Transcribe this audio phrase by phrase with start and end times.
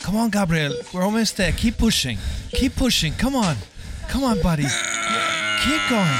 [0.00, 0.74] Come on, Gabriel.
[0.92, 1.52] We're almost there.
[1.52, 2.18] Keep pushing.
[2.50, 3.12] Keep pushing.
[3.14, 3.56] Come on.
[4.08, 4.64] Come on, buddy.
[4.64, 6.18] Keep going.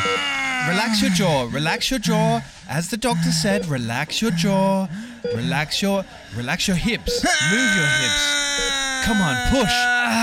[0.68, 1.48] Relax your jaw.
[1.50, 2.40] Relax your jaw.
[2.68, 4.86] As the doctor said, relax your jaw.
[5.34, 6.04] Relax your
[6.36, 7.24] relax your hips.
[7.24, 9.04] Move your hips.
[9.04, 9.74] Come on, push.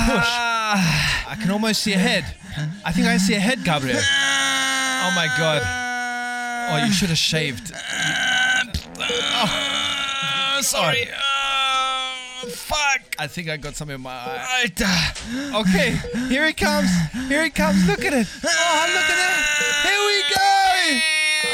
[0.10, 0.32] Push.
[1.28, 2.24] I can almost see a head.
[2.86, 4.00] I think I see a head, Gabriel.
[4.00, 5.62] Oh my god.
[6.70, 7.72] Oh, you should have shaved.
[7.74, 8.66] Uh,
[9.40, 11.08] oh, sorry.
[12.44, 13.07] Oh, fuck.
[13.20, 14.64] I think I got something in my eye.
[14.64, 14.86] Alter.
[15.58, 16.90] Okay, here it comes.
[17.28, 17.86] Here it comes.
[17.88, 18.28] Look at it.
[18.44, 19.46] Oh, look at it.
[19.88, 21.00] Here we go.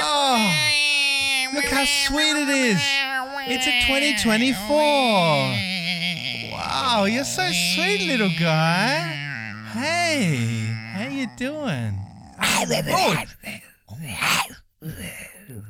[0.04, 0.38] Oh,
[1.56, 2.82] look how sweet it is.
[3.48, 4.78] It's a 2024.
[6.52, 9.00] Wow, you're so sweet, little guy.
[9.74, 10.36] Hey,
[10.94, 12.00] how you doing?
[12.40, 13.16] Oh.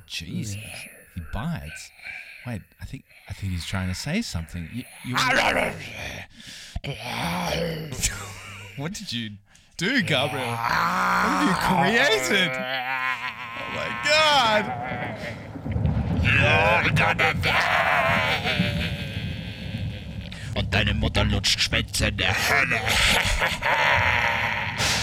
[0.07, 1.91] Jesus, he bites.
[2.45, 4.69] Wait, I think I think he's trying to say something.
[4.71, 5.15] You, you
[8.77, 9.31] what did you
[9.75, 10.45] do, Gabriel?
[10.45, 12.51] What have you created?
[12.53, 14.69] Oh my god!
[20.55, 22.79] Und deine Mutter lutscht Schwänze in der Hölle.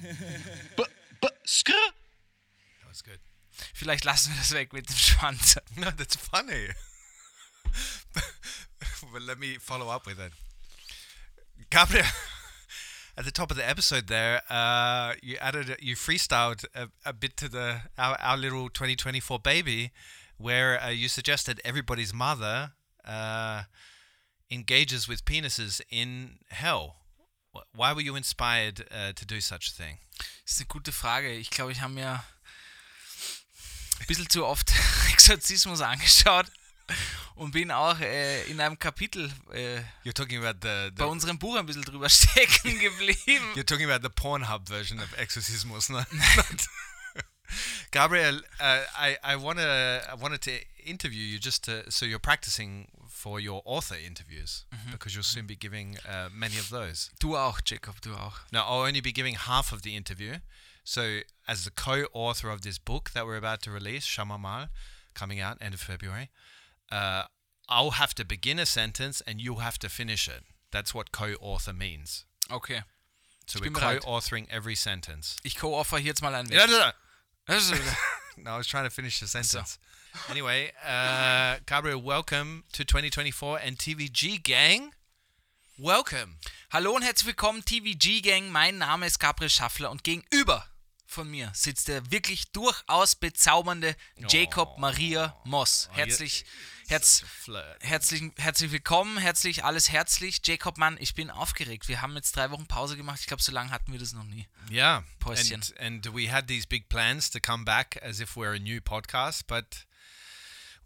[1.50, 3.18] Skr That was good.
[3.74, 5.58] Vielleicht lassen wir das weg mit dem Schwanz.
[5.76, 6.68] No, that's funny.
[9.12, 10.32] but let me follow up with it.
[11.70, 12.06] Gabriel,
[13.16, 17.36] at the top of the episode there, uh, you added, you freestyled a, a bit
[17.36, 19.90] to the our, our little 2024 baby,
[20.38, 22.72] where uh, you suggested everybody's mother
[23.04, 23.64] uh,
[24.50, 26.99] engages with penises in hell.
[27.52, 29.98] Wh- Why were you inspired uh, to do such a thing?
[30.44, 31.32] Das ist eine gute Frage.
[31.32, 32.22] Ich glaube, ich habe mir
[34.00, 34.72] ein bisschen zu oft
[35.12, 36.46] Exorzismus angeschaut
[37.36, 41.38] und bin auch äh, in einem Kapitel äh, You're talking about the, bei the unserem
[41.38, 43.44] Buch ein bisschen drüber stecken geblieben.
[43.54, 45.98] You're talking about the Pornhub version of Exorcismus, no?
[45.98, 46.68] Not-
[47.90, 50.52] Gabriel, uh, I I wanna I wanted to
[50.84, 55.56] interview you just to so you're practicing for your author interviews because you'll soon be
[55.56, 57.10] giving uh, many of those.
[57.18, 58.40] Du auch, Jacob, du auch.
[58.52, 60.36] Now I'll only be giving half of the interview.
[60.84, 64.68] So as the co-author of this book that we're about to release, Shamamal,
[65.14, 66.30] coming out end of February,
[66.90, 67.24] uh,
[67.68, 70.42] I'll have to begin a sentence and you'll have to finish it.
[70.72, 72.24] That's what co-author means.
[72.50, 72.82] Okay.
[73.46, 75.36] So Ich we're co-authoring every sentence.
[75.42, 76.90] Ich co-offer hier jetzt mal ein No, no, no.
[77.46, 77.74] Also,
[78.36, 79.78] No, I was trying to finish the sentence.
[80.28, 84.92] Anyway, uh, Gabriel, welcome to 2024 and TVG gang.
[85.78, 86.38] Welcome.
[86.70, 88.50] Hallo und herzlich willkommen, TVG Gang.
[88.50, 90.66] Mein Name ist Gabriel Schaffler und gegenüber
[91.06, 93.96] von mir sitzt der wirklich durchaus bezaubernde
[94.28, 95.88] Jacob Maria Moss.
[95.92, 96.44] Herzlich,
[96.88, 97.24] herz,
[97.80, 100.40] herzlich, herzlich willkommen, herzlich, alles herzlich.
[100.44, 101.88] Jacob Mann, ich bin aufgeregt.
[101.88, 103.18] Wir haben jetzt drei Wochen Pause gemacht.
[103.20, 104.46] Ich glaube, so lange hatten wir das noch nie.
[104.70, 105.02] Yeah.
[105.18, 105.54] Päuschen.
[105.54, 108.80] And, and we had these big plans to come back as if we're a new
[108.80, 109.86] podcast, but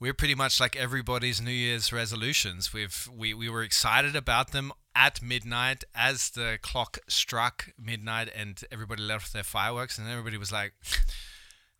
[0.01, 2.73] we're pretty much like everybody's New Year's resolutions.
[2.73, 8.63] We've we, we were excited about them at midnight as the clock struck midnight and
[8.71, 10.73] everybody left their fireworks and everybody was like,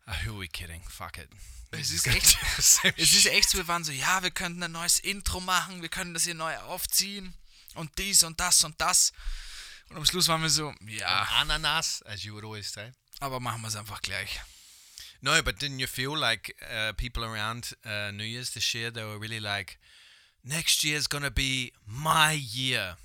[0.07, 0.81] "Ah, who are we kidding?
[0.89, 1.29] Fuck it.
[1.71, 4.71] Es ist echt- Es ist shit." echt so, wir waren so, ja, wir könnten ein
[4.71, 7.33] neues Intro machen, wir können das hier neu aufziehen
[7.75, 9.11] und dies und das und das.
[9.89, 12.91] Und am Schluss waren wir so, ja, ananas, as you would always say.
[13.19, 14.39] aber machen wir es einfach gleich.
[15.21, 19.03] No, but didn't you feel like uh, people around uh, New Year's this year they
[19.03, 19.77] were really like,
[20.43, 22.97] next year's gonna be my year.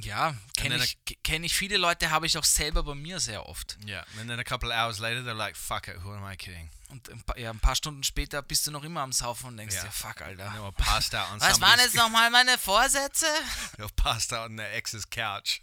[0.00, 3.76] Ja, kenne ich, kenn ich viele Leute, habe ich auch selber bei mir sehr oft.
[3.84, 4.04] Yeah.
[4.20, 6.70] And then a couple of hours later, they're like, fuck it, who am I kidding?
[6.90, 9.56] Und ein paar, ja, ein paar Stunden später bist du noch immer am Saufen und
[9.56, 9.82] denkst Ja.
[9.82, 10.50] dir, fuck, Alter.
[10.54, 13.26] They were passed out on Was waren jetzt nochmal meine Vorsätze?
[13.76, 15.60] Were passed out on their ex's couch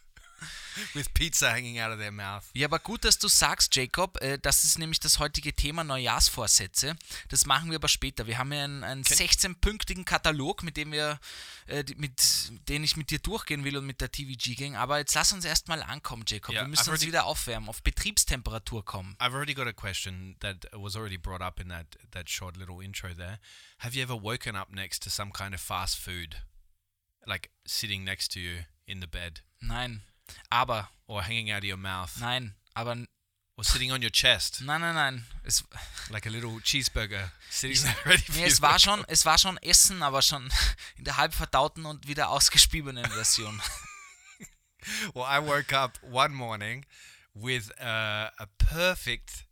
[0.94, 2.44] with pizza hanging out of their mouth.
[2.54, 4.22] Ja, aber gut, dass du sagst, Jacob.
[4.22, 6.96] Äh, das ist nämlich das heutige Thema Neujahrsvorsätze.
[7.30, 8.28] Das machen wir aber später.
[8.28, 11.20] Wir haben ja einen, einen 16-pünktigen Katalog, mit dem wir,
[11.68, 12.22] äh, mit
[12.70, 14.76] den ich mit dir durchgehen will und mit der TVG-Gang.
[14.76, 16.54] Aber jetzt lass uns erstmal ankommen, Jacob.
[16.54, 19.16] Ja, wir müssen I've uns wieder aufwärmen, auf Betriebstemperatur kommen.
[19.20, 22.84] I've already got a question that was already brought up in that, that short little
[22.84, 23.40] intro there.
[23.80, 26.38] Have you ever woken up next to some kind of fast food?
[27.28, 30.02] Like sitting next to you in the bed Nein,
[30.52, 33.06] aber, or hanging out of your mouth nein, aber,
[33.58, 35.24] or sitting on your chest nein, nein.
[35.46, 35.64] Es,
[36.12, 39.58] like a little cheeseburger sitting there ready for nee, es war schon, es war schon
[39.62, 40.52] Essen, aber schon
[40.98, 43.62] in der halb verdauten und wieder ausgespiebenen Version.
[45.16, 46.86] Well, I woke up one morning
[47.34, 49.46] with uh, a perfect,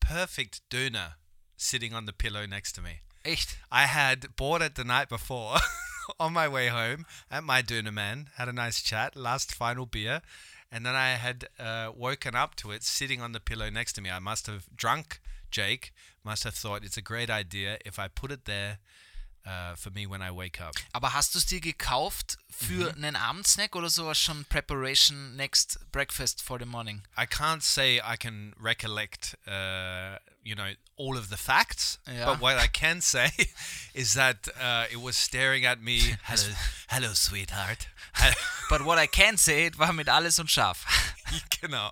[0.00, 1.16] perfect doner
[1.56, 3.02] sitting on the pillow next to me.
[3.24, 3.56] Echt?
[3.70, 5.60] I had bought it the night before
[6.20, 10.22] on my way home at my Döner Man, had a nice chat, last final beer,
[10.70, 14.00] and then I had uh, woken up to it sitting on the pillow next to
[14.00, 14.10] me.
[14.10, 15.20] I must have drunk
[15.50, 15.92] Jake,
[16.24, 18.78] must have thought it's a great idea if I put it there
[19.46, 20.74] uh, for me when I wake up.
[20.92, 26.42] Aber hast du es dir gekauft für einen Abendsnack oder sowas schon Preparation Next Breakfast
[26.42, 27.02] for the Morning?
[27.16, 32.24] I can't say I can recollect, uh, you know, all of the facts, Yeah.
[32.26, 33.30] but what I can say
[33.94, 36.00] is that uh, it was staring at me.
[36.24, 36.54] Hello,
[36.88, 37.88] hello, sweetheart.
[38.68, 40.84] But what I can say, it war mit alles und scharf.
[41.60, 41.90] genau.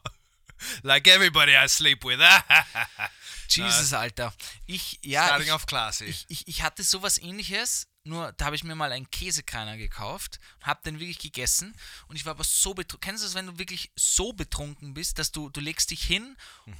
[0.82, 2.20] Like everybody I sleep with.
[3.48, 4.32] Jesus, Alter.
[4.66, 6.04] Ich, ja, Starting ich, off classy.
[6.06, 10.40] ich, ich, ich hatte sowas ähnliches, nur da habe ich mir mal einen Käsekreiner gekauft,
[10.62, 11.74] habe den wirklich gegessen
[12.08, 13.00] und ich war aber so betrunken.
[13.02, 16.36] Kennst du das, wenn du wirklich so betrunken bist, dass du, du legst dich hin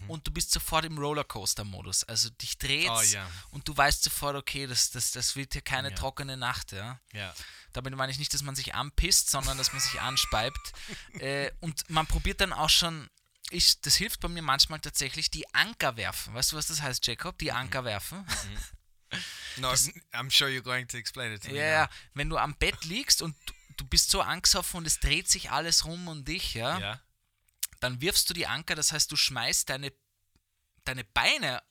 [0.08, 2.04] und du bist sofort im Rollercoaster-Modus.
[2.04, 2.96] Also dich dreht Mhm.
[2.96, 3.30] Oh, ja.
[3.50, 5.94] und du weißt sofort, okay, das, das, das wird hier keine Ja.
[5.94, 6.98] trockene Nacht, ja.
[7.14, 7.34] yeah.
[7.72, 10.72] Damit meine ich nicht, dass man sich anpisst, sondern dass man sich anspeibt.
[11.20, 13.08] äh, und man probiert dann auch schon,
[13.50, 16.34] ich, das hilft bei mir manchmal tatsächlich, die Anker werfen.
[16.34, 17.38] Weißt du, was das heißt, Jacob?
[17.38, 18.24] Die Anker werfen.
[19.56, 19.72] No,
[20.12, 21.56] I'm sure you're going to explain it to me.
[21.58, 25.28] Ja, wenn du am Bett liegst und du, du bist so angesoffen und es dreht
[25.28, 27.00] sich alles rum um dich, ja, Yeah.
[27.80, 29.92] dann wirfst du die Anker, das heißt, du schmeißt deine,
[30.84, 31.62] deine Beine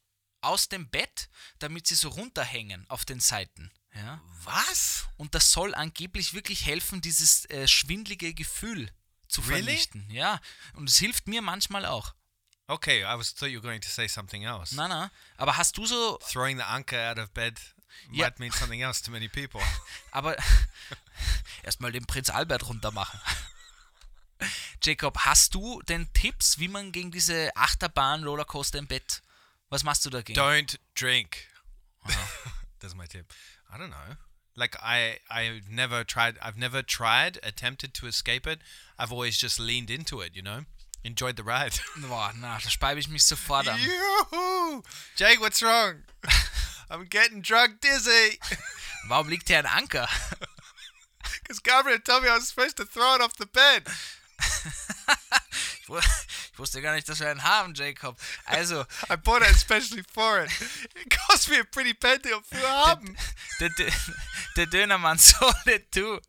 [0.42, 3.72] aus dem Bett, damit sie so runterhängen auf den Seiten.
[3.94, 4.22] Ja?
[4.44, 5.08] Was?
[5.18, 8.92] Und das soll angeblich wirklich helfen, dieses äh, schwindlige Gefühl
[9.28, 9.64] zu Really?
[9.64, 10.10] vernichten.
[10.10, 10.40] Ja,
[10.74, 12.14] und es hilft mir manchmal auch.
[12.70, 14.76] Okay, I was thought you were going to say something else.
[14.76, 15.10] Na, na.
[15.38, 17.60] Aber hast du so, Throwing the anchor out of bed
[18.12, 18.26] Ja.
[18.26, 19.62] might mean something else to many people.
[20.12, 20.36] aber
[21.64, 23.20] erstmal den Prinz Albert runter machen.
[24.84, 29.22] Jacob, hast du denn Tipps, wie man gegen diese Achterbahn, Rollercoaster im Bett,
[29.70, 30.40] was machst du dagegen?
[30.40, 31.48] Don't drink.
[32.80, 33.34] That's my tip.
[33.72, 34.16] I don't know.
[34.56, 36.38] Like I, I've never tried.
[36.42, 38.60] I've never tried, attempted to escape it.
[38.98, 40.36] I've always just leaned into it.
[40.36, 40.66] You know,
[41.04, 41.80] enjoyed the ride.
[41.98, 43.80] Boah, na, da speibe ich mich sofort an.
[43.80, 44.84] Yoo-hoo!
[45.16, 46.04] Jake, what's wrong?
[46.90, 48.40] I'm getting drunk dizzy.
[49.10, 50.08] Warum liegt hier ein Anker?
[51.42, 53.88] Because Gabriel told me I was supposed to throw it off the bed.
[55.82, 58.20] Ich wu- ich wusste gar nicht, dass wir einen haben, Jacob.
[58.46, 60.52] Also, I bought it especially for it.
[60.96, 63.16] It cost me a pretty penny for haben.
[63.60, 64.12] der, Dö-
[64.56, 66.20] der Dönermann sold it too.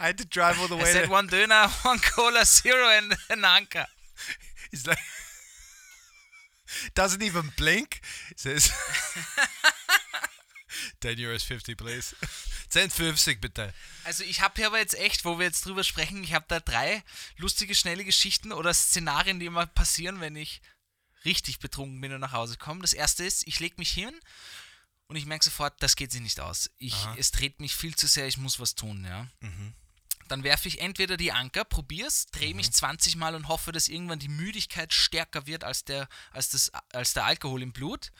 [0.00, 1.10] I had to drive all the way said there.
[1.10, 3.86] one Döner, one Cola Zero and an Anker.
[4.70, 4.98] He's like,
[6.94, 8.00] doesn't even blink.
[8.36, 8.72] Says,
[11.00, 12.16] 10 euros 50, please.
[12.72, 13.72] 10,50 bitte.
[14.04, 16.60] Also ich habe hier aber jetzt echt, wo wir jetzt drüber sprechen, ich habe da
[16.60, 17.02] drei
[17.36, 20.60] lustige, schnelle Geschichten oder Szenarien, die immer passieren, wenn ich
[21.24, 22.82] richtig betrunken bin und nach Hause komme.
[22.82, 24.14] Das erste ist, ich lege mich hin
[25.08, 26.70] und ich merke sofort, das geht sich nicht aus.
[26.78, 29.26] Ich, es dreht mich viel zu sehr, ich muss was tun, ja.
[30.28, 34.18] Dann werfe ich entweder die Anker, probier's, drehe mich 20 Mal und hoffe, dass irgendwann
[34.18, 38.12] die Müdigkeit stärker wird als der, als das, als der Alkohol im Blut.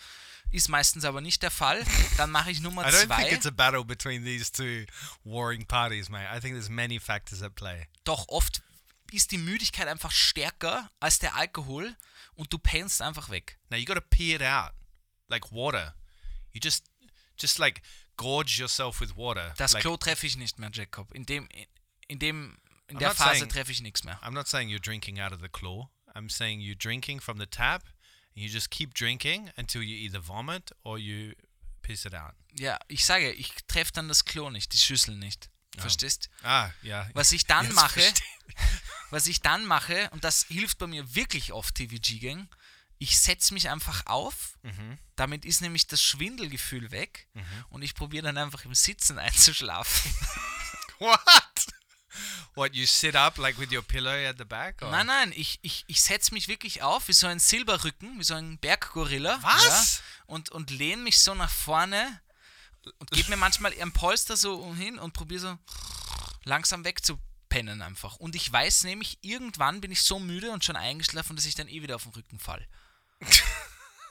[0.52, 1.84] Ist meistens aber nicht der Fall.
[2.16, 3.32] Dann mache ich Nummer I don't think zwei.
[3.32, 4.84] it's a battle between these two
[5.24, 6.28] warring parties, mate.
[6.32, 7.88] I think there's many factors at play.
[8.04, 8.62] Doch oft
[9.10, 11.96] ist die Müdigkeit einfach stärker als der Alkohol
[12.34, 13.58] und du pennst einfach weg.
[13.70, 14.72] Now you got to pee it out
[15.28, 15.94] like water.
[16.52, 16.84] You just,
[17.38, 17.82] just like
[18.16, 19.54] gorge yourself with water.
[19.58, 21.12] Das like, Klo treffe ich nicht mehr, Jacob.
[21.12, 21.48] In dem,
[22.08, 22.58] in dem,
[22.88, 24.20] in I'm der Phase treffe ich nichts mehr.
[24.22, 25.90] I'm not saying you're drinking out of the claw.
[26.14, 27.82] I'm saying you're drinking from the tap,
[28.34, 31.34] and you just keep drinking until you either vomit or you
[31.82, 32.34] piss it out.
[32.52, 35.50] Ja, ich sage, ich treffe dann das Klo nicht, die Schüssel nicht.
[35.78, 36.30] Verstehst?
[36.42, 37.10] Ah, yeah.
[37.12, 38.00] Was ich dann Jetzt mache,
[39.10, 42.48] was ich dann mache, und das hilft bei mir wirklich oft TVG-Gang,
[42.98, 44.58] ich setze mich einfach auf,
[45.16, 47.28] damit ist nämlich das Schwindelgefühl weg
[47.68, 50.14] und ich probiere dann einfach im Sitzen einzuschlafen.
[50.98, 51.20] What?
[52.54, 54.80] What, you sit up like with your pillow at the back?
[54.82, 54.90] Or?
[54.90, 58.34] Nein, nein, ich, ich, ich setze mich wirklich auf wie so ein Silberrücken, wie so
[58.34, 59.38] ein Berggorilla.
[59.42, 59.96] Was?
[59.98, 62.20] Ja, und, und lehne mich so nach vorne
[62.98, 65.58] und gebe mir manchmal ein Polster so hin und probiere so
[66.44, 68.16] langsam wegzupennen einfach.
[68.16, 71.68] Und ich weiß nämlich, irgendwann bin ich so müde und schon eingeschlafen, dass ich dann
[71.68, 72.66] eh wieder auf den Rücken fall.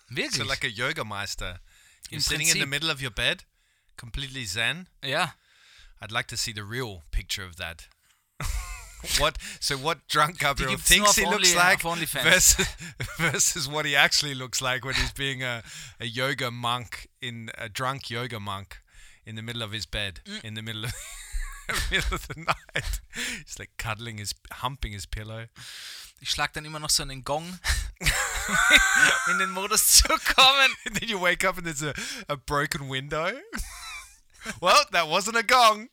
[0.10, 0.36] Wirklich?
[0.36, 1.60] So like a yoga meister.
[2.10, 2.70] You're Im sitting in the Prinzip.
[2.70, 3.46] middle of your bed,
[3.98, 4.88] completely zen.
[5.04, 5.34] ja.
[6.02, 7.88] I'd like to see the real picture of that.
[9.20, 9.38] what?
[9.60, 12.68] So what drunk Gabriel thinks he looks like versus,
[13.20, 15.64] versus what he actually looks like when he's being a,
[16.00, 18.78] a yoga monk in a drunk yoga monk
[19.26, 20.44] in the middle of his bed Mm.
[20.44, 20.94] in the middle of
[21.92, 23.00] middle of the night.
[23.16, 25.48] He's like cuddling his humping his pillow.
[26.22, 27.60] Ich schlag dann immer noch so einen Gong,
[29.32, 30.72] in den Modus zu kommen.
[30.86, 31.94] And then you wake up and there's a,
[32.30, 33.32] a broken window.
[34.62, 35.90] well, that wasn't a gong.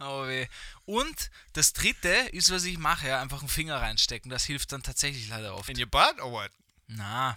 [0.00, 0.46] Oh weh.
[0.86, 4.30] Und das dritte ist, was ich mache, ja, einfach einen Finger reinstecken.
[4.30, 5.68] Das hilft dann tatsächlich leider oft.
[5.68, 6.50] In your butt or what?
[6.86, 7.36] Na,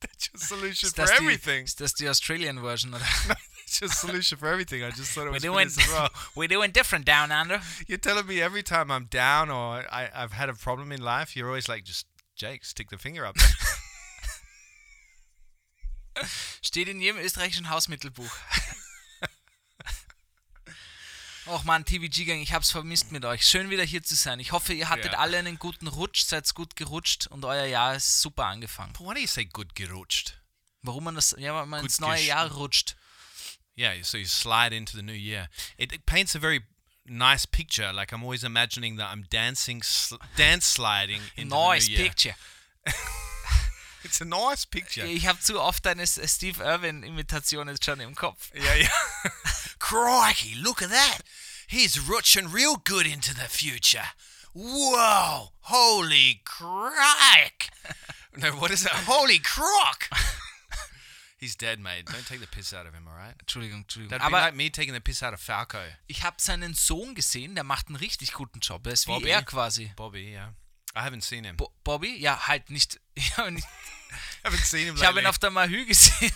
[0.00, 1.64] That's your solution for das, die, everything.
[1.64, 2.94] ist das die Australian Version?
[2.94, 3.04] Oder?
[3.26, 4.82] That's your solution for everything.
[4.82, 6.10] I just thought it We're was for doing, well.
[6.34, 7.60] we're doing different down under.
[7.86, 11.34] You're telling me every time I'm down or I, I've had a problem in life,
[11.36, 13.36] you're always like, just Jake, stick the finger up.
[16.62, 18.30] Steht in jedem österreichischen Hausmittelbuch.
[21.46, 23.46] Och man, TVG-Gang, ich hab's vermisst mit euch.
[23.46, 24.40] Schön wieder hier zu sein.
[24.40, 25.18] Ich hoffe, ihr hattet Ja.
[25.18, 28.94] alle einen guten Rutsch, seid gut gerutscht und euer Jahr ist super angefangen.
[28.98, 30.40] Why do you say good gerutscht?
[30.82, 32.96] Warum man das, ja, weil man Gut ins neue Jahr rutscht.
[33.76, 35.48] Yeah, so you slide into the new year.
[35.76, 36.62] It, it paints a very
[37.04, 37.92] nice picture.
[37.92, 42.08] Like I'm always imagining that I'm dancing, sl- dance sliding into Nice the new year.
[42.08, 42.34] picture.
[44.04, 45.06] It's a nice picture.
[45.06, 48.50] Ich habe zu oft eine S- Steve Irwin-Imitation jetzt schon im Kopf.
[48.54, 48.90] Yeah, yeah.
[49.84, 51.18] Crikey, look at that.
[51.66, 54.08] He's rutsching real good into the future.
[54.54, 57.68] Whoa, holy crike.
[58.36, 58.92] No, what is that?
[59.06, 60.08] Holy crock.
[61.38, 62.06] He's dead, mate.
[62.06, 63.34] Don't take the piss out of him, all right?
[63.38, 64.08] Entschuldigung, Entschuldigung.
[64.08, 65.78] That'd be Aber like me taking the piss out of Falco.
[66.08, 68.84] ich habe seinen Sohn gesehen, der macht einen richtig guten Job.
[68.88, 69.28] Er ist wie Bobby?
[69.28, 69.92] er quasi.
[69.94, 70.48] Bobby, yeah.
[70.96, 71.56] I haven't seen him.
[71.56, 72.16] Bo Bobby?
[72.16, 72.98] Ja, halt nicht.
[73.14, 73.66] Ich habe nicht,
[74.44, 75.28] I haven't seen him ich habe ihn lately.
[75.28, 76.32] auf der Mahü gesehen.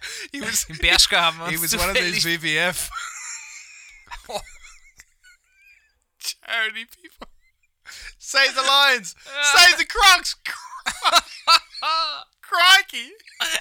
[0.32, 2.88] He was, Im Bershka he was one of these VVF
[4.28, 4.40] oh.
[6.18, 7.28] charity people.
[8.18, 9.14] Save the lions.
[9.54, 10.34] Save the crocs.
[12.40, 13.12] Crikey.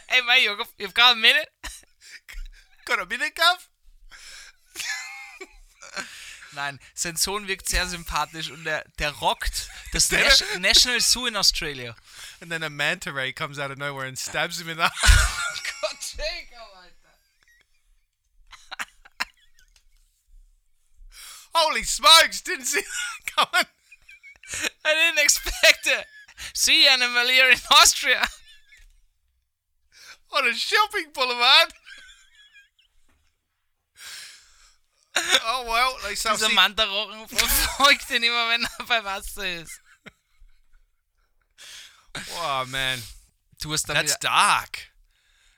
[0.09, 1.49] Hey, mate, you've, you've got a minute?
[2.85, 3.69] Got a minute, Gav?
[6.55, 11.35] Nein, sein Sohn wirkt sehr sympathisch und der, der rockt das Nas National Zoo in
[11.35, 11.95] Australia.
[12.39, 14.89] And then a manta ray comes out of nowhere and stabs him in the
[16.15, 17.15] Jacob, Alter.
[21.53, 23.67] Holy smokes, didn't see that coming.
[24.85, 26.05] I didn't expect it.
[26.53, 28.25] See animal here in Austria.
[30.31, 31.73] On a shopping boulevard.
[35.45, 39.81] oh well, least I've Dieser seen, Manta-Rochen verfolgt ihn immer, wenn er bei Wasser ist.
[42.37, 43.01] Oh man,
[43.61, 44.91] Du hast da that's wieder, dark.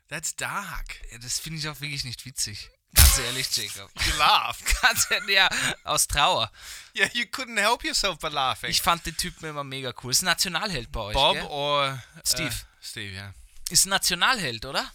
[0.09, 1.01] That's dark.
[1.11, 2.69] Ja, das finde ich auch wirklich nicht witzig.
[2.93, 3.91] Ganz ehrlich, Jacob.
[4.05, 4.63] You laughed.
[4.81, 5.49] Ganz ehrlich, ja,
[5.83, 6.51] aus Trauer.
[6.95, 8.69] Yeah, you couldn't help yourself but laughing.
[8.69, 10.11] Ich fand den Typen immer mega cool.
[10.11, 11.45] Ist ein Nationalheld bei euch, Bob gell?
[11.45, 12.49] or Steve.
[12.49, 13.33] Uh, Steve, yeah.
[13.69, 14.91] Ist ein Nationalheld, oder?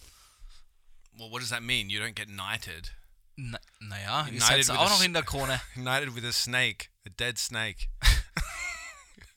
[1.13, 1.89] Well, what does that mean?
[1.89, 2.91] You don't get knighted.
[3.35, 5.61] Na, naja, ihr seid auch noch in der Krone.
[5.75, 7.89] Knighted with a snake, a dead snake.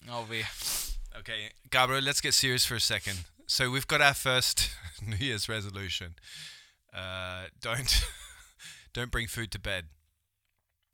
[0.09, 0.45] Oh weh.
[1.19, 3.25] Okay, Gabriel, let's get serious for a second.
[3.47, 4.71] So we've got our first
[5.03, 6.15] New Year's resolution.
[6.93, 8.05] Uh, don't
[8.93, 9.85] don't bring food to bed,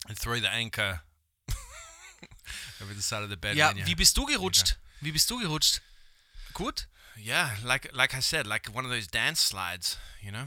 [0.08, 1.00] and throw the anchor
[2.82, 3.56] over the side of the bed.
[3.56, 4.76] You- wie bist du gerutscht?
[5.00, 5.80] Wie bist du gerutscht?
[6.54, 6.86] Gut?
[7.16, 10.46] yeah, like like I said, like one of those dance slides, you know.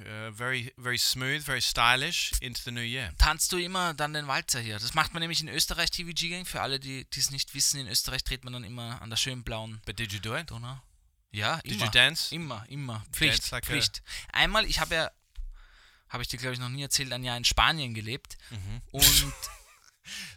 [0.00, 3.12] Uh, very very smooth, very stylish into the new year.
[3.18, 4.78] Tanzt du immer dann den Walzer hier?
[4.78, 6.46] Das macht man nämlich in Österreich TVG Gang.
[6.46, 9.44] Für alle, die es nicht wissen, in Österreich dreht man dann immer an der schönen
[9.44, 10.50] blauen But did you do it?
[10.50, 10.80] Donau.
[11.34, 11.84] Ja, Did immer.
[11.84, 12.34] you dance?
[12.34, 13.04] Immer, immer.
[13.10, 14.02] Pflicht, Dance like Pflicht.
[14.32, 15.10] Einmal, ich habe ja,
[16.08, 18.38] habe ich dir glaube ich noch nie erzählt, ein Jahr in Spanien gelebt
[18.92, 19.04] und,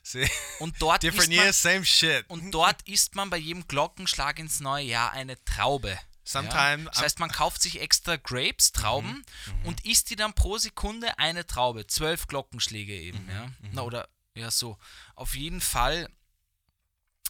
[0.03, 0.27] See,
[0.59, 2.25] und dort different isst man, year, same shit.
[2.29, 5.99] und dort isst man bei jedem Glockenschlag ins neue Jahr eine Traube.
[6.23, 9.23] Sometime Das heißt, man kauft sich extra Grapes, Trauben
[9.63, 11.87] und isst die dann pro Sekunde eine Traube.
[11.87, 13.49] Zwölf Glockenschläge eben, ja.
[13.71, 14.77] Na, oder ja, so.
[15.15, 16.09] Auf jeden Fall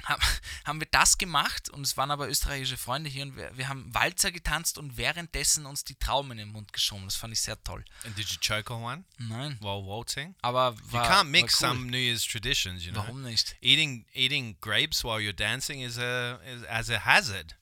[0.65, 3.93] haben wir das gemacht und es waren aber österreichische Freunde hier und wir, wir haben
[3.93, 7.05] Walzer getanzt und währenddessen uns die Trauben in den Mund geschoben.
[7.05, 7.83] Das fand ich sehr toll.
[8.05, 10.35] and did you choke on one Nein, while waltzing?
[10.41, 11.69] aber You war, can't mix cool.
[11.69, 13.01] some New Year's traditions, you know.
[13.01, 13.55] Warum nicht?
[13.61, 17.55] Eating eating grapes while you're dancing is a is as a hazard.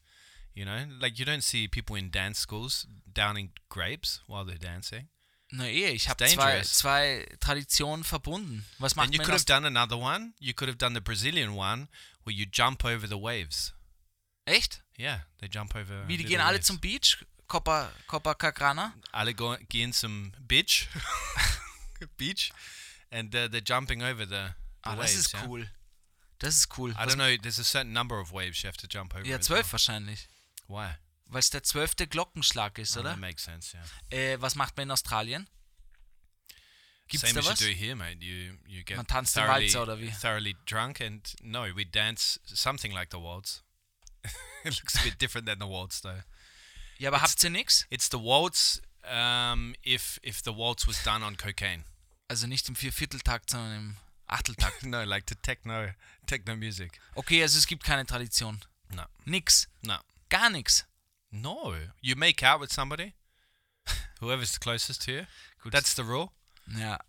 [0.54, 5.10] You know, like you don't see people in dance schools downing grapes while they're dancing.
[5.52, 8.66] Na eh, ich habe zwei, zwei Traditionen verbunden.
[8.80, 10.34] Was macht And you could have done another one.
[10.40, 11.88] You could have done the Brazilian one
[12.26, 13.74] where you jump over the waves.
[14.46, 14.84] Echt?
[14.98, 16.08] Yeah, they jump over.
[16.08, 16.68] Wie, die gehen alle waves.
[16.68, 17.18] zum Beach?
[17.48, 18.94] Copa, Copacabana?
[19.12, 20.88] alle go, gehen zum Beach,
[22.18, 22.52] beach,
[23.12, 24.54] and uh, they're jumping over the,
[24.84, 25.14] the Ah, waves.
[25.14, 25.46] das ist yeah?
[25.46, 25.70] cool.
[26.40, 26.92] Das ist cool.
[26.92, 27.36] I Was- don't know.
[27.42, 29.26] There's a certain number of waves you have to jump over.
[29.26, 30.28] Ja, zwölf wahrscheinlich.
[30.68, 30.78] Well.
[30.90, 30.96] Why?
[31.28, 33.12] Weil es der zwölfte Glockenschlag ist, Oh, oder?
[33.12, 33.76] that makes sense.
[34.12, 34.34] Yeah.
[34.34, 35.48] Äh, was macht man in Australien?
[37.08, 37.62] Gibt's Same as was?
[37.62, 38.18] you do here, mate.
[38.22, 40.10] You you get Man tanzt thoroughly, Walzer, oder wie?
[40.10, 43.62] thoroughly drunk, and no, we dance something like the waltz.
[44.64, 46.24] it looks a bit different than the waltz, though.
[46.98, 47.86] Ja, aber habt ihr nix?
[47.92, 51.84] It's the waltz um, if if the waltz was done on cocaine.
[52.28, 53.98] Also nicht im Viervierteltakt, sondern im
[54.28, 54.84] Achteltakt.
[54.86, 55.94] no, like the techno
[56.26, 57.00] techno music.
[57.16, 58.62] Okay, also es gibt keine Tradition.
[58.96, 59.68] No, Nix.
[59.84, 59.98] no.
[60.30, 60.86] Gar nix.
[61.32, 63.14] No, you make out with somebody,
[64.22, 65.26] whoever's the closest to you.
[65.64, 65.72] Gut.
[65.72, 66.32] That's the rule.
[66.68, 67.00] Ja.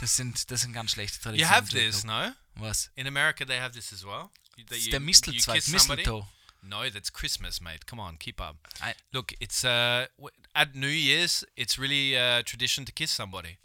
[0.00, 1.54] Das sind, das sind ganz schlechte You Traditionen.
[1.54, 1.92] have Jacob.
[1.92, 2.32] this, no?
[2.56, 2.90] Was?
[2.94, 4.28] In America, they have this as well.
[4.56, 5.68] You- that Das ist you- der you Mistelzweig.
[5.68, 6.26] Mistletoe.
[6.62, 7.86] No, that's Christmas, mate.
[7.86, 8.56] Come on, keep up.
[8.82, 10.06] I- Look, it's uh
[10.54, 11.46] at New Year's.
[11.56, 13.58] It's really uh, tradition to kiss somebody.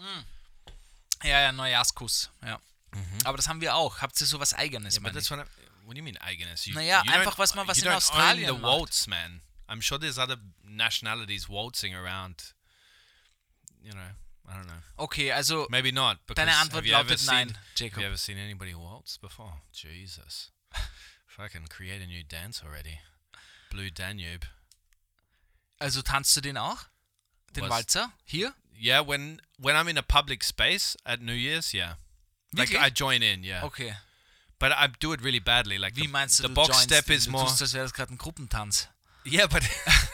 [1.24, 2.30] Ja, ja, Neujahrskuss.
[2.44, 2.60] Ja.
[3.26, 4.02] Aber das haben wir auch.
[4.02, 4.96] Habt ihr sowas Eigenes?
[4.96, 5.40] Yeah, but that's what.
[5.40, 5.44] I,
[5.86, 6.66] what do you mean, eigenes?
[6.66, 9.42] You, Naja, you einfach was man- was you in Australien own the waltz, man.
[9.68, 12.54] I'm sure there's other nationalities waltzing around.
[13.84, 14.10] You know,
[14.50, 15.04] I don't know.
[15.04, 16.18] Okay, also Maybe not.
[16.34, 18.00] Deine Antwort have you ever lautet seen, nein, Have Jacob.
[18.00, 19.62] you ever seen anybody waltz before?
[19.72, 20.52] Jesus.
[21.52, 23.00] can create a new dance already.
[23.70, 24.48] Blue Danube.
[25.80, 26.88] Also tanzt du den auch?
[27.56, 27.70] Den Was?
[27.70, 28.12] Walzer?
[28.26, 28.54] Hier?
[28.78, 31.96] Yeah, when when I'm in a public space at New Year's, yeah.
[32.54, 32.82] Like Wirklich?
[32.82, 33.64] I join in, yeah.
[33.66, 33.94] Okay.
[34.58, 35.78] But I do it really badly.
[35.78, 37.74] Like Wie the, meinst du, the du box joinst step is du more tust, als
[37.74, 38.88] wäre das gerade ein Gruppentanz.
[39.26, 39.64] Yeah, but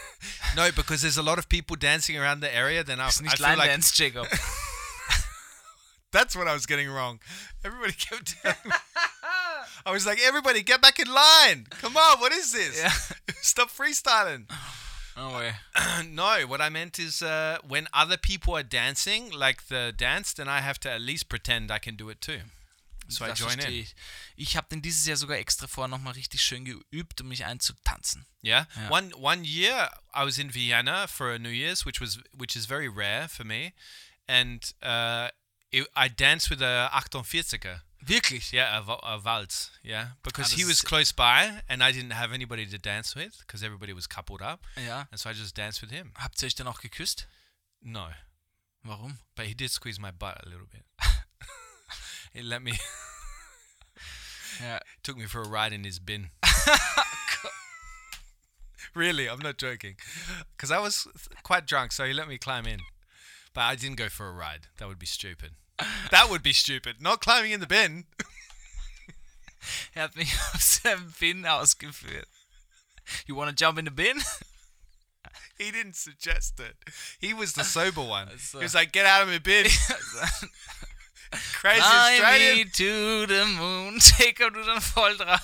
[0.55, 2.83] no, because there's a lot of people dancing around the area.
[2.83, 4.27] Then I, I feel Line like Dance, Jacob.
[6.11, 7.19] that's what I was getting wrong.
[7.63, 8.41] Everybody kept.
[8.43, 8.71] Dancing.
[9.85, 11.67] I was like, everybody, get back in line.
[11.69, 12.81] Come on, what is this?
[12.81, 12.89] Ja.
[13.41, 14.49] Stop freestyling.
[15.15, 15.51] Oh, weh.
[16.09, 20.47] no, what I meant is uh, when other people are dancing like the dance, then
[20.47, 22.39] I have to at least pretend I can do it too.
[23.07, 23.83] So I Das join verstehe in.
[23.83, 23.95] ich.
[24.35, 28.25] Ich habe den dieses Jahr sogar extra vorher nochmal richtig schön geübt, um mich einzutanzen.
[28.43, 28.67] Yeah.
[28.77, 28.89] Yeah.
[28.91, 32.65] One one year I was in Vienna for a New Year's, which was which is
[32.67, 33.73] very rare for me,
[34.27, 35.29] and uh,
[35.71, 37.81] it, I danced with a 48er.
[38.07, 38.51] Wirklich?
[38.53, 39.71] Yeah, a, a waltz.
[39.83, 43.37] Yeah, because Ah, he was close by, and I didn't have anybody to dance with
[43.39, 45.05] because everybody was coupled up, Ja.
[45.11, 46.11] and so I just danced with him.
[46.15, 47.27] Habt ihr euch dann auch geküsst?
[47.81, 48.09] No,
[48.83, 49.17] Warum?
[49.35, 50.85] but he did squeeze my butt a little bit.
[52.35, 52.73] he let me
[54.61, 54.79] yeah.
[55.03, 56.29] took me for a ride in his bin.
[58.93, 59.95] really, I'm not joking.
[60.55, 61.07] Because I was
[61.43, 62.79] quite drunk, so he let me climb in.
[63.53, 64.67] But I didn't go for a ride.
[64.77, 65.51] That would be stupid.
[66.11, 67.01] That would be stupid.
[67.01, 68.05] Not climbing in the bin.
[69.95, 72.27] Er hat mich auf seinem Bin ausgeführt.
[73.25, 74.21] You wanna jump in the bin?
[75.57, 76.75] He didn't suggest it.
[77.17, 78.27] He was the sober one.
[78.27, 79.67] He was like, get out of my bin.
[81.53, 82.57] Crazy Fly Australian.
[82.57, 83.99] me to the moon.
[83.99, 85.39] Jacob, du dann voll dran.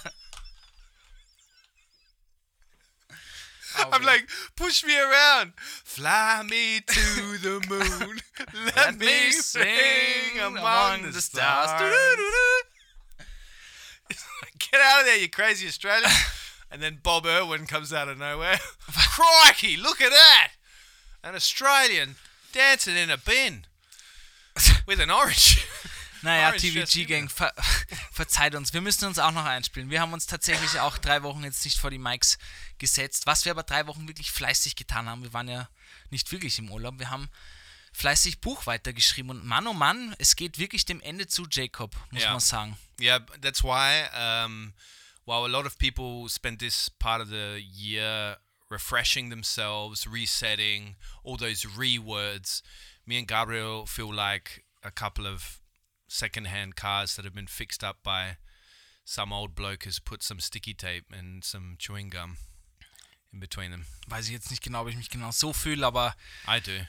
[3.91, 5.53] I'm like, push me around.
[5.57, 8.19] Fly me to the moon.
[8.75, 11.69] Let, me sing among the stars.
[14.59, 16.11] Get out of there, you crazy Australian.
[16.71, 18.59] and then Bob Irwin comes out of nowhere.
[18.91, 20.51] Crikey, look at that.
[21.23, 22.15] An Australian
[22.51, 23.65] dancing in a bin
[24.85, 25.65] with an orange.
[26.21, 27.05] Naja, TVG.
[27.07, 27.53] Gang, ver
[28.11, 28.73] verzeiht uns.
[28.73, 29.89] Wir müssen uns auch noch einspielen.
[29.89, 32.37] Wir haben uns tatsächlich auch drei Wochen jetzt nicht vor die Mics
[32.77, 33.25] gesetzt.
[33.25, 35.67] Was wir aber drei Wochen wirklich fleißig getan haben, wir waren ja
[36.09, 36.99] nicht wirklich im Urlaub.
[36.99, 37.29] Wir haben
[37.93, 42.23] fleißig Buch weitergeschrieben und Mann, oh Mann, es geht wirklich dem Ende zu, Jacob, muss
[42.23, 42.31] Ja.
[42.31, 42.77] man sagen.
[42.99, 44.05] Yeah, that's why.
[44.15, 44.73] Um,
[45.25, 48.37] while a lot of people spend this part of the year
[48.69, 52.63] refreshing themselves, resetting, all those re words,
[53.05, 55.60] me and Gabriel feel like a couple of
[56.11, 58.37] second-hand cars that have been fixed up by
[59.05, 62.37] some old bloke has put some sticky tape and some chewing gum.
[63.33, 63.85] in between them.
[64.07, 66.15] Weiß ich jetzt nicht genau, ob ich mich genau so fühle, aber
[66.47, 66.85] I do.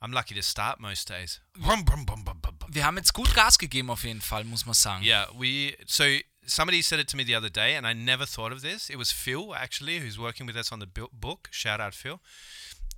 [0.00, 1.40] I'm lucky to start most days.
[1.54, 5.04] wir haben jetzt gut Gas gegeben auf jeden Fall, muss man sagen.
[5.04, 5.76] Yeah, we.
[5.86, 6.04] So
[6.46, 8.88] somebody said it to me the other day, and I never thought of this.
[8.88, 11.48] It was Phil actually, who's working with us on the book.
[11.50, 12.20] Shout out Phil.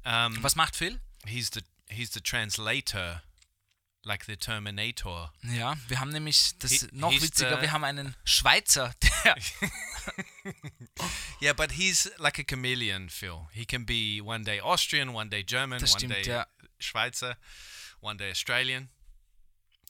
[0.05, 0.99] Um, Was macht Phil?
[1.27, 3.23] he's the he's the translator,
[4.05, 5.33] like the Terminator.
[5.43, 9.37] Ja, wir haben nämlich, das He- noch witziger, wir haben einen Schweizer, der,
[11.41, 13.49] Yeah, but he's like a chameleon, Phil.
[13.53, 16.47] He can be one day Austrian, one day German, Das one stimmt, day ja.
[16.79, 17.37] Schweizer,
[18.01, 18.89] one day Australian.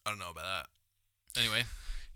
[0.06, 0.68] I don't know about that.
[1.36, 1.64] Anyway,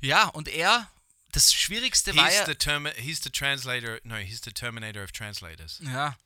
[0.01, 0.91] ja, und er,
[1.33, 4.01] das Schwierigste war he's ja, the term he's the translator.
[4.05, 5.81] No, he's the Terminator of translators.
[5.83, 6.17] ja,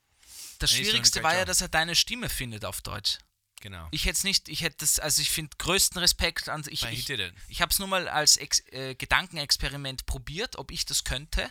[0.59, 3.19] das Schwierigste war ja, dass er deine Stimme findet auf Deutsch.
[3.61, 3.89] Genau.
[3.91, 6.95] Ich hätte es nicht, ich hätte das, also ich finde größten Respekt an, ich, he
[6.95, 7.35] ich, it.
[7.49, 11.51] ich habe es nur mal als Ex äh, Gedankenexperiment probiert, ob ich das könnte.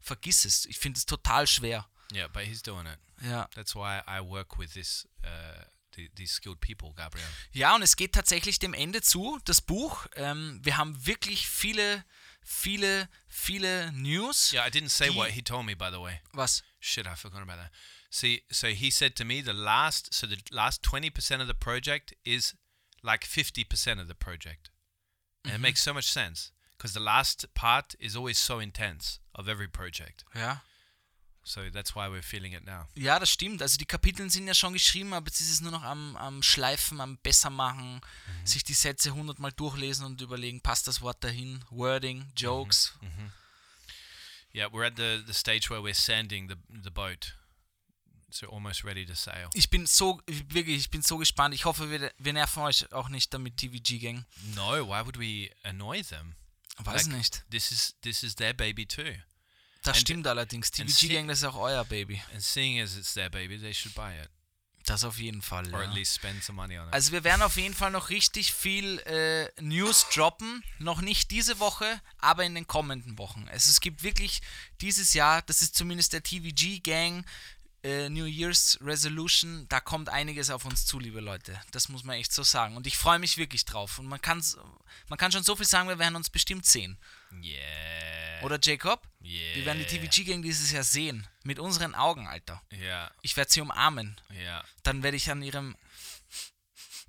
[0.00, 1.88] Vergiss es, ich finde es total schwer.
[2.12, 2.98] Yeah, but he's doing it.
[3.22, 3.48] Ja.
[3.54, 5.64] That's why I work with this uh,
[5.94, 7.26] the, these skilled people, Gabriel.
[7.52, 10.06] Ja, und es geht tatsächlich dem Ende zu, das Buch.
[10.16, 12.04] Ähm, wir haben wirklich viele,
[12.42, 14.52] viele, viele News.
[14.52, 16.20] Yeah, I didn't say what he told me, by the way.
[16.32, 16.62] Was?
[16.80, 17.70] Shit, I forgot about that.
[18.14, 22.14] See, so he said to me the last, so the last 20% of the project
[22.24, 22.54] is
[23.02, 24.70] like 50% of the project.
[25.42, 25.62] And it mm-hmm.
[25.62, 30.22] makes so much sense because the last part is always so intense of every project.
[30.32, 30.58] Ja.
[31.42, 32.86] So that's why we're feeling it now.
[32.94, 33.60] Ja, das stimmt.
[33.60, 36.40] Also die Kapitel sind ja schon geschrieben, aber jetzt ist es nur noch am, am
[36.40, 38.46] Schleifen, am Bessermachen, mhm.
[38.46, 42.32] sich die Sätze hundertmal durchlesen und überlegen, passt das Wort dahin, Wording, mhm.
[42.36, 42.94] Jokes.
[43.00, 43.32] Mhm.
[44.54, 47.34] Yeah, we're at the, the stage where we're sanding the, the boat.
[48.34, 49.48] So almost ready to sail.
[49.54, 51.54] Ich bin so, wirklich, ich bin so gespannt.
[51.54, 54.24] Ich hoffe, wir, wir nerven euch auch nicht damit, TVG-Gang.
[54.56, 56.34] No, why would we annoy them?
[56.78, 57.44] Weiß Like, nicht.
[57.52, 59.04] This is this is their baby too.
[59.84, 60.72] Das and- stimmt allerdings.
[60.72, 62.20] TVG-Gang, das ist auch euer Baby.
[62.32, 64.28] And seeing as it's their baby, they should buy it.
[64.84, 65.72] Das auf jeden Fall.
[65.72, 65.88] Or ja.
[65.88, 66.92] at least spend some money on it.
[66.92, 70.64] Also wir werden auf jeden Fall noch richtig viel äh, News droppen.
[70.80, 73.46] Noch nicht diese Woche, aber in den kommenden Wochen.
[73.48, 74.42] Also es gibt wirklich
[74.80, 77.24] dieses Jahr, das ist zumindest der TVG Gang
[77.84, 81.60] äh, New Year's Resolution, da kommt einiges auf uns zu, liebe Leute.
[81.70, 82.76] Das muss man echt so sagen.
[82.76, 83.98] Und ich freue mich wirklich drauf.
[83.98, 84.56] Und man, kann's,
[85.08, 86.98] man kann schon so viel sagen, wir werden uns bestimmt sehen.
[87.42, 88.42] yeah.
[88.42, 89.06] Oder Jacob?
[89.22, 89.56] yeah.
[89.56, 91.28] Wir werden die TVG Gang dieses Jahr sehen.
[91.44, 92.62] Mit unseren Augen, Alter.
[92.72, 93.12] Yeah.
[93.20, 94.18] Ich werde sie umarmen.
[94.32, 94.64] Yeah.
[94.82, 95.76] Dann werde ich an ihrem...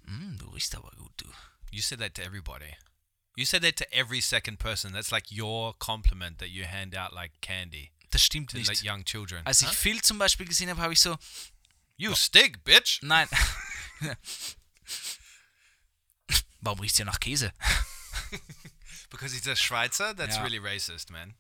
[0.04, 1.26] Mm, du riechst aber gut, du.
[1.72, 2.76] You said that to everybody.
[3.38, 4.94] You said that to every second person.
[4.94, 8.68] That's like your compliment that you hand out like candy Das stimmt nicht.
[8.68, 9.46] like young children.
[9.46, 9.74] Als ich Huh?
[9.74, 11.18] Phil zum Beispiel gesehen habe, habe ich so,
[11.98, 13.00] You stink, bitch.
[13.02, 13.28] nein.
[16.62, 17.54] Warum riecht ja nach Käse?
[19.10, 20.14] Because he's a Schweizer?
[20.16, 20.44] That's Yeah.
[20.44, 21.36] really racist, man.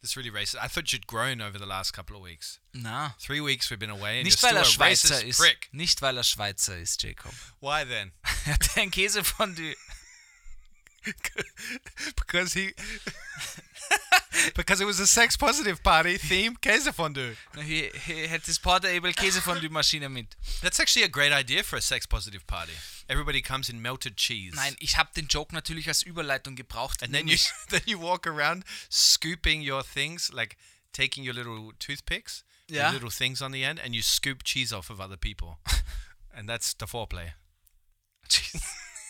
[0.00, 0.56] That's really racist.
[0.60, 2.58] I thought you'd grown over the last couple of weeks.
[2.72, 5.38] Na, Three weeks we've been away and nicht you're weil still er Schweizer ist.
[5.38, 5.68] prick.
[5.72, 7.32] Nicht weil er Schweizer ist, Jacob.
[7.60, 8.12] Why then?
[8.46, 9.76] Er hat ein Käsefondue.
[12.16, 12.72] because he
[14.54, 17.36] because it was a sex positive party theme Käsefondue.
[17.58, 20.36] He, he hat das Portable Käsefondue-Maschine mit.
[20.62, 22.72] That's actually a great idea for a sex positive party.
[23.08, 24.54] Everybody comes in melted cheese.
[24.54, 27.02] Nein, ich habe den Joke natürlich als Überleitung gebraucht.
[27.02, 27.36] And then you
[27.68, 30.56] then you walk around scooping your things, like
[30.92, 32.92] taking your little toothpicks, the Yeah.
[32.92, 35.58] little things on the end, and you scoop cheese off of other people.
[36.34, 37.32] and that's the foreplay.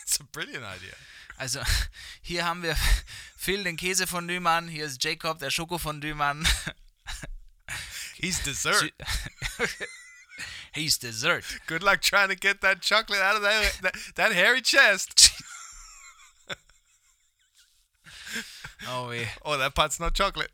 [0.05, 0.95] It's a brilliant idea.
[1.37, 1.61] Also,
[2.23, 2.77] hier haben wir
[3.37, 4.69] Phil, den Käsefondue-Mann.
[4.69, 6.47] Hier ist Jacob, der Schokofondue-Mann.
[8.15, 8.93] He's dessert.
[10.73, 11.45] He's dessert.
[11.67, 15.33] Good luck trying to get that chocolate out of that that, that hairy chest.
[18.89, 19.27] Oh weh.
[19.45, 20.51] Oh, that part's not chocolate.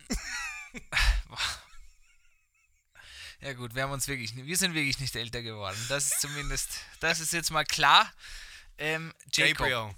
[3.40, 5.78] Ja gut, wir haben uns wirklich, wir sind wirklich nicht älter geworden.
[5.88, 8.12] Das ist zumindest, das ist jetzt mal klar.
[8.78, 9.58] Ähm, Jacob.
[9.58, 9.94] Gabriel.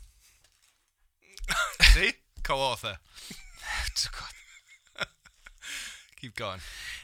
[1.95, 2.15] See?
[2.43, 2.99] Co-author.
[2.99, 5.07] Oh Gott.
[6.17, 6.61] Keep going.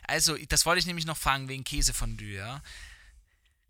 [0.07, 2.63] Also, das wollte ich nämlich noch fragen wegen Käsefondue, ja.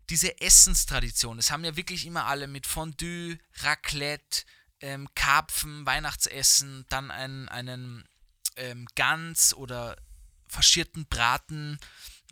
[0.09, 4.45] Diese Essenstradition, das haben ja wirklich immer alle mit Fondue, Raclette,
[4.81, 8.07] ähm, Karpfen, Weihnachtsessen, dann einen, einen
[8.55, 9.97] ähm, Gans oder
[10.47, 11.79] faschierten Braten.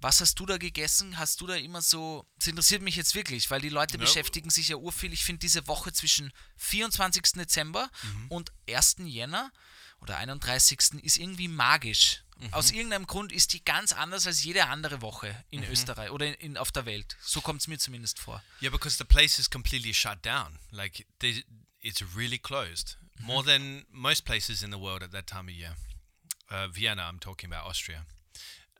[0.01, 1.17] Was hast du da gegessen?
[1.17, 2.27] Hast du da immer so.
[2.37, 4.01] Das interessiert mich jetzt wirklich, weil die Leute Ja.
[4.01, 5.13] beschäftigen sich ja urviel.
[5.13, 7.33] Ich finde diese Woche zwischen 24.
[7.33, 7.89] Dezember
[8.29, 8.97] und 1.
[9.05, 9.51] Jänner
[10.01, 11.01] oder 31.
[11.03, 12.21] ist irgendwie magisch.
[12.51, 16.33] Aus irgendeinem Grund ist die ganz anders als jede andere Woche in Österreich oder in,
[16.33, 17.15] in, auf der Welt.
[17.21, 18.43] So kommt es mir zumindest vor.
[18.61, 20.59] Yeah, because the place is completely shut down.
[20.71, 21.45] Like they,
[21.79, 22.97] it's really closed.
[23.19, 25.77] More than most places in the world at that time of year.
[26.49, 28.05] Uh, Vienna, I'm talking about Austria.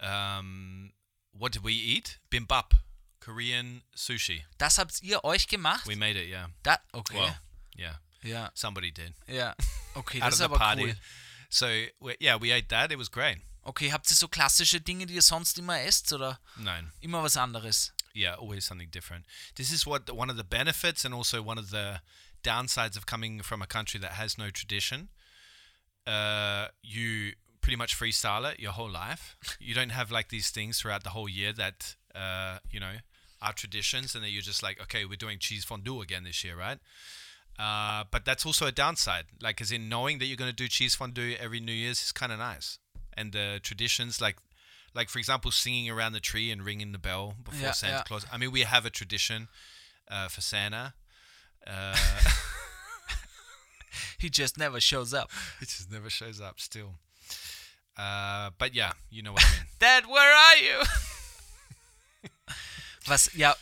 [0.01, 0.91] Um,
[1.37, 2.17] what did we eat?
[2.29, 2.71] Bimbap,
[3.19, 4.43] Korean sushi.
[4.57, 5.85] Das habt ihr euch gemacht?
[5.87, 6.47] We made it, yeah.
[6.63, 7.17] That okay.
[7.19, 7.35] Well,
[7.77, 9.13] yeah, ja, somebody did.
[9.27, 9.53] Yeah.
[9.97, 10.83] Okay, Out das of ist the party.
[10.87, 10.93] cool.
[11.49, 11.67] So
[12.01, 12.91] we, yeah, we ate that.
[12.91, 13.37] It was great.
[13.65, 17.37] Okay, habt ihr so klassische Dinge, die ihr sonst immer esst oder No, immer was
[17.37, 17.93] anderes?
[18.13, 19.25] yeah, always something different.
[19.55, 22.01] This is what one of the benefits and also one of the
[22.43, 25.07] downsides of coming from a country that has no tradition.
[26.05, 27.33] Uh, you
[27.65, 29.35] pretty much freestyle it your whole life.
[29.59, 32.93] You don't have like these things throughout the whole year that uh, you know
[33.41, 36.55] are traditions, and then you're just like, okay, we're doing cheese fondue again this year,
[36.55, 36.77] right?
[37.57, 39.25] Uh, but that's also a downside.
[39.41, 42.11] Like, as in knowing that you're going to do cheese fondue every New Year's is
[42.11, 42.77] kind of nice.
[43.17, 44.37] And the traditions, like,
[44.93, 48.03] like for example, singing around the tree and ringing the bell before Yeah, Santa yeah.
[48.03, 48.25] Claus.
[48.31, 49.47] I mean, we have a tradition
[50.09, 50.93] uh, for Santa.
[51.67, 51.95] Uh,
[54.19, 55.31] He just never shows up.
[55.59, 56.95] He just never shows up still.
[57.97, 59.65] Uh, but yeah, you know what I mean.
[59.79, 60.81] Dad, where are you?
[63.05, 63.55] Was, ja,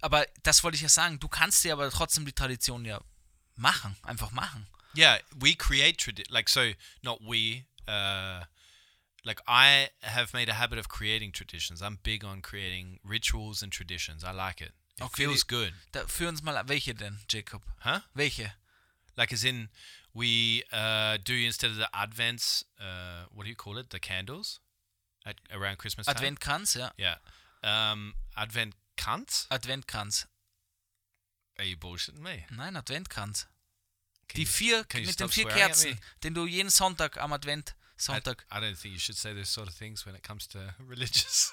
[0.00, 1.18] aber das wollte ich ja sagen.
[1.18, 3.00] Du kannst dir aber trotzdem die Tradition ja
[3.56, 3.96] machen.
[4.02, 4.66] Einfach machen.
[4.96, 6.72] Yeah, we create tradi- like so.
[7.02, 7.64] Not we.
[7.88, 8.44] Uh,
[9.24, 11.82] like I have made a habit of creating traditions.
[11.82, 14.22] I'm big on creating rituals and traditions.
[14.24, 14.72] I like it.
[14.98, 15.24] It Okay.
[15.26, 17.62] feels good, Da, führ uns mal, welche denn, Jacob?
[17.84, 18.00] huh?
[18.14, 18.50] Welche?
[19.16, 19.68] Like as in,
[20.16, 22.64] we uh, do instead of the advents.
[22.80, 23.90] Uh, what do you call it?
[23.90, 24.60] The candles
[25.26, 26.16] at around Christmas time.
[26.16, 26.90] Adventkranz, ja.
[26.96, 27.16] Yeah.
[27.62, 29.46] Um, Advent cunts.
[29.50, 30.26] Adventkranz.
[31.58, 32.44] Are you bullshitting me?
[32.50, 33.46] Nein, Adventkranz.
[34.28, 37.74] Can Die you- vier, mit den vier Kerzen, den du jeden Sonntag am Advent, I,
[38.02, 40.74] Sonntag, I don't think you should say those sort of things when it comes to
[40.88, 41.52] religious.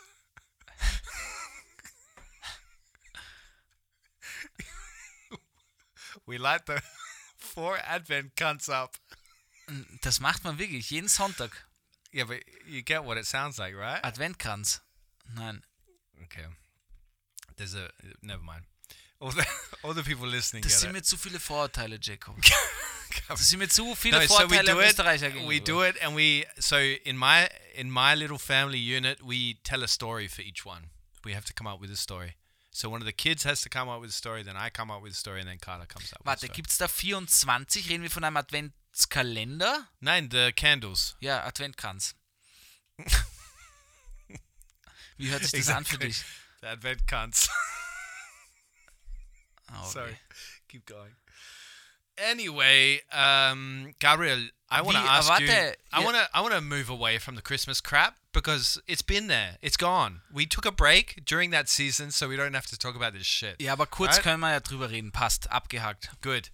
[6.26, 6.82] we light the
[7.54, 8.98] four Advent cunts up.
[10.02, 11.52] das macht man wirklich, jeden Sonntag.
[12.14, 14.04] Yeah, but you get what it sounds like, right?
[14.04, 14.82] Adventkranz.
[15.36, 15.64] Nein,
[16.24, 16.46] Okay.
[17.56, 17.90] There's a
[18.22, 18.66] never mind.
[19.20, 19.46] All the
[19.84, 20.94] all the people listening das sind it.
[20.94, 22.36] mir zu viele Vorurteile, Jacob.
[23.28, 24.88] Das sind mir zu viele No, so we Vorurteile do it.
[24.90, 25.50] Österreicher gegenüber.
[25.50, 29.84] We do it, and we so in my in my little family unit, we tell
[29.84, 30.90] a story for each one.
[31.24, 32.36] We have to come up with a story.
[32.76, 34.90] So one of the kids has to come up with a story, then I come
[34.92, 36.20] up with a story, and then Carla comes up.
[36.20, 36.54] with a Warte, story.
[36.56, 37.84] gibt's da 24?
[37.88, 39.88] Reden wir von einem Adventskalender?
[40.02, 41.16] Nein, the candles.
[41.20, 42.16] Ja, Adventkranz.
[45.18, 46.08] Wie hört sich das an für Exactly.
[46.10, 46.24] dich?
[46.62, 47.50] The Advent cunts.
[49.72, 50.18] Oh, Sorry,
[50.68, 51.16] keep going.
[52.18, 55.48] Anyway, um, Gabriel, I want to Wie- ask you.
[55.48, 56.30] warte, I ja- want to.
[56.34, 59.58] I want to move away from the Christmas crap because it's been there.
[59.62, 60.22] It's gone.
[60.34, 63.26] We took a break during that season, so we don't have to talk about this
[63.28, 63.62] shit.
[63.62, 64.24] Ja, aber kurz Right?
[64.24, 65.12] können wir ja drüber reden.
[65.12, 66.10] Passt, abgehakt.
[66.22, 66.52] Good.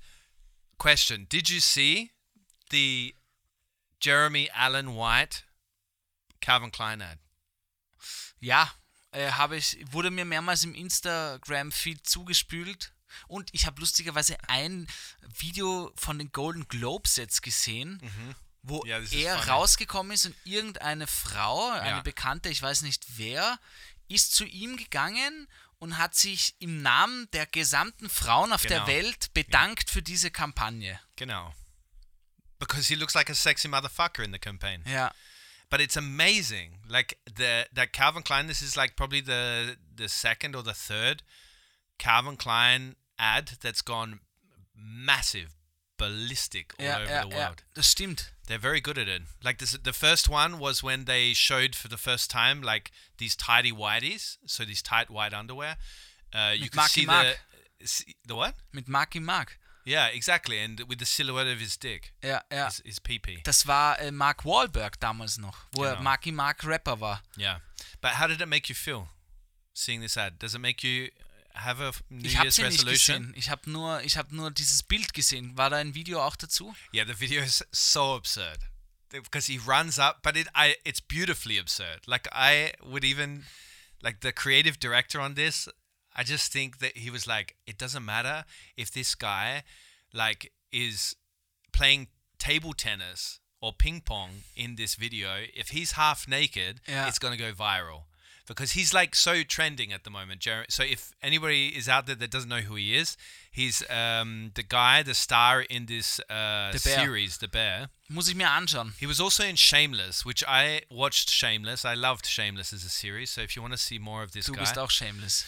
[0.77, 2.11] Question: Did you see
[2.71, 3.15] the
[4.01, 5.43] Jeremy Allen White
[6.41, 7.17] Calvin Klein ad?
[8.39, 8.71] Ja,
[9.11, 12.93] äh, habe ich, wurde mir mehrmals im Instagram-Feed zugespült.
[13.27, 14.87] Und ich habe lustigerweise ein
[15.39, 17.99] Video von den Golden Globes jetzt gesehen,
[18.69, 18.83] wo.
[18.85, 19.51] Ja, er funny.
[19.51, 22.01] rausgekommen ist und irgendeine Frau, eine Ja.
[22.01, 23.59] Bekannte, ich weiß nicht wer,
[24.07, 25.47] ist zu ihm gegangen
[25.79, 28.87] und hat sich im Namen der gesamten Frauen auf der Genau.
[28.87, 30.99] Welt bedankt für diese Kampagne.
[31.15, 31.53] Genau.
[32.59, 34.83] Because he looks like a sexy motherfucker in the campaign.
[34.85, 35.13] Ja,
[35.69, 36.81] but it's amazing.
[36.87, 38.47] Like the that Calvin Klein.
[38.47, 41.23] This is like probably the the second or the third
[41.97, 44.19] Calvin Klein ad that's gone
[44.73, 45.49] massive,
[45.97, 47.63] ballistic all ja, over ja, the ja, world.
[47.75, 48.33] das stimmt.
[48.49, 49.21] They're very good at it.
[49.43, 53.35] Like this, the first one was when they showed for the first time like these
[53.35, 55.77] tidy whities, so these tight white underwear.
[56.33, 57.37] Uh, you could see Mark.
[57.79, 58.55] the see- the what?
[58.73, 59.59] Mit Marky Mark.
[59.85, 62.65] Yeah, exactly, and with the silhouette of his dick, Ja, ja.
[62.65, 66.03] his, his pee Das war äh, Mark Wahlberg damals noch, wo er Genau.
[66.03, 67.21] Marky Mark Rapper war.
[67.37, 67.59] Yeah,
[68.01, 69.07] but how did it make you feel
[69.73, 70.37] seeing this ad?
[70.39, 71.09] Does it make you
[71.53, 73.33] have a New Ich Year's resolution?
[73.35, 75.57] Ich habe nur, ich habe nur dieses Bild gesehen.
[75.57, 76.73] War da ein Video auch dazu?
[76.93, 78.59] Yeah, the video is so absurd
[79.11, 82.01] because he runs up, but it I it's beautifully absurd.
[82.07, 83.45] Like I would even
[84.01, 85.67] like the creative director on this.
[86.15, 89.63] I just think that he was like, it doesn't matter if this guy
[90.13, 91.15] like is
[91.71, 92.07] playing
[92.37, 95.45] table tennis or ping pong in this video.
[95.53, 97.07] If he's half naked, Yeah.
[97.07, 98.05] it's gonna go viral.
[98.53, 102.15] Because he's like so trending at the moment, Jer- So if anybody is out there
[102.15, 103.15] that doesn't know who he is,
[103.51, 107.89] he's um, the guy, the star in this uh, The series, The Bear.
[108.09, 108.93] Muss ich mir anschauen.
[108.99, 111.29] He was also in Shameless, which I watched.
[111.29, 113.29] Shameless, I loved Shameless as a series.
[113.29, 115.45] So if you want to see more of this Du guy, bist auch shameless.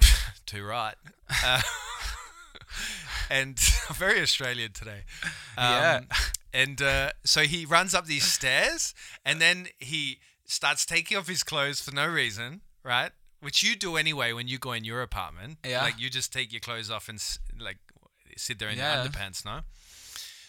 [0.46, 0.94] too right.
[1.44, 1.60] Uh,
[3.30, 3.58] and
[3.94, 5.02] very Australian today.
[5.58, 6.00] Um, Yeah.
[6.54, 8.94] And uh, so he runs up these stairs,
[9.26, 13.10] and then he starts taking off his clothes for no reason, right?
[13.40, 15.58] Which you do anyway when you go in your apartment.
[15.64, 15.82] Yeah.
[15.82, 17.20] Like you just take your clothes off and
[17.60, 17.78] like
[18.36, 19.02] sit there in Yeah.
[19.02, 19.60] your underpants, no?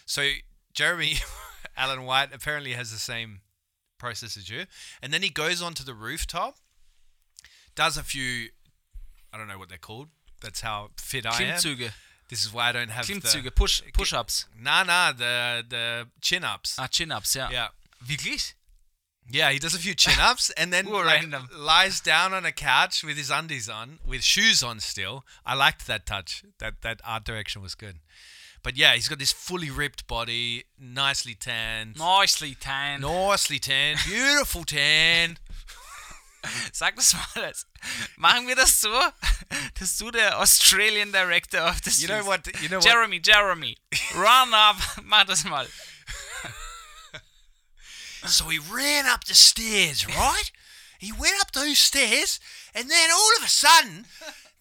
[0.05, 0.29] So
[0.73, 1.15] Jeremy
[1.77, 3.41] Alan White apparently has the same
[3.97, 4.65] process as you,
[5.01, 6.55] and then he goes onto the rooftop,
[7.75, 8.49] does a few,
[9.33, 10.09] I don't know what they're called.
[10.41, 11.57] That's how fit I am.
[11.57, 11.91] Klimmzüge.
[12.29, 14.45] This is why I don't have Klimmzüge, the Push, Push-Ups.
[14.59, 16.75] Nah, nah, the the chin ups.
[16.77, 17.49] Ah, Chin-Ups, ja.
[17.49, 17.69] Yeah.
[18.05, 18.53] Wirklich?
[19.29, 21.49] Yeah, he does a few chin ups and then Ooh, like, random.
[21.55, 25.25] lies down on a couch with his undies on, with shoes on still.
[25.45, 26.43] I liked that touch.
[26.59, 27.95] That that art direction was good.
[28.63, 31.97] But yeah, he's got this fully ripped body, nicely tanned.
[31.97, 33.01] Nicely tanned.
[33.01, 35.37] Nicely tanned, beautiful tan.
[36.71, 37.43] Sag das mal.
[37.43, 37.65] Als,
[38.17, 39.11] machen wir das so,
[39.79, 42.47] dass du der Australian Director of the You know what?
[42.61, 42.85] You know what?
[42.85, 43.77] Jeremy, Jeremy,
[44.15, 44.77] run up.
[45.03, 45.67] Mach das mal.
[48.25, 50.51] So he ran up the stairs, right?
[50.99, 52.39] he went up those stairs,
[52.73, 54.05] and then all of a sudden,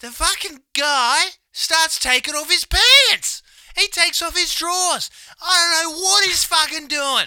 [0.01, 3.43] the fucking guy starts taking off his pants.
[3.77, 5.11] He takes off his drawers.
[5.43, 7.27] I don't know what he's fucking doing.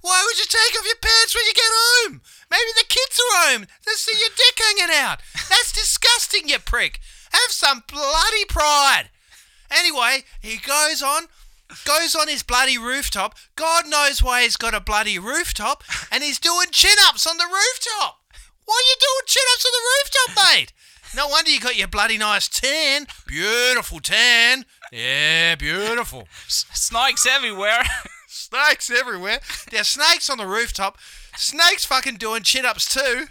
[0.00, 2.22] Why would you take off your pants when you get home?
[2.50, 3.66] Maybe the kids are home.
[3.84, 5.20] They see your dick hanging out.
[5.48, 7.00] That's disgusting, you prick.
[7.32, 9.10] Have some bloody pride.
[9.70, 11.24] Anyway, he goes on,
[11.84, 13.34] goes on his bloody rooftop.
[13.56, 17.44] God knows why he's got a bloody rooftop, and he's doing chin ups on the
[17.44, 18.20] rooftop.
[18.64, 20.72] Why are you doing chin ups on the rooftop, mate?
[21.16, 23.06] No wonder you got your bloody nice tan.
[23.26, 24.64] Beautiful tan.
[24.92, 26.28] Yeah, beautiful.
[26.46, 27.82] S- Snikes everywhere.
[28.28, 29.40] Snakes everywhere.
[29.70, 30.98] There's snakes on the rooftop.
[31.36, 33.26] Snakes fucking doing chin ups too.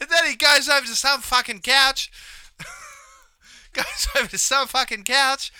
[0.00, 2.10] And then he goes over to some fucking couch.
[3.72, 5.52] goes over to some fucking couch.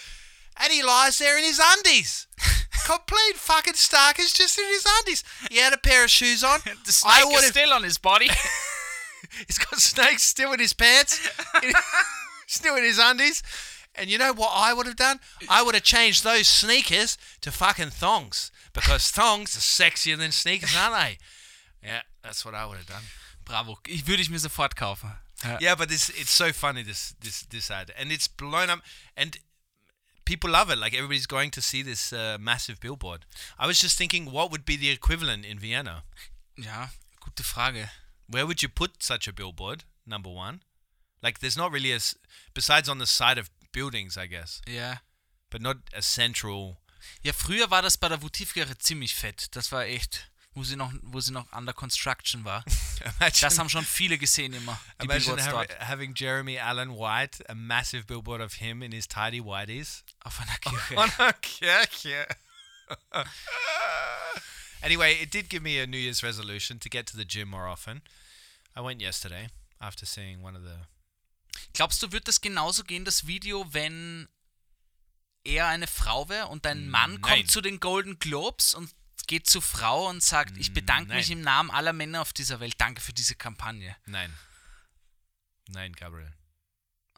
[0.57, 2.27] And he lies there in his undies.
[2.87, 5.25] Complete fucking stark is just in his undies.
[5.51, 6.61] He had a pair of shoes on.
[6.85, 8.29] The I snake is still on his body.
[9.47, 11.19] He's got snakes still in his pants,
[12.47, 13.43] still in his undies.
[13.97, 15.21] And you know what I would have done?
[15.49, 20.75] I would have changed those sneakers to fucking thongs because thongs are sexier than sneakers,
[20.77, 21.19] aren't they?
[21.83, 23.03] Yeah, that's what I would have done.
[23.45, 23.79] Bravo.
[23.87, 25.13] Ich würde ich mir sofort kaufen.
[25.61, 28.81] Yeah, but this it's so funny this this this ad, and it's blown up,
[29.17, 29.37] and
[30.25, 30.79] people love it.
[30.79, 33.25] Like everybody's going to see this uh, massive billboard.
[33.59, 36.03] I was just thinking, what would be the equivalent in Vienna?
[36.57, 36.89] Yeah,
[37.21, 37.89] gute Frage.
[38.29, 39.85] Where would you put such a billboard?
[40.07, 40.61] Number one,
[41.23, 41.99] like there's not really a
[42.55, 44.99] besides on the side of buildings, I guess, Yeah.
[45.51, 46.77] but not a central.
[47.23, 49.49] Ja, früher war das bei der Votivgare ziemlich fett.
[49.57, 52.65] Das war echt, wo sie noch, wo sie noch under construction war.
[53.21, 54.81] Imagine, Das haben schon viele gesehen immer.
[55.03, 55.81] Imagine dort.
[55.81, 60.05] having Jeremy Allen White, a massive billboard of him in his tidy whities.
[60.21, 60.97] Auf einer Kirche.
[60.97, 62.27] on a kirche.
[64.83, 67.67] anyway, it did give me a New Year's resolution to get to the gym more
[67.67, 68.03] often.
[68.77, 69.49] I went yesterday
[69.81, 70.87] after seeing one of the.
[71.73, 74.29] Glaubst du, wird das genauso gehen, das Video, wenn
[75.45, 77.21] er eine Frau wäre und dein Mann Nein.
[77.21, 78.91] kommt zu den Golden Globes und
[79.27, 81.39] geht zur Frau und sagt, ich bedanke mich Nein.
[81.39, 83.97] im Namen aller Männer auf dieser Welt, danke für diese Kampagne.
[84.07, 84.33] Nein.
[85.69, 86.33] Nein, Gabriel.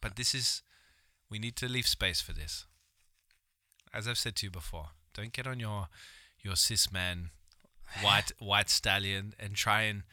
[0.01, 0.63] But this is.
[1.29, 2.67] We need to leave space for this.
[3.93, 5.89] As I've said to you before, don't get on your
[6.43, 7.31] your cis man
[8.01, 10.05] white white stallion and try and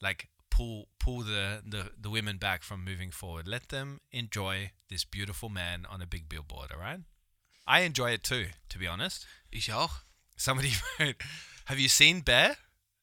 [0.00, 3.46] like pull pull the, the, the women back from moving forward.
[3.46, 7.00] Let them enjoy this beautiful man on a big billboard, all right?
[7.66, 9.26] I enjoy it too, to be honest.
[9.50, 10.04] Ich auch.
[10.36, 11.16] Somebody wrote,
[11.66, 12.56] have you seen Bear?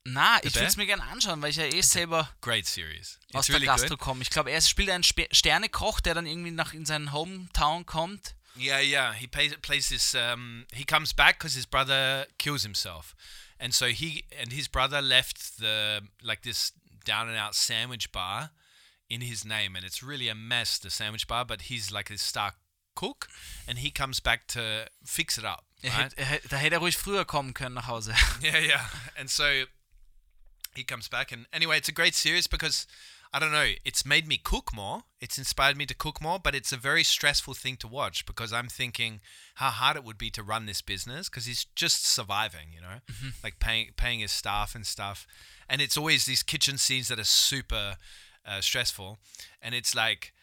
[0.04, 3.20] Na, ich würde es mir gerne anschauen, weil ich ja eh selber Great series.
[3.28, 3.82] It's aus really der good.
[3.82, 4.24] Gastro komme.
[4.24, 8.36] Ich glaube, er spielt einen Spe Sternekoch, der dann irgendwie nach in seinen Hometown kommt.
[8.58, 9.14] Yeah, yeah.
[9.14, 10.16] He plays plays this.
[10.16, 13.16] Um, he comes back because his brother kills himself,
[13.60, 16.74] and so he and his brother left the like this
[17.06, 18.52] down and out sandwich bar
[19.08, 20.80] in his name, and it's really a mess.
[20.80, 22.56] The sandwich bar, but he's like a star
[22.96, 23.28] cook,
[23.68, 25.66] and he comes back to fix it up.
[25.84, 26.12] Er Right?
[26.12, 28.14] hätte, er, hätte- da hätte er ruhig früher kommen können nach Hause.
[28.42, 28.86] yeah, yeah.
[29.18, 29.66] And so
[30.76, 32.88] he comes back, and anyway, it's a great series because
[33.34, 35.04] I don't know, it's made me cook more.
[35.22, 38.52] It's inspired me to cook more, but it's a very stressful thing to watch because
[38.52, 39.22] I'm thinking
[39.56, 43.00] how hard it would be to run this business because he's just surviving, you know,
[43.44, 45.26] like paying paying his staff and stuff.
[45.70, 47.96] And it's always these kitchen scenes that are super
[48.46, 49.18] uh, stressful,
[49.62, 50.34] and it's like.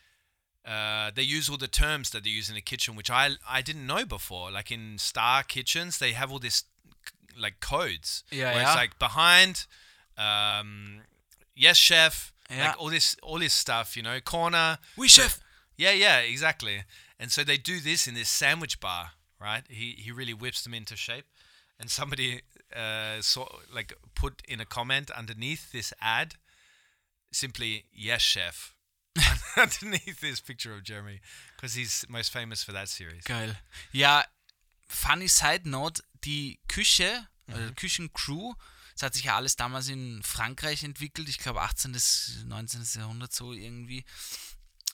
[0.68, 3.62] Uh, they use all the terms that they use in the kitchen, which I I
[3.62, 4.50] didn't know before.
[4.50, 6.64] Like in star kitchens, they have all this
[7.38, 8.22] like codes.
[8.30, 8.68] Yeah, where yeah.
[8.68, 9.66] It's like behind,
[10.18, 11.00] um,
[11.56, 12.32] yes, chef.
[12.50, 12.68] Yeah.
[12.68, 14.78] Like all this, all this stuff, you know, corner.
[14.96, 15.40] Oui, chef.
[15.76, 16.84] Yeah, yeah, exactly.
[17.18, 19.62] And so they do this in this sandwich bar, right?
[19.68, 21.26] He he really whips them into shape.
[21.80, 22.42] And somebody
[22.74, 26.34] uh, saw like put in a comment underneath this ad,
[27.32, 28.74] simply yes chef
[29.56, 31.20] underneath this picture of Jeremy
[31.56, 33.24] because he's most famous for that series.
[33.24, 33.56] Geil.
[33.92, 34.24] Ja,
[34.88, 37.54] funny side note, die Küche, Mhm.
[37.54, 38.54] also Küchencrew,
[38.94, 41.92] das hat sich ja alles damals in Frankreich entwickelt, ich glaube 18.
[41.92, 43.00] bis 19.
[43.00, 44.04] Jahrhundert so irgendwie.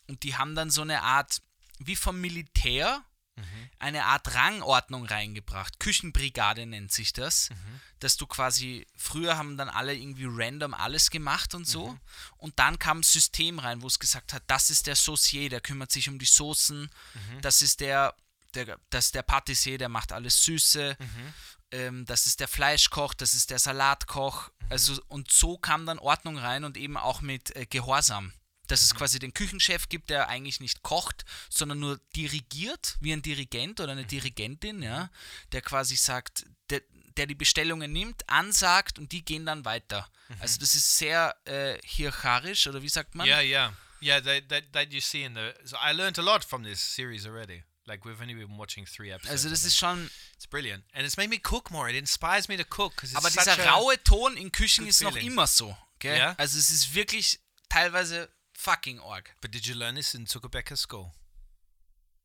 [0.08, 1.40] Und die haben dann so eine Art,
[1.78, 3.02] wie vom Militär,
[3.37, 3.70] Mhm.
[3.80, 5.80] eine Art Rangordnung reingebracht.
[5.80, 7.51] Küchenbrigade nennt sich das.
[7.51, 7.80] Mhm.
[7.99, 11.89] Dass du quasi, früher haben dann alle irgendwie random alles gemacht und so.
[11.89, 12.01] Mhm.
[12.37, 15.61] Und dann kam ein System rein, wo es gesagt hat, das ist der Saucier, der
[15.61, 16.82] kümmert sich um die Soßen.
[16.82, 17.41] Mhm.
[17.41, 18.14] Das ist der,
[18.55, 20.97] der, das ist der Patissier, der macht alles Süße.
[20.99, 21.35] Mhm.
[21.72, 24.51] Ähm, das ist der Fleischkoch, das ist der Salatkoch.
[24.61, 24.66] Mhm.
[24.70, 28.32] Also, und so kam dann Ordnung rein und eben auch mit äh, Gehorsam.
[28.68, 28.84] Dass Mhm.
[28.86, 33.80] es quasi den Küchenchef gibt, der eigentlich nicht kocht, sondern nur dirigiert, wie ein Dirigent
[33.80, 33.98] oder Mhm.
[34.00, 35.10] eine Dirigentin, ja,
[35.52, 36.80] der quasi sagt, der,
[37.16, 40.08] der die Bestellungen nimmt, ansagt und die gehen dann weiter.
[40.28, 40.36] Mhm.
[40.40, 43.26] Also das ist sehr äh, hierarchisch, oder wie sagt man?
[43.26, 44.20] Yeah, yeah, yeah.
[44.20, 45.52] That, that that you see in the.
[45.64, 47.62] So I learned a lot from this series already.
[47.86, 49.30] Like we've only been watching three episodes.
[49.30, 51.90] Also das ist schon, it's brilliant, and it's made me cook more.
[51.90, 55.32] It inspires me to cook it's aber dieser raue Ton in Küchen ist noch feeling.
[55.32, 55.76] immer so.
[55.98, 56.16] Gell?
[56.18, 56.34] Ja?
[56.38, 58.30] Also es ist wirklich teilweise
[58.64, 59.34] fucking arg.
[59.40, 61.12] But did you learn this in Zuckerbecker school?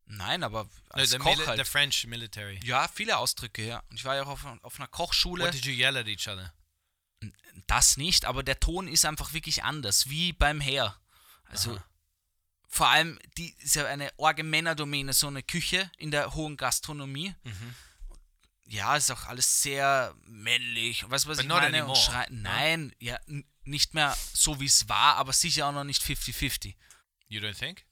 [0.05, 1.59] Nein, aber No, als the, Koch mili- halt.
[1.59, 2.59] the French military.
[2.63, 3.83] Ja, viele Ausdrücke, ja.
[3.89, 5.43] Und ich war ja auch auf, auf einer Kochschule.
[5.45, 6.51] What did you yell at each other?
[7.67, 10.95] Das nicht, aber der Ton ist einfach wirklich anders, wie beim Heer.
[11.45, 11.79] Also
[12.67, 17.35] vor allem, die ist ja eine orge Männerdomäne, so eine Küche in der hohen Gastronomie.
[17.43, 17.75] Mhm.
[18.65, 21.07] Ja, ist auch alles sehr männlich.
[21.09, 21.67] Weißt du, was But ich meine?
[21.67, 22.41] anymore, Und schrei- ne?
[22.41, 23.19] Nein, ja,
[23.70, 26.76] nicht mehr so, wie es war, aber sicher auch noch nicht 50-50.
[27.28, 27.84] You don't think?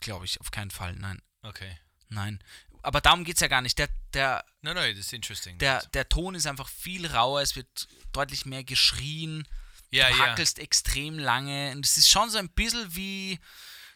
[0.00, 0.94] Glaube ich, auf keinen Fall.
[0.96, 1.76] Nein, Okay.
[2.08, 2.42] nein.
[2.82, 3.78] Aber darum geht es ja gar nicht.
[3.78, 5.58] Der, der, No, no, that's interesting.
[5.58, 9.46] der, der Ton ist einfach viel rauer, es wird deutlich mehr geschrien.
[9.92, 10.26] yeah, du yeah.
[10.28, 11.72] hackelst extrem lange.
[11.72, 13.40] Und es ist schon so ein bisschen wie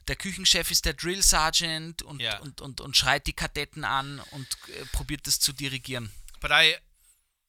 [0.09, 2.39] der Küchenchef ist der Drill Sergeant und, Ja.
[2.39, 6.11] und, und, und schreit die Kadetten an und äh, probiert das zu dirigieren.
[6.41, 6.75] But I,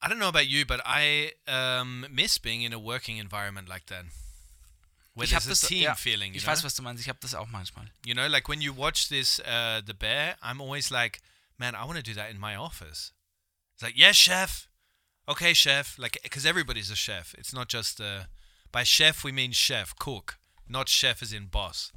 [0.02, 3.86] I don't know about you, but I um, miss being in a working environment like
[3.86, 4.04] that,
[5.14, 6.32] where ich there's das, team feeling.
[6.32, 6.52] You ich know?
[6.52, 7.00] weiß, was du meinst.
[7.00, 7.86] Ich habe das auch manchmal.
[8.04, 11.20] You know, like when you watch this, uh, The Bear, I'm always like,
[11.58, 13.12] man, I want to do that in my office.
[13.74, 14.68] It's like, yes, chef.
[15.28, 15.96] Okay, chef.
[15.98, 17.34] Like, because everybody's a chef.
[17.38, 18.24] It's not just, uh,
[18.72, 20.38] by chef, we mean chef, cook,
[20.68, 21.92] not chef as in boss.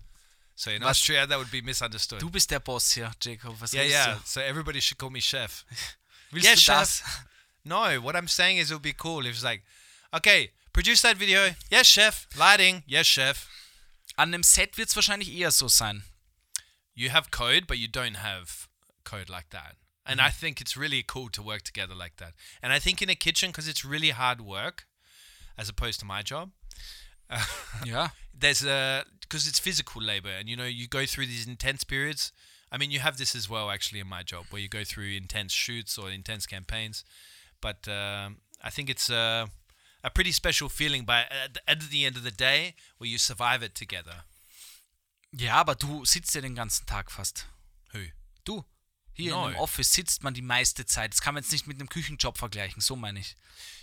[0.56, 2.20] So in Was- Austria, that would be misunderstood.
[2.20, 3.60] Du bist der Boss hier, Jacob.
[3.60, 4.14] Was yeah, yeah.
[4.14, 4.22] du?
[4.26, 5.66] So everybody should call me chef.
[6.32, 6.76] Willst Yes, du chef.
[6.76, 7.04] das?
[7.66, 9.64] No, what I'm saying is it would be cool if it's like,
[10.14, 11.50] okay, produce that video.
[11.70, 12.28] Yes, chef.
[12.38, 12.84] Lighting.
[12.88, 13.50] Yes, chef.
[14.18, 16.04] An einem Set wird es wahrscheinlich eher so sein.
[16.96, 18.68] you have code, but you don't have
[19.04, 19.76] code like that.
[20.06, 20.34] And I mhm.
[20.34, 22.34] think it's really cool to work together like that.
[22.64, 24.86] And I think in a kitchen, because it's really hard work,
[25.58, 26.52] as opposed to my job,
[27.86, 28.10] Yeah.
[28.34, 32.32] there's a because it's physical labor, and you know you go through these intense periods.
[32.72, 35.10] I mean, you have this as well, actually, in my job, where you go through
[35.10, 37.04] intense shoots or intense campaigns.
[37.66, 39.50] But um, I think it's a,
[40.04, 43.64] a pretty special feeling by at, at the end of the day where you survive
[43.66, 44.24] it together.
[45.32, 47.48] Ja, aber du sitzt ja den ganzen Tag fast.
[47.92, 48.00] Who?
[48.44, 48.64] Du.
[49.14, 49.40] Hier No.
[49.48, 51.12] in einem Office sitzt man die meiste Zeit.
[51.14, 53.36] Das kann man jetzt nicht mit einem Küchenjob vergleichen, so meine ich.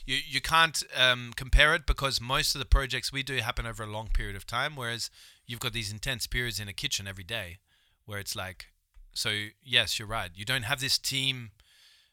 [0.07, 3.83] you you can't um, compare it because most of the projects we do happen over
[3.83, 5.11] a long period of time, whereas
[5.47, 7.59] you've got these intense periods in a kitchen every day,
[8.07, 8.67] where it's like,
[9.13, 9.31] so
[9.63, 10.31] yes, you're right.
[10.37, 11.51] You don't have this team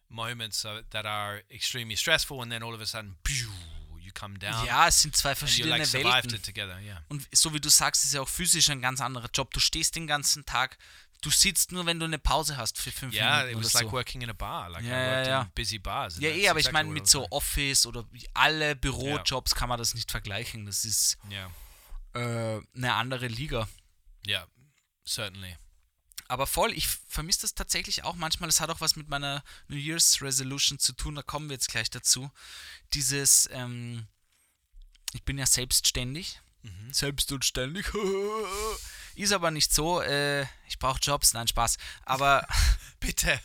[0.09, 3.15] moments that are extremely stressful, and then all of a sudden,
[3.99, 6.35] you come down Ja, es sind zwei verschiedene like survived Welten.
[6.35, 6.79] it together.
[6.79, 9.51] Yeah, Und so wie du sagst, ist ja auch physisch ein ganz anderer Job.
[9.53, 10.77] Du stehst den ganzen Tag,
[11.21, 13.37] du sitzt nur, wenn du eine Pause hast für fünf yeah.
[13.45, 13.79] Minuten It oder was so.
[13.79, 14.69] like working in a bar.
[14.69, 14.91] Like Ja, I
[15.25, 15.41] ja, ja.
[15.43, 16.17] in busy bars.
[16.19, 17.27] ja, eh, aber ich exactly meine, what mit so.
[17.29, 18.03] Office oder
[18.33, 20.65] alle Bürojobs kann man das nicht vergleichen.
[20.65, 21.51] Das ist Yeah,
[22.15, 23.67] äh, eine andere Liga.
[24.27, 24.47] yeah,
[25.05, 25.55] certainly.
[26.29, 28.47] Aber voll, ich vermisse das tatsächlich auch manchmal.
[28.47, 31.69] Das hat auch was mit meiner New Year's Resolution zu tun, da kommen wir jetzt
[31.69, 32.31] gleich dazu.
[32.93, 34.07] Dieses, ähm,
[35.13, 36.39] ich bin ja selbstständig.
[36.91, 37.91] Selbst und ständig.
[39.15, 40.01] Ist aber nicht so.
[40.01, 41.77] Äh, ich brauche Jobs, nein, Spaß.
[42.05, 42.47] Aber
[42.99, 43.39] Bitte.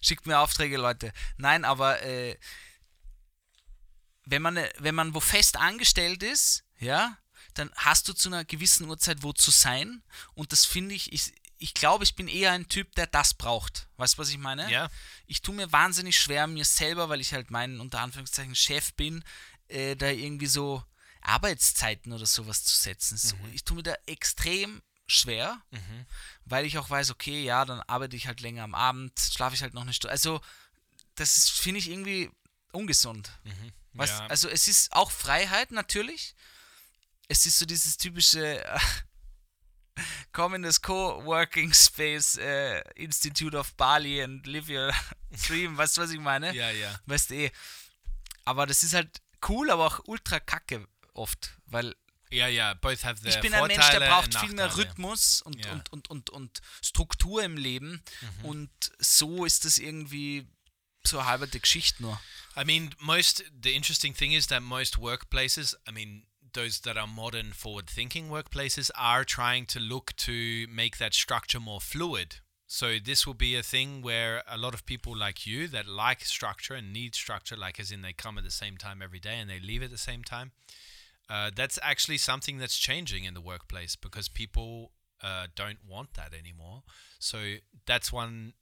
[0.00, 1.12] schickt mir Aufträge, Leute.
[1.36, 2.36] Nein, aber äh,
[4.24, 7.18] wenn, man, wenn man wo fest angestellt ist, ja,
[7.54, 10.02] dann hast du zu einer gewissen Uhrzeit wo zu sein.
[10.34, 13.88] Und das finde ich, ich, ich glaube, ich bin eher ein Typ, der das braucht.
[13.96, 14.70] Weißt du, was ich meine?
[14.70, 14.88] Ja.
[15.26, 19.24] Ich tue mir wahnsinnig schwer, mir selber, weil ich halt meinen, unter Anführungszeichen, Chef bin,
[19.68, 20.82] äh, da irgendwie so
[21.20, 23.16] Arbeitszeiten oder sowas zu setzen.
[23.18, 25.60] So, Ich tue mir da extrem schwer,
[26.44, 29.62] weil ich auch weiß, okay, ja, dann arbeite ich halt länger am Abend, schlafe ich
[29.62, 30.12] halt noch eine Stunde.
[30.12, 30.40] Also,
[31.16, 32.30] das finde ich, irgendwie
[32.72, 33.30] ungesund.
[33.94, 34.26] Weißt, Ja.
[34.26, 36.34] Also, es ist auch Freiheit natürlich,
[37.26, 38.62] es ist so dieses typische
[40.32, 44.92] Komm in das Co-Working Space äh, Institute of Bali and live your
[45.46, 45.76] dream.
[45.76, 46.54] Weißt du, was ich meine?
[46.54, 46.98] Ja, ja.
[47.06, 47.50] Weißt du eh.
[48.44, 51.94] Aber das ist halt cool, aber auch ultra kacke oft, weil
[52.30, 52.74] Ja, ja.
[52.74, 54.76] Both have their ich bin ein Mensch, der braucht and viel mehr.
[54.76, 55.72] Rhythmus und, Ja.
[55.72, 58.02] und, und, und, und Struktur im Leben.
[58.20, 58.44] Mhm.
[58.44, 60.46] Und so ist das irgendwie
[61.04, 62.20] so eine halbe Geschichte nur.
[62.56, 66.26] I mean, most the interesting thing is that most workplaces, I mean,
[66.58, 71.80] those that are modern, forward-thinking workplaces, are trying to look to make that structure more
[71.80, 72.36] fluid.
[72.66, 76.22] So this will be a thing where a lot of people like you that like
[76.24, 79.36] structure and need structure, like as in they come at the same time every day
[79.38, 80.50] and they leave at the same time.
[81.30, 84.90] Uh, that's actually something that's changing in the workplace because people
[85.22, 86.82] uh, don't want that anymore.
[87.18, 87.38] So
[87.86, 88.54] that's one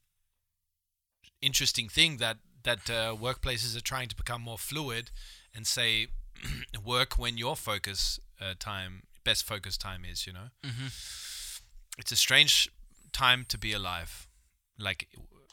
[1.41, 5.11] interesting thing that that uh, workplaces are trying to become more fluid
[5.55, 6.09] and say
[6.85, 10.51] work when your focus uh, time best focus time is you know?
[11.99, 12.71] It's a strange
[13.13, 14.29] time to be alive
[14.79, 15.09] like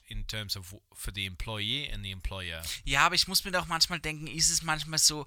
[0.10, 2.62] in terms of for the employee and the employer.
[2.84, 5.26] Ja, aber ich muss mir doch manchmal denken, ist es manchmal so,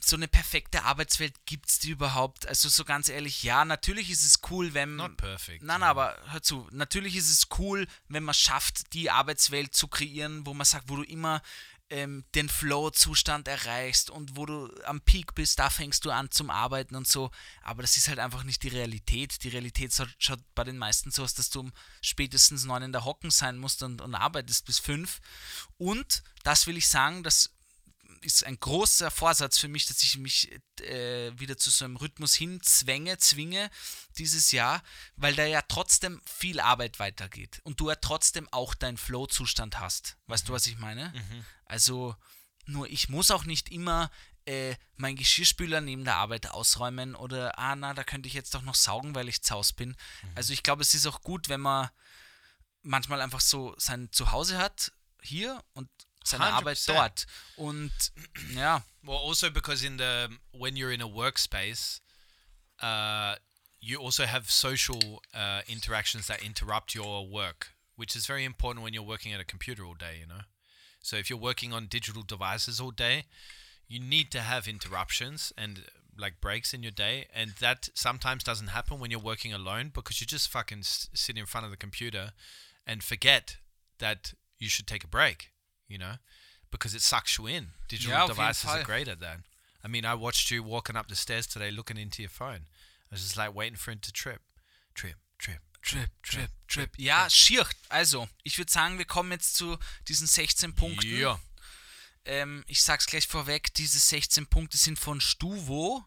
[0.00, 2.46] so eine perfekte Arbeitswelt gibt es die überhaupt?
[2.46, 4.96] Also so ganz ehrlich, ja, natürlich ist es cool, wenn...
[4.96, 9.10] not perfect Nein, nein, aber hör zu, natürlich ist es cool, wenn man schafft, die
[9.10, 11.42] Arbeitswelt zu kreieren, wo man sagt, wo du immer
[11.90, 16.50] ähm, den Flow-Zustand erreichst und wo du am Peak bist, da fängst du an zum
[16.50, 17.30] Arbeiten und so.
[17.62, 19.42] Aber das ist halt einfach nicht die Realität.
[19.44, 23.04] Die Realität schaut bei den meisten so aus, dass du um spätestens neun in der
[23.04, 25.20] Hocken sein musst und, und arbeitest bis fünf.
[25.78, 27.55] Und das will ich sagen, das
[28.22, 30.50] ist ein großer Vorsatz für mich, dass ich mich
[30.80, 33.70] äh, wieder zu so einem Rhythmus hinzwänge, zwinge
[34.18, 34.82] dieses Jahr,
[35.16, 40.16] weil da ja trotzdem viel Arbeit weitergeht und du ja trotzdem auch deinen Flow-Zustand hast.
[40.26, 41.12] Weißt du, was ich meine?
[41.64, 42.16] Also,
[42.66, 44.10] nur ich muss auch nicht immer
[44.44, 48.62] äh, mein Geschirrspüler neben der Arbeit ausräumen oder, ah, na, da könnte ich jetzt doch
[48.62, 49.96] noch saugen, weil ich zaus bin.
[50.34, 51.90] Also, ich glaube, es ist auch gut, wenn man
[52.82, 55.88] manchmal einfach so sein Zuhause hat, hier und
[56.26, 56.86] seine Arbeit 100%.
[56.94, 57.26] dort.
[57.56, 57.92] Und
[58.54, 62.00] ja, Well, also because in the when you're in a workspace,
[62.82, 63.36] uh,
[63.80, 68.92] you also have social uh, interactions that interrupt your work, which is very important when
[68.94, 70.18] you're working at a computer all day.
[70.20, 70.42] You know,
[71.00, 73.24] so if you're working on digital devices all day,
[73.86, 75.82] you need to have interruptions and uh,
[76.18, 80.20] like breaks in your day, and that sometimes doesn't happen when you're working alone because
[80.20, 82.32] you just fucking s- sit in front of the computer
[82.86, 83.58] and forget
[83.98, 85.50] that you should take a break.
[85.88, 86.16] You know,
[86.70, 87.68] because it sucks you in.
[87.88, 89.38] Digital jeden devices are great at that.
[89.84, 92.66] I mean, I watched you walking up the stairs today looking into your phone.
[93.10, 94.40] I was just like waiting for it to trip.
[94.94, 96.90] Trip, trip, Trip, Trip, Trip.
[96.98, 97.64] Ja, schier.
[97.88, 99.78] Also, ich würde sagen, wir kommen jetzt zu
[100.08, 101.16] diesen 16 Punkten.
[101.16, 101.38] Ja.
[102.24, 106.04] Ähm, ich sag's gleich vorweg, diese 16 Punkte sind von Stuvo.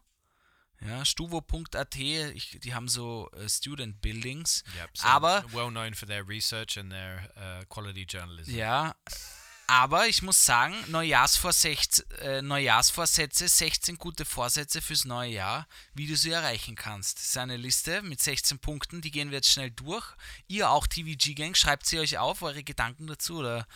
[0.82, 4.64] Ja, stuvo.at, die haben so äh, Student Buildings.
[4.76, 8.56] Yep, so Aber well known for their research and their uh, quality journalism.
[8.56, 8.96] Ja,
[9.70, 16.18] aber ich muss sagen, Neujahrsvorsätze, äh, Neujahrsvorsätze, 16 gute Vorsätze fürs neue Jahr, wie du
[16.18, 17.20] sie erreichen kannst.
[17.20, 20.04] Das ist eine Liste mit 16 Punkten, die gehen wir jetzt schnell durch.
[20.48, 23.68] Ihr auch, TVG Gang, schreibt sie euch auf, eure Gedanken dazu oder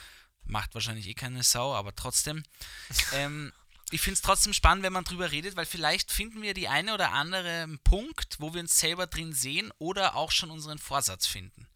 [0.45, 2.41] macht wahrscheinlich eh keine Sau, aber trotzdem.
[3.13, 3.53] ähm,
[3.91, 6.95] ich finde es trotzdem spannend, wenn man drüber redet, weil vielleicht finden wir die eine
[6.95, 11.67] oder andere Punkt, wo wir uns selber drin sehen oder auch schon unseren Vorsatz finden.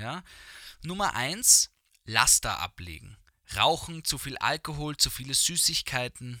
[0.00, 0.22] Ja?
[0.82, 1.70] Nummer eins,
[2.04, 3.16] Laster ablegen.
[3.56, 6.40] Rauchen, zu viel Alkohol, zu viele Süßigkeiten,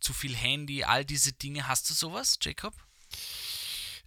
[0.00, 1.66] zu viel Handy, all diese Dinge.
[1.68, 2.74] Hast du sowas, Jacob?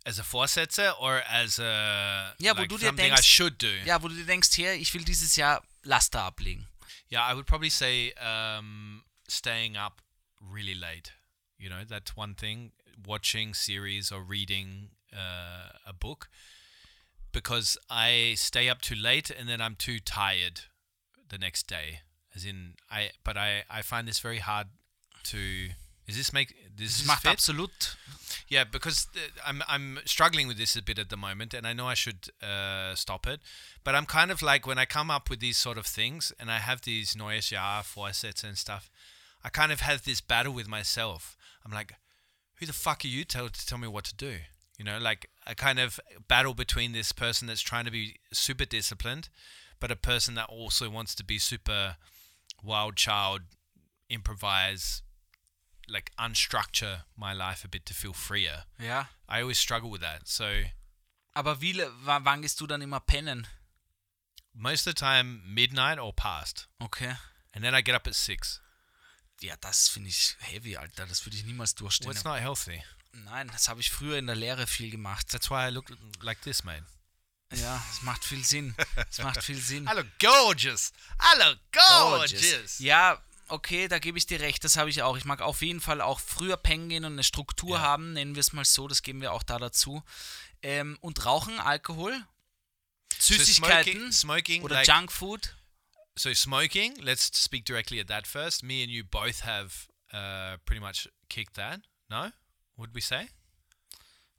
[0.06, 3.62] As a Vorsätze or as a Ja, wo like du dir something I denkst- should
[3.62, 3.68] do?
[3.86, 6.66] Ja, wo du dir denkst, hier, ich will dieses Jahr Laster ablegen.
[7.12, 10.02] Yeah, I would probably say um, staying up
[10.40, 11.12] really late.
[11.58, 12.72] You know, that's one thing.
[13.06, 16.30] Watching series or reading uh, a book
[17.32, 20.62] because I stay up too late and then I'm too tired
[21.30, 22.00] the next day.
[22.36, 24.68] As in, I but I I find this very hard
[25.26, 25.70] to.
[26.08, 27.32] Is this make this Das is macht fit?
[27.32, 27.96] absolut.
[28.48, 31.74] Yeah, because th- I'm I'm struggling with this a bit at the moment, and I
[31.74, 33.42] know I should uh, stop it.
[33.84, 36.50] But I'm kind of like when I come up with these sort of things, and
[36.50, 38.90] I have these neues Jahr Vorsätze and stuff.
[39.44, 41.36] I kind of have this battle with myself.
[41.66, 41.94] I'm like,
[42.56, 44.36] who the fuck are you tell to tell me what to do?
[44.78, 48.66] You know, like a kind of battle between this person that's trying to be super
[48.66, 49.28] disciplined,
[49.80, 51.98] but a person that also wants to be super
[52.64, 53.42] wild child,
[54.10, 55.04] improvise,
[55.88, 58.64] like unstructure my life a bit to feel freer.
[58.80, 59.06] Ja.
[59.30, 60.28] I always struggle with that.
[60.28, 60.64] So
[61.34, 63.48] Aber wie, wann gehst du dann immer pennen?
[64.60, 67.14] most of the time, midnight or past, Okay.
[67.54, 68.60] and then I get up at six.
[69.40, 71.06] ja, das finde ich heavy, Alter.
[71.06, 72.08] Das würde ich niemals durchstehen.
[72.08, 72.84] Well, it's not healthy.
[73.14, 75.28] Nein, das habe ich früher in der Lehre viel gemacht.
[75.30, 76.84] That's why I look like this, mate.
[77.54, 78.76] Ja, es macht viel Sinn.
[79.10, 79.86] Es macht viel Sinn.
[79.96, 80.92] Look gorgeous.
[81.40, 82.80] Look gorgeous.
[82.80, 85.16] Ja, okay, da gebe ich dir recht, das habe ich auch.
[85.18, 87.82] Ich mag auf jeden Fall auch früher pennen gehen und eine Struktur Ja.
[87.84, 90.04] haben, nennen wir es mal so, das geben wir auch da dazu.
[90.62, 92.20] Ähm, und Rauchen, Alkohol,
[93.18, 95.56] So Süßigkeiten smoking, smoking oder like, Junkfood.
[96.18, 96.96] so smoking.
[96.98, 98.64] Let's speak directly at that first.
[98.64, 99.72] Me and you both have
[100.12, 101.80] uh, pretty much kicked that.
[102.10, 102.32] No,
[102.76, 103.30] would we say?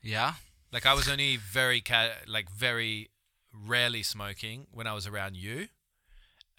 [0.03, 0.37] Ja,
[0.73, 3.11] Like I was only very ca- like very
[3.53, 5.69] rarely smoking when I was around you.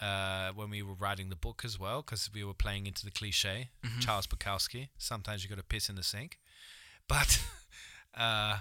[0.02, 3.12] Uh, when we were writing the book as well, because we were playing into the
[3.12, 4.88] cliche, Charles Bukowski.
[4.98, 6.40] Sometimes you got to piss in the sink,
[7.10, 7.44] but
[8.18, 8.60] uh,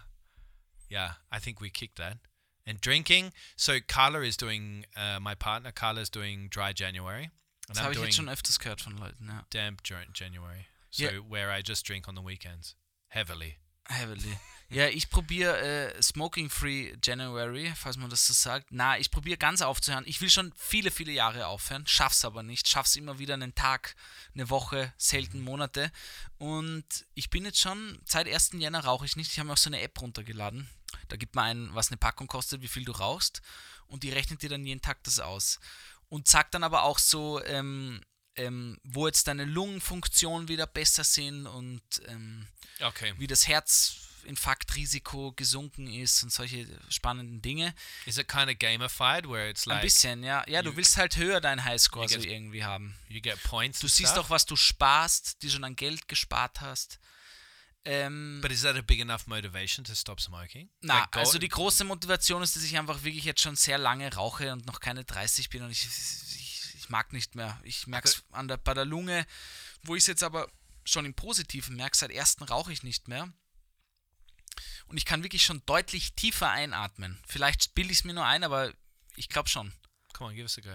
[0.91, 2.17] yeah, I think we kicked that.
[2.67, 3.33] And drinking.
[3.57, 4.85] So Carla is doing.
[4.97, 7.31] Uh, my partner Carla is doing dry January,
[7.69, 9.45] and das habe ich jetzt schon öfters gehört von Leuten, ja.
[9.51, 10.67] damp Jan- January.
[10.91, 11.19] So Yeah.
[11.29, 12.75] where I just drink on the weekends
[13.11, 13.59] heavily.
[13.89, 14.39] Heavily.
[14.71, 15.59] Ja, ich probiere
[15.95, 18.67] äh, Smoking Free January, falls man das so sagt.
[18.69, 20.05] Na, ich probiere ganz aufzuhören.
[20.07, 22.69] Ich will schon viele, viele Jahre aufhören, schaff's aber nicht.
[22.69, 23.97] Schaff's immer wieder einen Tag,
[24.35, 25.91] eine Woche, selten Monate.
[26.37, 26.85] Und
[27.15, 28.51] ich bin jetzt schon, seit 1.
[28.59, 29.33] Jänner rauche ich nicht.
[29.33, 30.69] Ich habe mir auch so eine App runtergeladen.
[31.09, 33.41] Da gibt man ein, was eine Packung kostet, wie viel du rauchst.
[33.87, 35.61] Und die rechnet dir dann jeden Tag das aus.
[36.11, 38.03] Und sagt dann aber auch so, ähm,
[38.39, 42.47] ähm, wo jetzt deine Lungenfunktion wieder besser sind und ähm,
[42.81, 43.13] Okay.
[43.19, 47.75] wie das Herzinfarktrisiko gesunken ist und solche spannenden Dinge.
[48.07, 50.45] Is it kind of gamified where it's Ein like bisschen, ja.
[50.49, 52.95] Ja, du willst halt höher deinen Highscore you so get- irgendwie haben.
[53.09, 53.81] you get points?
[53.81, 54.25] Du siehst stuff?
[54.27, 56.99] doch, was du sparst, die schon an Geld gespart hast.
[57.85, 60.69] Ähm, But is that a big enough motivation to stop smoking?
[60.81, 64.13] na, Like, also die große Motivation ist, dass ich einfach wirklich jetzt schon sehr lange
[64.15, 65.91] rauche und noch keine 30 bin und ich, ich,
[66.89, 67.61] ich mag nicht mehr.
[67.65, 69.27] Ich merke es an der, bei der Lunge,
[69.83, 70.51] wo ich es jetzt aber
[70.87, 73.31] schon im Positiven merke, seit ersten rauche ich nicht mehr.
[74.87, 77.23] Und ich kann wirklich schon deutlich tiefer einatmen.
[77.29, 78.73] Vielleicht bilde ich es mir nur ein, aber
[79.17, 79.75] ich glaube schon.
[80.15, 80.75] Come on, give us a go.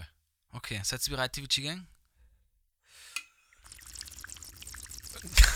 [0.50, 1.88] Okay, seid ihr bereit, TVG Gang?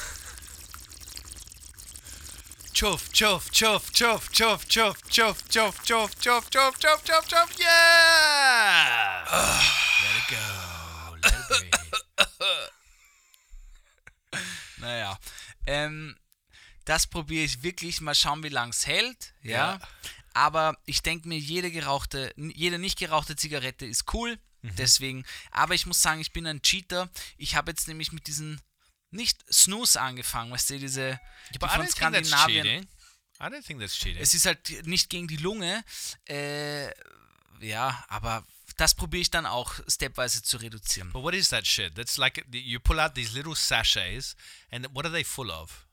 [2.78, 9.24] Chuff, chuff, chuff, chuff, chuff, chuff, chuff, chuff, chuff, chuff, chuff, chuff, chuff, chuff, yeah!
[10.04, 12.70] let it go, let it breathe.
[14.80, 15.18] Naja.
[15.66, 16.16] Ähm,
[16.86, 18.00] das probiere ich wirklich.
[18.00, 19.34] Mal schauen, wie lang es hält.
[19.42, 19.52] Ja.
[19.52, 19.80] Ja.
[20.36, 24.38] Aber ich denke mir, jede gerauchte, jede nicht gerauchte Zigarette ist cool.
[24.62, 24.76] Mhm.
[24.76, 25.26] Deswegen.
[25.50, 27.10] Aber ich muss sagen, ich bin ein Cheater.
[27.38, 28.62] Ich habe jetzt nämlich mit diesen
[29.18, 31.20] nicht Snooze angefangen, weißt du, diese
[31.54, 32.64] die But I von don't think that's Skandinavien.
[32.64, 32.88] cheating.
[33.40, 34.22] I don't think that's cheating.
[34.22, 35.84] Es ist halt nicht gegen die Lunge.
[36.28, 36.88] Äh,
[37.60, 38.46] ja, aber
[38.78, 41.12] das probiere ich dann auch stepweise zu reduzieren.
[41.12, 41.96] But what is that shit?
[41.96, 44.36] That's like you pull out these little sachets,
[44.72, 45.88] and what are they full of?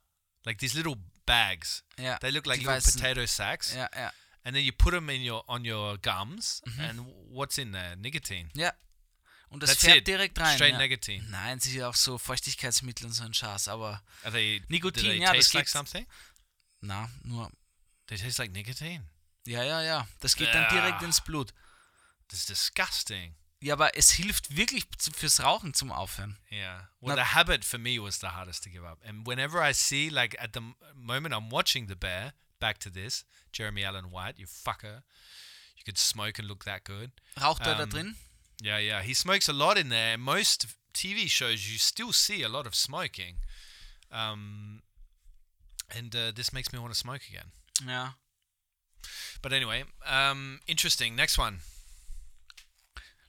[0.44, 0.96] Like these little
[1.26, 1.82] bags.
[1.98, 4.12] Ja, They look like die little weißen- potato sacks, Ja, ja.
[4.44, 7.00] and then you put them in your on your gums, and
[7.30, 7.96] what's in there?
[7.96, 8.50] Nicotine.
[8.54, 8.72] Ja.
[9.54, 10.06] Und das That's fährt it.
[10.08, 10.56] direkt rein.
[10.56, 10.78] Straight ja.
[10.78, 11.24] nicotine.
[11.30, 14.62] Nein, sicher auch so Feuchtigkeitsmittel und so ein Scheiß, aber Are they?
[14.68, 16.06] Nikotin, ja, das like geht- something?
[16.80, 17.50] na, nur.
[18.08, 19.04] They taste like nicotine.
[19.46, 20.08] Ja, ja, ja.
[20.20, 20.70] Das geht dann Ah.
[20.70, 21.54] direkt ins Blut.
[22.28, 23.36] That's disgusting.
[23.60, 26.36] Ja, aber es hilft wirklich fürs Rauchen zum Aufhören.
[26.50, 26.90] Yeah.
[27.00, 29.00] Well, the habit for me was the hardest to give up.
[29.06, 30.60] And whenever I see, like, at the
[30.94, 35.02] moment I'm watching The Bear, back to this, Jeremy Allen White, you fucker,
[35.76, 37.12] you could smoke and look that good.
[37.40, 38.16] Raucht er da drin?
[38.62, 39.02] Yeah, yeah.
[39.02, 40.16] He smokes a lot in there.
[40.18, 43.36] Most TV shows, you still see a lot of smoking.
[44.12, 44.82] Um,
[45.94, 47.50] and uh, this makes me want to smoke again.
[47.86, 48.10] Yeah.
[49.42, 51.14] But anyway, um, interesting.
[51.16, 51.60] Next one.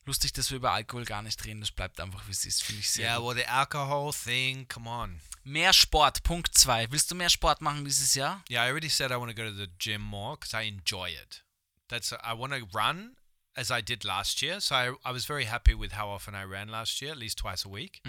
[0.08, 1.62] Lustig, dass wir über Alkohol gar nicht reden.
[1.62, 3.26] Das bleibt einfach, wie es ist, finde ich sehr Yeah, gut.
[3.26, 5.20] well, the alcohol thing, come on.
[5.44, 6.92] Mehr Sport, Punkt 2.
[6.92, 8.44] Willst du mehr Sport machen dieses Jahr?
[8.50, 11.10] Yeah, I already said I want to go to the gym more because I enjoy
[11.10, 11.44] it.
[11.90, 13.16] That's I want to run
[13.58, 14.60] as I did last year.
[14.60, 17.38] So I, I was very happy with how often I ran last year, at least
[17.38, 18.02] twice a week.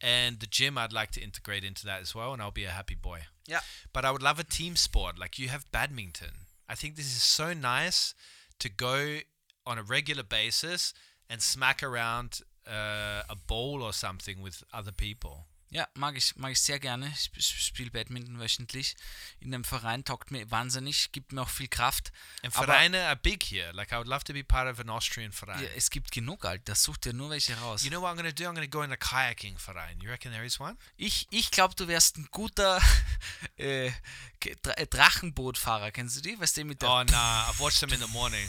[0.00, 2.70] And the gym I'd like to integrate into that as well, and I'll be a
[2.70, 3.20] happy boy.
[3.46, 3.60] Yeah.
[3.92, 6.46] But I would love a team sport like you have badminton.
[6.68, 8.14] I think this is so nice
[8.58, 9.18] to go
[9.66, 10.92] on a regular basis
[11.30, 15.46] and smack around uh, a ball or something with other people.
[15.74, 17.08] Ja, mag ich, mag ich sehr gerne.
[17.08, 18.94] Ich sp- spiele Badminton wöchentlich.
[19.40, 22.12] In dem Verein taugt mir wahnsinnig, gibt mir auch viel Kraft.
[22.44, 23.72] Aber- Vereine are big here.
[23.72, 25.60] Like I would love to be part of an Austrian Verein.
[25.60, 26.76] Ja, es gibt genug, Alter.
[26.76, 27.82] Such dir nur welche raus.
[27.82, 28.48] You know what I'm to do?
[28.48, 30.00] I'm to go in a kayaking Verein.
[30.00, 30.76] You reckon there is one?
[30.96, 32.80] Ich, ich glaube, du wärst ein guter
[33.58, 35.90] äh, äh, Drachenbootfahrer.
[35.90, 36.38] Kennst du die?
[36.38, 37.50] Weißt du, mit der Oh, nah.
[37.50, 38.48] I've watched them in the morning.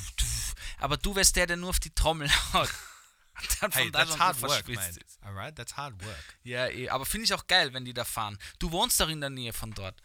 [0.77, 2.69] Aber du wärst der, der nur auf die Trommel haut.
[3.61, 4.89] Dann Hey, that's hard work, man.
[4.89, 5.19] ist.
[5.23, 6.35] All right, that's hard work.
[6.43, 6.89] Ja, eh.
[6.89, 8.37] aber finde ich auch geil, wenn die da fahren.
[8.59, 9.95] Du wohnst doch in der Nähe von dort.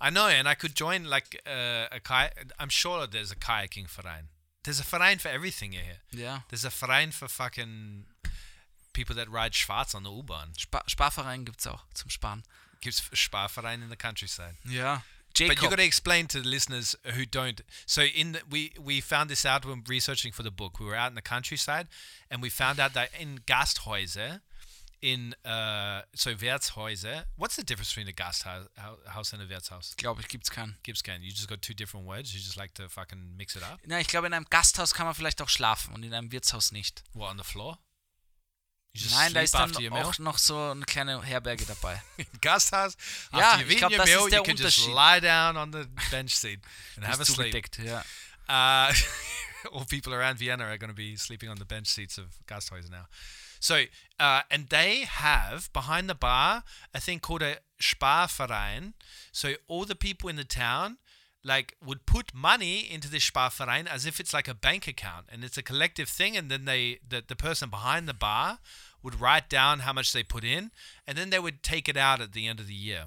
[0.00, 2.52] I know, and I could join like uh, a kayak.
[2.58, 4.28] I'm sure there's a kayaking verein.
[4.62, 6.00] There's a verein for everything here.
[6.10, 6.44] Ja.
[6.48, 8.06] There's a verein for fucking
[8.92, 10.52] people that ride schwarz on the U-Bahn.
[10.56, 12.42] Spa Sparverein gibt es auch zum Sparen.
[12.80, 14.56] Gives Sparverein in the countryside.
[14.64, 15.02] Ja.
[15.38, 15.70] But you Jacob.
[15.70, 17.60] got to explain to the listeners who don't.
[17.84, 20.80] So in the, we we found this out when researching for the book.
[20.80, 21.88] We were out in the countryside,
[22.30, 24.40] and we found out that in Gasthäuser,
[25.02, 27.24] in uh, so Wirtshäuser.
[27.36, 28.68] What's the difference between a Gasthaus
[29.06, 29.94] house and a Wirtshaus?
[29.96, 30.76] Glaube ich, gibt's keinen.
[30.82, 31.22] Gibbs can.
[31.22, 32.34] You just got two different words.
[32.34, 33.78] You just like to fucking mix it up.
[33.86, 36.72] Na, ich glaube, in einem Gasthaus kann man vielleicht auch schlafen und in einem Wirtshaus
[36.72, 37.04] nicht.
[37.12, 37.78] What on the floor?
[39.10, 42.02] Nein, da ist dann auch noch so eine kleine Herberge dabei.
[42.40, 42.96] Gasthaus.
[43.32, 44.94] Ja, ich eaten glaub, your das meal, ist der you can just Unterschied.
[44.94, 46.60] lie down on the bench seat
[46.96, 47.52] and have a sleep.
[47.52, 48.04] zugedeckt, ja.
[48.48, 48.92] Uh,
[49.72, 52.90] all people around Vienna are going to be sleeping on the bench seats of Gasthäuser
[52.90, 53.06] now.
[53.58, 53.84] So,
[54.20, 56.62] uh, and they have behind the bar
[56.94, 58.92] a thing called a Sparverein.
[59.32, 60.98] So all the people in the town
[61.46, 65.44] like would put money into this Sparverein as if it's like a bank account and
[65.44, 68.58] it's a collective thing and then they the, the person behind the bar
[69.02, 70.72] would write down how much they put in
[71.06, 73.04] and then they would take it out at the end of the year.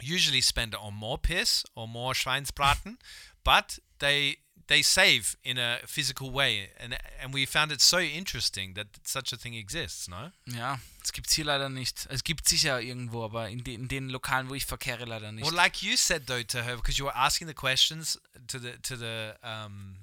[0.00, 2.96] Usually spend it on more piss or more Schweinsbraten,
[3.44, 4.38] but they
[4.68, 9.32] they save in a physical way, and and we found it so interesting that such
[9.32, 10.08] a thing exists.
[10.08, 12.06] No, Ja, es gibt's hier leider nicht.
[12.10, 15.44] Es gibt sicher irgendwo, aber in, de in den Lokalen, wo ich verkehre, leider nicht.
[15.44, 18.78] well, like you said though to her, because you were asking the questions to the
[18.82, 19.96] to the um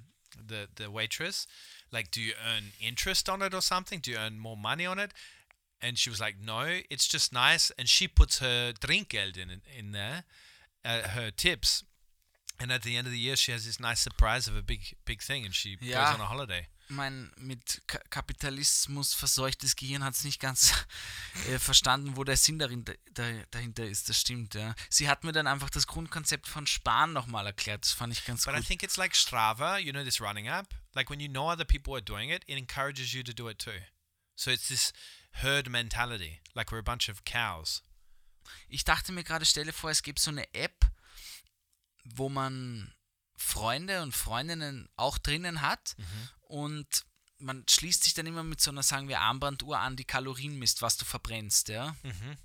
[0.48, 1.48] the the waitress,
[1.92, 4.00] like, do you earn interest on it or something?
[4.02, 5.12] Do you earn more money on it?
[5.82, 7.72] And she was like, no, it's just nice.
[7.78, 10.24] And she puts her Trinkgeld in in there,
[10.84, 11.84] uh, her tips.
[12.62, 14.98] And at the end of the year, she has this nice surprise of a big,
[15.06, 16.04] big thing, and she Ja.
[16.06, 16.68] goes on a holiday.
[16.92, 20.74] mein mit Ka Kapitalismus verseuchtes Gehirn hat es nicht ganz
[21.48, 22.84] äh, verstanden, wo der Sinn darin,
[23.14, 24.10] da, dahinter ist.
[24.10, 24.74] Das stimmt, ja.
[24.90, 27.86] Sie hat mir dann einfach das Grundkonzept von Sparen nochmal erklärt.
[27.86, 28.66] Das fand ich ganz But I gut.
[28.68, 30.74] think it's like Strava, you know, this running app.
[30.96, 33.60] Like when you know other people are doing it, it encourages you to do it
[33.60, 33.80] too.
[34.36, 34.92] So it's this
[35.44, 37.84] herd mentality, like we're a bunch of cows.
[38.68, 40.90] Ich dachte mir gerade, stelle vor, es gibt so eine App,
[42.16, 42.94] wo man
[43.36, 45.96] Freunde und Freundinnen auch drinnen hat
[46.42, 47.06] und
[47.38, 50.82] man schließt sich dann immer mit so einer, sagen wir, Armbanduhr an, die Kalorien misst,
[50.82, 51.96] was du verbrennst, ja.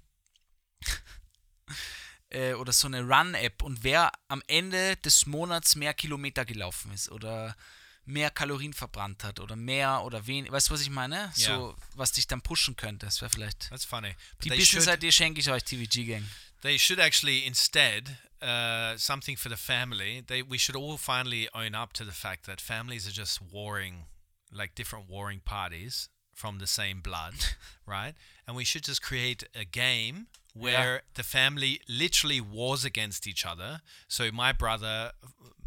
[2.31, 7.11] äh, oder so eine Run-App und wer am Ende des Monats mehr Kilometer gelaufen ist
[7.11, 7.57] oder
[8.05, 11.33] mehr Kalorien verbrannt hat oder mehr oder weniger, weißt du, was ich meine?
[11.35, 13.71] So, was dich dann pushen könnte, das wäre vielleicht.
[13.71, 14.15] That's funny.
[14.37, 16.29] But Die Business-Idee schenke ich euch, TVG Gang.
[16.61, 18.11] they should actually instead
[18.45, 20.22] uh, something for the family.
[20.26, 24.05] They we should all finally own up to the fact that families are just warring,
[24.53, 27.34] like different warring parties from the same blood,
[27.86, 28.14] right?
[28.47, 33.80] And we should just create a game where the family literally wars against each other.
[34.09, 35.12] So my brother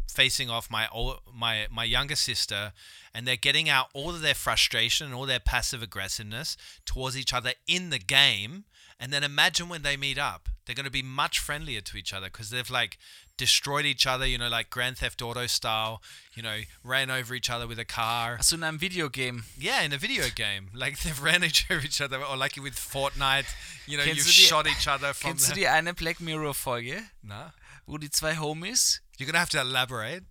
[0.08, 0.88] facing off my
[1.32, 2.72] my my younger sister
[3.14, 6.56] and they're getting out all of their frustration and all their passive aggressiveness
[6.86, 8.64] towards each other in the game
[9.00, 12.12] and then imagine when they meet up they're going to be much friendlier to each
[12.12, 12.98] other because they've like
[13.38, 16.02] destroyed each other you know like grand theft auto style
[16.34, 18.36] you know ran over each other with a car.
[18.36, 19.44] Achso, in video game.
[19.58, 20.68] yeah in a video game.
[20.74, 23.46] Like they've ran each over each other or like with fortnite
[23.86, 27.02] you know you've die- shot each other from Kennst du die eine Black Mirror Folge,
[27.22, 27.50] no
[27.86, 30.24] wo die zwei Homies, you're going to have to elaborate.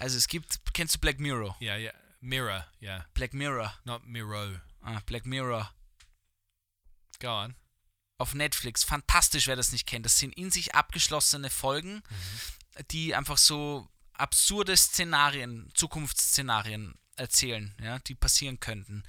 [0.00, 1.56] Also es gibt, kennst du Black Mirror?
[1.60, 1.92] yeah yeah.
[2.22, 3.02] Mirror yeah.
[3.14, 4.60] Black Mirror, not miro.
[4.84, 5.68] Ah, Black Mirror.
[7.20, 7.54] Go on
[8.22, 8.84] auf Netflix.
[8.84, 10.06] Fantastisch, wer das nicht kennt.
[10.06, 12.02] Das sind in sich abgeschlossene Folgen,
[12.90, 19.02] die einfach so absurde Szenarien, Zukunftsszenarien erzählen, ja, die passieren könnten.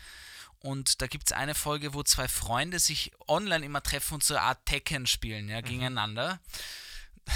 [0.59, 4.33] Und da gibt es eine Folge, wo zwei Freunde sich online immer treffen und so
[4.33, 6.39] eine Art Tekken spielen, ja, gegeneinander.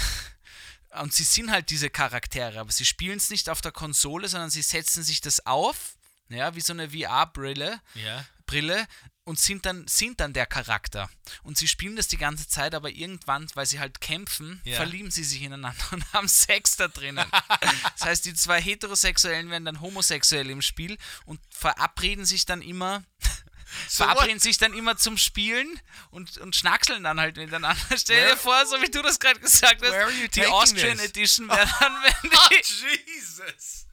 [1.02, 4.48] Und sie sind halt diese Charaktere, aber sie spielen es nicht auf der Konsole, sondern
[4.48, 5.98] sie setzen sich das auf,
[6.30, 7.78] ja, wie so eine VR-Brille.
[7.94, 8.88] yeah Brille
[9.28, 11.10] und sind dann, sind dann der Charakter.
[11.42, 14.76] Und sie spielen das die ganze Zeit, aber irgendwann, weil sie halt kämpfen, Ja.
[14.76, 17.30] verlieben sie sich ineinander und haben Sex da drinnen.
[17.98, 23.04] das heißt, die zwei Heterosexuellen werden dann homosexuell im Spiel und verabreden sich dann immer.
[23.90, 25.78] verabreden sich dann immer zum Spielen
[26.10, 27.76] und, und schnackseln dann halt miteinander.
[27.98, 31.08] Stell dir vor, so wie du das gerade gesagt hast, die Austrian this?
[31.08, 33.86] Edition wäre dann, wenn die, Jesus.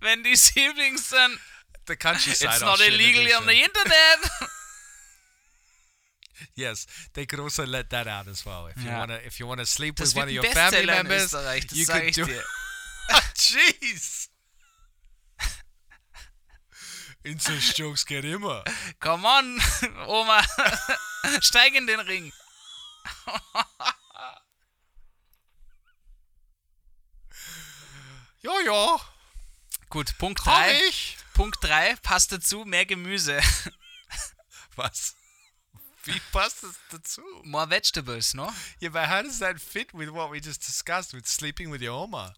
[0.00, 1.40] wenn die Siblings dann
[1.88, 2.48] The countryside.
[2.52, 3.64] It's not illegal on the edition.
[3.64, 4.30] internet.
[6.54, 8.66] Yes, they could also let that out as well.
[8.68, 8.98] If you Ja.
[8.98, 11.32] wanna, if you wanna sleep Das with one of your family members,
[11.72, 12.24] you could do.
[12.26, 12.42] dir.
[13.34, 14.28] Jeez.
[17.24, 18.62] Inzest-Jokes geht immer.
[19.00, 19.60] Come on,
[20.06, 20.42] Oma,
[21.40, 22.32] steig in den Ring.
[28.40, 29.00] Ja, ja,
[29.90, 30.92] Gut, Punkt komm 3.
[31.38, 33.40] Punkt 3, passt dazu, mehr Gemüse.
[34.74, 35.14] Was?
[36.02, 37.22] Wie passt das dazu?
[37.44, 38.52] More vegetables, no?
[38.82, 41.92] Yeah, but how does that fit with what we just discussed with sleeping with your
[41.92, 42.34] Oma?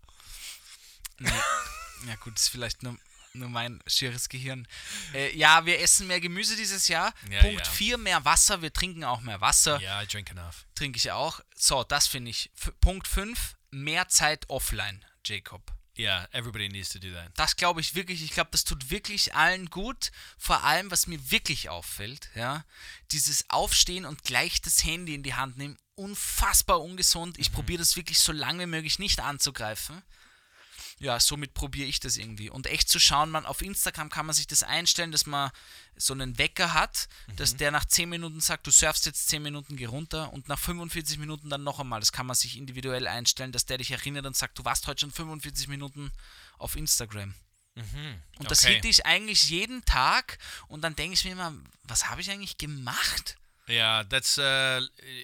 [1.18, 2.98] Ja gut, ist vielleicht nur,
[3.32, 4.68] nur mein schieres Gehirn.
[5.14, 7.14] Äh, ja, wir essen mehr Gemüse dieses Jahr.
[7.30, 7.72] Ja, Punkt ja.
[7.72, 8.60] 4, mehr Wasser.
[8.60, 9.80] Wir trinken auch mehr Wasser.
[9.80, 10.66] Yeah, I drink enough.
[10.74, 11.40] Trinke ich auch.
[11.54, 12.50] So, das finde ich.
[12.54, 15.72] F Punkt 5, mehr Zeit offline, Jacob.
[16.00, 17.30] Yeah, everybody needs to do that.
[17.36, 20.12] Das glaube ich wirklich, ich glaube, das tut wirklich allen gut.
[20.38, 22.64] Vor allem, was mir wirklich auffällt, ja,
[23.10, 27.38] dieses Aufstehen und gleich das Handy in die Hand nehmen, unfassbar ungesund.
[27.38, 30.02] Ich probiere das wirklich so lange wie möglich nicht anzugreifen.
[31.02, 32.50] Ja, somit probiere ich das irgendwie.
[32.50, 35.50] Und echt zu schauen, man auf Instagram kann man sich das einstellen, dass man
[35.96, 39.76] so einen Wecker hat, dass der nach 10 Minuten sagt, du surfst jetzt 10 Minuten,
[39.78, 42.00] geh runter und nach 45 Minuten dann noch einmal.
[42.00, 45.00] Das kann man sich individuell einstellen, dass der dich erinnert und sagt, du warst heute
[45.00, 46.12] schon 45 Minuten
[46.58, 47.34] auf Instagram.
[48.38, 48.74] Und das Okay.
[48.74, 50.36] hitte ich eigentlich jeden Tag
[50.68, 53.38] und dann denke ich mir immer, was habe ich eigentlich gemacht?
[53.70, 54.80] Yeah, that's uh,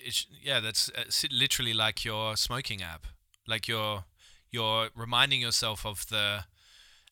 [0.06, 3.06] it's, yeah, that's uh, si- literally like your smoking app.
[3.44, 4.04] Like you're
[4.50, 6.44] you're reminding yourself of the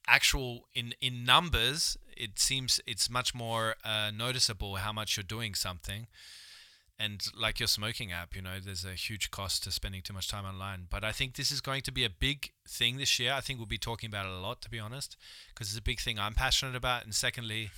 [0.07, 1.97] actual in in numbers.
[2.17, 6.07] It seems it's much more uh, noticeable how much you're doing something.
[6.97, 10.29] And like your smoking app, you know, there's a huge cost to spending too much
[10.29, 10.87] time online.
[10.89, 13.33] But I think this is going to be a big thing this year.
[13.33, 15.17] I think we'll be talking about it a lot, to be honest,
[15.49, 17.03] because it's a big thing I'm passionate about.
[17.03, 17.71] And secondly,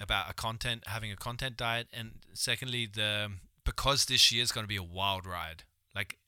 [0.00, 3.30] about a content having a content diet and secondly the
[3.64, 5.62] because this year is going to be a wild ride
[5.94, 6.18] like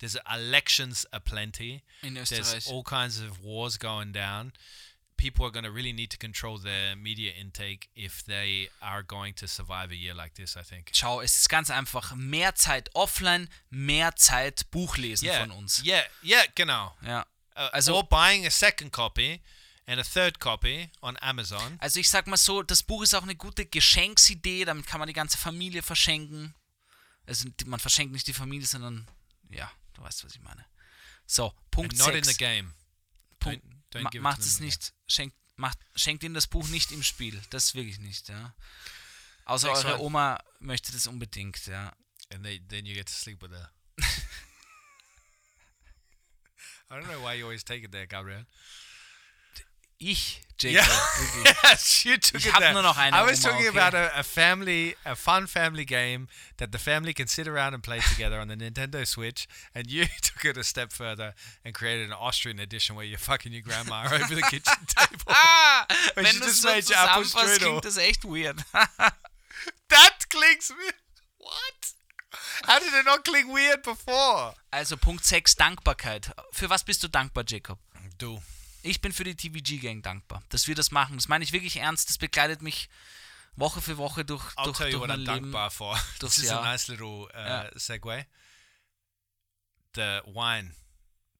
[0.00, 2.66] there's elections aplenty In there's Österreich.
[2.68, 4.52] all kinds of wars going down
[5.16, 9.34] people are going to really need to control their media intake if they are going
[9.34, 12.14] to survive a year like this i think Schau, es ist ganz einfach.
[12.16, 15.82] Mehr Zeit offline, mehr Zeit Buchlesen yeah von uns.
[15.84, 17.26] yeah yeah genau Ja.
[17.54, 19.40] uh, Also- or buying a second copy
[19.86, 23.24] and a third copy on amazon Also ich sag mal so, das Buch ist auch
[23.24, 26.54] eine gute Geschenksidee, damit kann man die ganze Familie verschenken.
[27.26, 29.06] Also man verschenkt nicht die Familie, sondern
[29.50, 29.70] ja,
[30.00, 30.64] du weißt, was ich meine.
[31.26, 32.36] So, Punkt and not in 6.
[32.36, 32.74] the game
[33.38, 36.90] Punkt, Don't- don't ma macht es in nicht, schenkt, macht, schenkt ihnen das Buch nicht
[36.92, 37.40] im Spiel.
[37.50, 38.54] Das wirklich nicht, ja.
[39.44, 40.02] Außer Next eure one.
[40.04, 41.94] Oma möchte das unbedingt, ja.
[42.32, 43.70] and they, then you get to sleep with her.
[46.90, 48.46] I don't know why you always take it there, Gabriel.
[50.02, 50.86] Ich, Jacob,
[51.44, 51.54] Yeah.
[51.62, 53.78] yes, you took Ich nur noch eine I was Oma, talking okay?
[53.78, 56.26] about a, a family, a fun family game
[56.56, 60.06] that the family can sit around and play together on the Nintendo Switch, and you
[60.22, 61.34] took it a step further
[61.66, 65.24] and created an Austrian edition where you're fucking your grandma over the kitchen table.
[65.28, 68.56] Ah, wenn sie du das es so Mädchen zusammenfasst, klingt das echt weird.
[69.88, 70.94] that clings weird.
[71.38, 71.94] What?
[72.66, 74.54] How did it not cling weird before?
[74.70, 76.30] Also Punkt 6, Dankbarkeit.
[76.52, 77.78] Für was bist du dankbar, Jacob?
[78.18, 78.40] Du.
[78.82, 81.16] Ich bin für die TVG-Gang dankbar, dass wir das machen.
[81.16, 82.08] Das meine ich wirklich ernst.
[82.08, 82.88] Das begleitet mich
[83.56, 85.42] Woche für Woche durch, I'll durch, tell you durch what mein I'm Leben.
[85.52, 85.98] dankbar for.
[86.20, 86.62] this is a Jahr.
[86.64, 87.70] nice little uh, Ja.
[87.78, 88.24] segue.
[89.94, 90.74] The wine,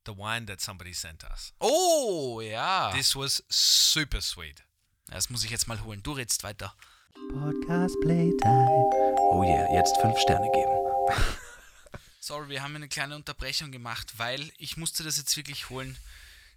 [0.07, 1.53] the wine that somebody sent us.
[1.61, 2.91] Oh, ja.
[2.93, 4.65] This was super sweet.
[5.07, 6.03] Das muss ich jetzt mal holen.
[6.03, 6.75] Du redst weiter.
[7.33, 8.91] Podcast Playtime.
[9.33, 10.73] Oh yeah, jetzt fünf Sterne geben.
[12.21, 15.97] Sorry, wir haben eine kleine Unterbrechung gemacht, weil ich musste das jetzt wirklich holen.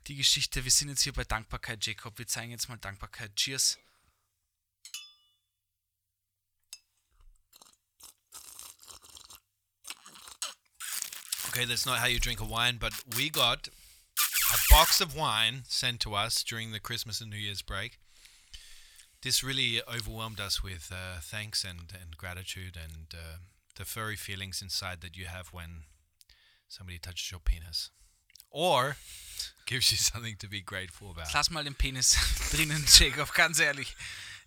[0.07, 2.17] Die Geschichte, wir sind jetzt hier bei Dankbarkeit, Jacob.
[2.17, 3.33] Wir zeigen jetzt mal Dankbarkeit.
[3.37, 3.77] Cheers.
[11.47, 13.69] Okay, that's not how you drink a wine, but we got
[14.51, 17.99] a box of wine sent to us during the Christmas and New Year's break.
[19.21, 23.37] This really overwhelmed us with uh, thanks and, and gratitude and uh,
[23.75, 25.85] the furry feelings inside that you have when
[26.67, 27.91] somebody touches your penis
[28.53, 28.95] or
[29.65, 31.29] gives you something to be grateful about.
[31.33, 32.17] Lass mal den Penis
[32.51, 33.95] drinnen, Jacob, ganz ehrlich.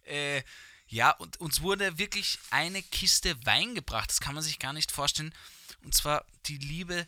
[0.04, 0.42] Äh,
[0.88, 4.08] ja, und uns wurde wirklich eine Kiste Wein gebracht.
[4.08, 5.34] Das kann man sich gar nicht vorstellen.
[5.82, 7.06] Und zwar die liebe,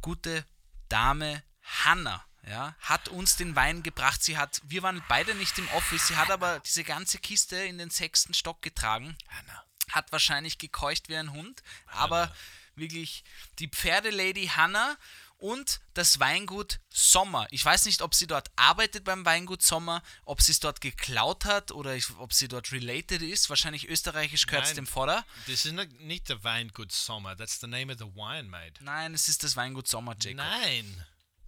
[0.00, 0.44] gute
[0.88, 2.24] Dame Hanna.
[2.44, 4.20] Ja, hat uns den Wein gebracht.
[4.24, 6.08] Sie hat, wir waren beide nicht im Office.
[6.08, 9.16] Sie hat aber diese ganze Kiste in den sechsten Stock getragen.
[9.28, 9.64] Hanna.
[9.90, 11.62] Hat wahrscheinlich gekeucht wie ein Hund.
[11.86, 12.34] Aber
[12.74, 13.22] wirklich
[13.60, 14.96] die Pferdelady Hanna
[15.42, 17.46] und das Weingut Sommer.
[17.50, 21.44] Ich weiß nicht, ob sie dort arbeitet beim Weingut Sommer, ob sie es dort geklaut
[21.44, 23.50] hat oder ich, ob sie dort related ist.
[23.50, 25.24] Wahrscheinlich österreichisch gehört es dem Vorder.
[25.46, 27.36] This is not, not the Weingut Sommer.
[27.36, 28.82] That's the name of the wine, mate.
[28.82, 30.36] Nein, es ist das Weingut Sommer, Jacob.
[30.38, 31.04] Nein.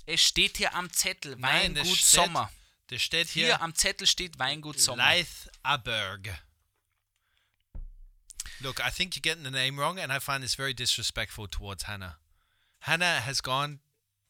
[0.06, 2.50] Es steht hier am Zettel, Nein, das Weingut steht- Sommer.
[2.90, 3.62] Der steht Hier hier.
[3.62, 5.02] am Zettel steht Weingut Sommer.
[5.04, 6.28] Leith Aberg.
[8.60, 11.86] Look, I think you're getting the name wrong, and I find this very disrespectful towards
[11.86, 12.18] Hannah.
[12.80, 13.80] Hannah has gone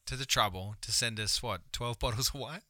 [0.06, 2.62] to the trouble to send us what, 12 bottles of wine?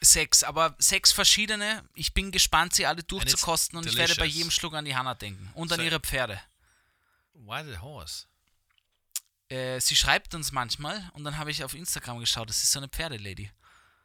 [0.00, 1.84] Sechs, aber sechs verschiedene.
[1.94, 5.14] Ich bin gespannt, sie alle durchzukosten und ich werde bei jedem Schluck an die Hanna
[5.14, 6.40] denken und an So- ihre Pferde.
[7.34, 8.26] Why the horse?
[9.48, 12.78] Äh, sie schreibt uns manchmal und dann habe ich auf Instagram geschaut, das ist so
[12.80, 13.50] eine Pferdelady.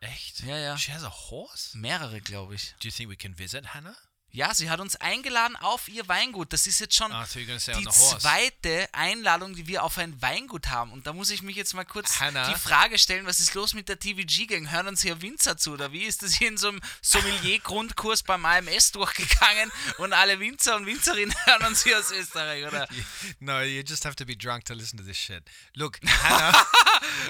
[0.01, 0.41] Echt?
[0.41, 0.78] Ja, ja.
[0.78, 1.76] She has a horse?
[1.78, 2.76] Mehrere, glaube ich.
[2.80, 3.95] Do you think we can visit Hannah?
[4.32, 6.53] Ja, sie hat uns eingeladen auf ihr Weingut.
[6.53, 10.91] Das ist jetzt schon on die zweite Einladung, die wir auf ein Weingut haben.
[10.91, 12.47] Und da muss ich mich jetzt mal kurz Hannah?
[12.51, 14.69] die Frage stellen, was ist los mit der TVG-Gang?
[14.69, 15.71] Hören uns hier Winzer zu?
[15.71, 20.75] Oder wie ist das hier in so einem Sommelier-Grundkurs beim AMS durchgegangen und alle Winzer
[20.75, 22.88] und Winzerinnen hören uns hier aus Österreich, oder?
[23.39, 25.43] No, you just have to be drunk to listen to this shit.
[25.75, 26.65] Look, Hannah,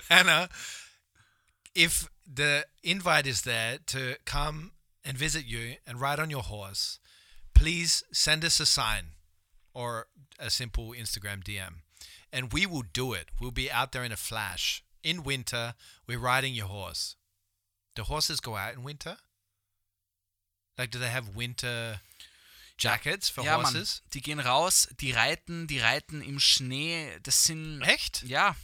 [0.09, 0.49] Hannah,
[1.75, 4.71] if the invite is there to come
[5.07, 6.99] and visit you and ride on your horse,
[7.55, 9.13] please send us a sign
[9.73, 11.75] or a simple Instagram DM,
[12.31, 13.29] and we will do it.
[13.39, 14.83] We'll be out there in a flash.
[15.03, 15.73] In winter,
[16.07, 17.15] we're riding your horse.
[17.95, 19.17] Do horses go out in winter?
[20.77, 22.01] Like, do they have winter
[22.77, 24.01] jackets for Ja, Mann, horses?
[24.11, 27.17] die gehen raus, die reiten, die reiten im Schnee.
[27.23, 27.81] Das sind.
[27.81, 28.23] Echt?
[28.23, 28.55] Ja,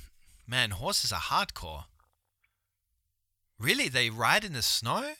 [0.45, 1.85] Man, horses are hardcore.
[3.57, 3.87] Really?
[3.89, 5.13] They ride in the snow?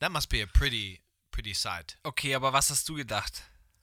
[0.00, 1.96] That must be a pretty pretty sight.
[2.04, 3.42] okay, aber was hast du gedacht?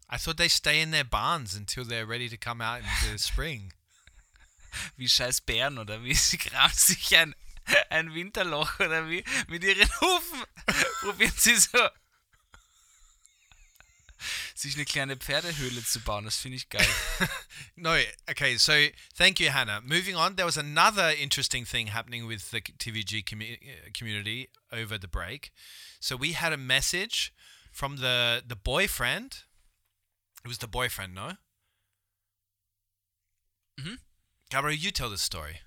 [0.09, 3.17] I thought they stay in their barns until they're ready to come out in the
[3.31, 3.73] spring.
[4.97, 6.13] wie scheiß Bären oder wie?
[6.15, 7.33] Sie graben sich ein,
[7.89, 9.23] ein Winterloch oder wie?
[9.47, 10.43] Mit ihren Hufen
[11.01, 11.79] probieren sie so
[14.55, 16.25] sich eine kleine Pferdehöhle zu bauen.
[16.25, 16.87] Das finde ich geil.
[17.75, 17.95] No,
[18.29, 18.73] okay, so
[19.17, 19.81] thank you, Hannah.
[19.81, 24.97] Moving on, there was another interesting thing happening with the TVG commu- uh, community over
[24.97, 25.51] the break.
[25.99, 27.33] So we had a message
[27.71, 29.43] from the the boyfriend.
[30.43, 31.37] It was the boyfriend, no?
[33.79, 33.99] Mhm.
[34.49, 35.61] Gabriel, you tell the story.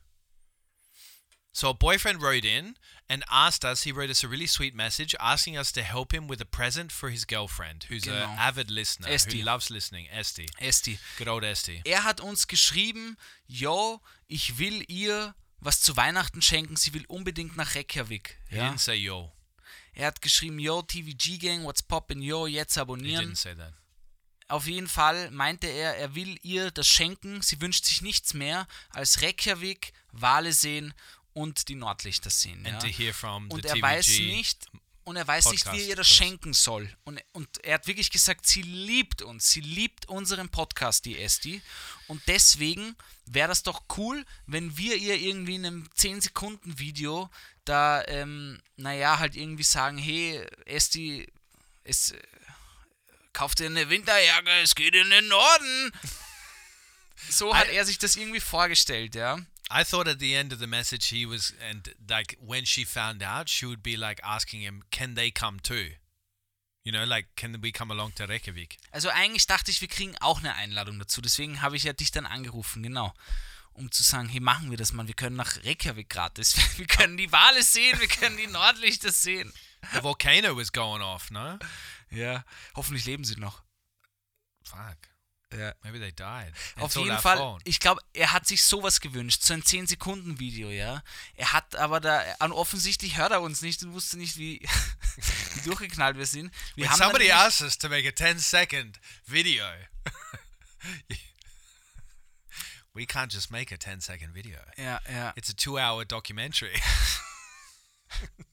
[1.52, 2.76] So a boyfriend wrote in
[3.08, 3.82] and asked us.
[3.84, 6.92] He wrote us a really sweet message asking us to help him with a present
[6.92, 8.24] for his girlfriend, who's Genau.
[8.32, 9.38] an avid listener Esti.
[9.40, 10.08] who loves listening.
[10.10, 11.82] Esty, Esti, good old Esty.
[11.84, 16.76] er hat uns geschrieben, yo, ich will ihr was zu Weihnachten schenken.
[16.76, 18.38] Sie will unbedingt nach Reykjavik.
[18.48, 18.68] He Ja?
[18.70, 19.32] didn't say yo.
[19.94, 23.30] Er hat geschrieben, yo, TVG Gang, what's poppin', yo, jetzt He abonnieren.
[23.32, 23.72] didn't say that.
[24.46, 27.42] Auf jeden Fall meinte er, er will ihr das schenken.
[27.42, 30.94] Sie wünscht sich nichts mehr als Reykjavik, Wale sehen
[31.38, 32.64] und die Nordlichter sehen.
[32.66, 32.74] Ja.
[32.76, 33.82] Und er TVG.
[33.82, 34.66] weiß nicht,
[35.04, 36.92] und er weiß nicht, wie er Podcast ihr das schenken soll.
[37.04, 41.62] Und, und er hat wirklich gesagt, sie liebt uns, sie liebt unseren Podcast, die Esti.
[42.08, 47.30] Und deswegen wäre das doch cool, wenn wir ihr irgendwie in einem 10-Sekunden-Video
[47.64, 51.26] da, ähm, naja, halt irgendwie sagen, hey, Esti,
[51.84, 52.20] es äh,
[53.32, 55.92] kauft dir eine Winterjacke, es geht in den Norden.
[57.30, 59.38] So hat I- er sich das irgendwie vorgestellt, ja.
[59.70, 63.22] I thought at the end of the message he was, and like when she found
[63.22, 65.90] out, she would be like asking him, "Can they come too?"
[66.84, 68.78] You know, like, can we come along to Reykjavik?
[68.92, 71.20] Also eigentlich dachte ich, wir kriegen auch eine Einladung dazu.
[71.20, 73.12] Deswegen habe ich ja dich dann angerufen, genau.
[73.74, 75.06] Um zu sagen, hey, machen wir das mal.
[75.06, 76.56] Wir können nach Reykjavik gratis.
[76.78, 79.52] Wir können die Wale sehen, wir können die Nordlichter sehen.
[79.92, 81.58] The volcano was going off, no?
[82.10, 82.44] Ja,
[82.74, 83.62] hoffentlich leben sie noch.
[84.64, 84.96] Fuck.
[85.56, 85.74] Ja.
[85.82, 86.52] Maybe they died.
[86.76, 87.62] Auf It's jeden Fall, fault.
[87.64, 91.02] ich glaube, er hat sich sowas gewünscht, so ein 10-Sekunden-Video, ja.
[91.36, 94.60] Er hat aber da, an offensichtlich hört er uns nicht und wusste nicht, wie,
[95.54, 96.52] wie durchgeknallt wir sind.
[96.74, 99.64] Wir When haben somebody asks us to make a 10 second video,
[102.92, 104.58] we can't just make a 10 second video.
[104.76, 105.32] Ja, ja.
[105.34, 106.78] It's a two hour documentary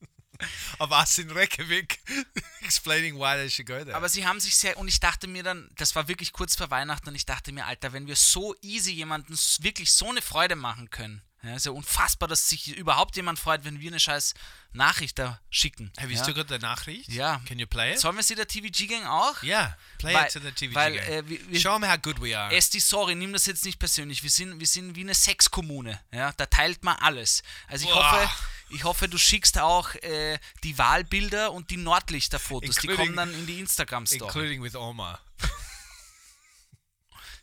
[0.79, 1.99] of us in Reykjavik
[2.61, 3.95] explaining why they should go there.
[3.95, 6.69] Aber sie haben sich sehr, und ich dachte mir dann, das war wirklich kurz vor
[6.71, 10.55] Weihnachten, und ich dachte mir, Alter, wenn wir so easy jemanden wirklich so eine Freude
[10.55, 14.33] machen können, ja, ist ja unfassbar, dass sich überhaupt jemand freut, wenn wir eine scheiß
[14.73, 15.93] Nachricht da schicken.
[15.97, 16.23] Have you ja.
[16.23, 17.07] still got the Nachricht?
[17.09, 17.39] Ja.
[17.45, 17.99] Can you play it?
[17.99, 19.43] Sollen wir sie der TVG-Gang auch?
[19.43, 21.07] yeah, play Weil- it to the TV weil, gang.
[21.07, 22.51] äh, wir- wir- Show them how good we are.
[22.51, 24.23] Esti, sorry, nimm das jetzt nicht persönlich.
[24.23, 25.99] Wir sind, wir sind wie eine Sexkommune.
[26.11, 26.31] Ja?
[26.35, 27.43] Da teilt man alles.
[27.67, 28.11] Also ich Boah.
[28.23, 28.29] hoffe,
[28.69, 32.77] ich hoffe, du schickst auch äh, die Wahlbilder und die Nordlichterfotos.
[32.77, 34.25] Die kommen dann in die Instagram-Story.
[34.25, 35.21] including with Omar.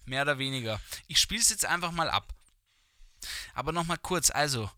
[0.04, 0.80] Mehr oder weniger.
[1.06, 2.34] Ich spiele es jetzt einfach mal ab.
[3.54, 4.70] Aber nochmal kurz, also,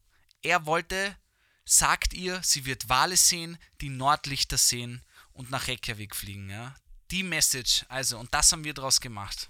[0.43, 1.17] er wollte,
[1.65, 6.75] sagt ihr, sie wird Wale sehen, die Nordlichter sehen und nach Reykjavik fliegen, ja.
[7.11, 9.49] Die Message, also, und das haben wir draus gemacht.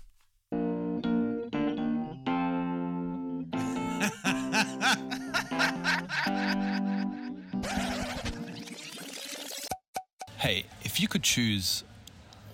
[10.95, 11.83] If you could choose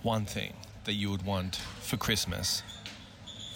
[0.03, 2.63] one thing that you would want for Christmas,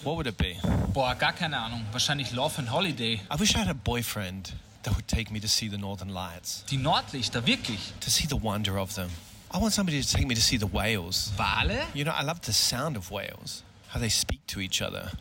[0.02, 0.58] what would it be?
[0.92, 1.84] Boah, gar keine Ahnung.
[1.90, 3.22] Wahrscheinlich Love and Holiday.
[3.30, 6.64] I wish I had a boyfriend that would take me to see the Northern Lights,
[6.68, 7.92] Die Nordlichter, wirklich.
[8.00, 9.08] to see the wonder of them.
[9.50, 11.32] I want somebody to take me to see the whales.
[11.38, 11.86] Wale?
[11.94, 15.12] You know, I love the sound of whales, how they speak to each other.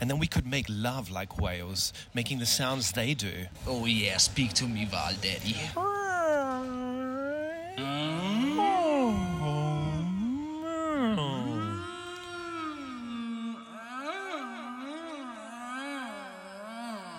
[0.00, 3.48] And then we could make love like whales, making the sounds they do.
[3.66, 5.56] Oh yeah, speak to me, Wal Daddy.
[5.76, 5.97] Oh,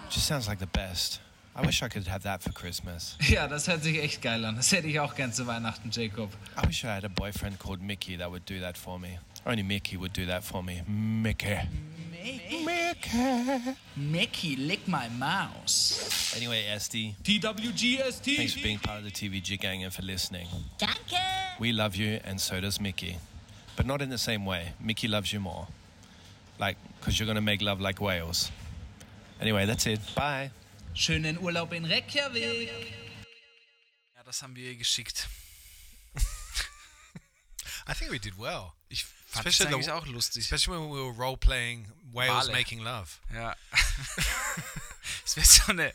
[0.09, 1.19] Just sounds like the best.
[1.55, 3.17] I wish I could have that for Christmas.
[3.29, 4.55] Ja, das hört sich echt geil an.
[4.55, 6.29] Das hätte ich auch gern zu Weihnachten, Jacob.
[6.57, 9.19] I wish I had a boyfriend called Mickey that would do that for me.
[9.45, 10.83] Only Mickey would do that for me.
[10.87, 11.59] Mickey.
[12.11, 12.65] Mickey.
[12.65, 16.33] Mickey, Mickey lick my mouse.
[16.35, 18.35] Anyway, SD, TWGST.
[18.37, 20.47] thanks for being part of the TVG gang and for listening.
[20.77, 21.19] Danke.
[21.59, 23.17] We love you, and so does Mickey.
[23.75, 24.73] But not in the same way.
[24.81, 25.67] Mickey loves you more.
[26.59, 28.51] Like, because you're going to make love like whales.
[29.39, 29.99] Anyway, that's it.
[30.15, 30.51] Bye.
[30.93, 32.69] Schönen Urlaub in Reykjavik.
[34.15, 35.27] Ja, das haben wir ihr geschickt.
[37.87, 38.73] I think we did well.
[38.89, 40.43] Ich fand das Especially eigentlich the- auch lustig.
[40.43, 42.51] Especially when we were role playing whales Wale.
[42.51, 43.11] making love.
[43.33, 43.55] Ja.
[45.25, 45.93] Es wäre so eine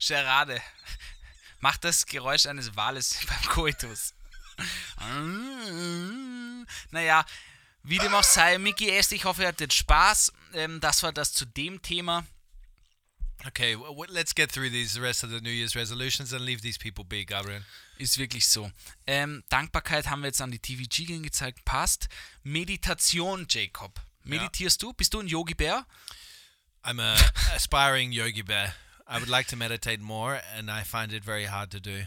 [0.00, 0.60] Charade.
[1.60, 4.14] Mach das Geräusch eines Wales beim Koitus.
[6.90, 7.24] Naja,
[7.84, 10.32] wie dem auch sei, Mickey Est, ich hoffe, ihr hattet Spaß.
[10.54, 12.24] Ähm, das war das zu dem Thema.
[13.44, 16.42] Okay, w- w- let's get through these the rest of the New Year's resolutions and
[16.44, 17.64] leave these people be, Gabriel.
[17.98, 18.70] Ist wirklich so.
[19.06, 21.64] Ähm, Dankbarkeit haben wir jetzt an die TVG gezeigt.
[21.64, 22.08] Passt.
[22.44, 24.00] Meditation, Jacob.
[24.24, 24.92] Meditierst du?
[24.92, 25.84] Bist du ein Yogi-Bär?
[26.84, 27.14] I'm a
[27.56, 28.74] aspiring yogi bear.
[29.08, 32.06] I would like to meditate more, and I find it very hard to do.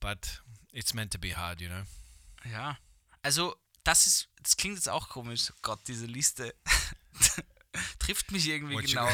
[0.00, 0.40] But
[0.72, 1.82] it's meant to be hard, you know.
[2.50, 2.76] Ja.
[3.22, 3.56] Also,
[3.86, 5.52] das ist, das klingt jetzt auch komisch.
[5.62, 6.54] Gott, diese Liste
[7.98, 9.08] trifft mich irgendwie What genau.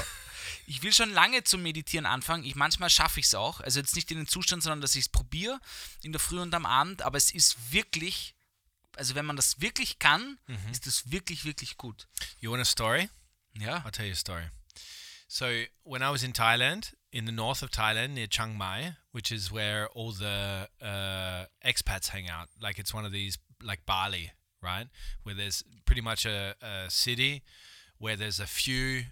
[0.66, 2.44] Ich will schon lange zum Meditieren anfangen.
[2.44, 3.60] Ich, manchmal schaffe ich es auch.
[3.60, 5.60] Also jetzt nicht in den Zustand, sondern dass ich es probiere
[6.02, 7.02] in der Früh und am Abend.
[7.02, 8.34] Aber es ist wirklich,
[8.96, 10.70] also wenn man das wirklich kann, Mhm.
[10.70, 12.06] ist es wirklich, wirklich gut.
[12.38, 13.08] You want a story?
[13.58, 13.78] Ja.
[13.84, 14.48] I'll tell you a story.
[15.26, 15.46] So,
[15.84, 19.50] when I was in Thailand, in the north of Thailand, near Chiang Mai, which is
[19.50, 24.30] where all the uh, expats hang out, like it's one of these, like Bali,
[24.62, 24.86] right?
[25.22, 27.42] Where there's pretty much a, a city
[27.98, 29.04] where there's a few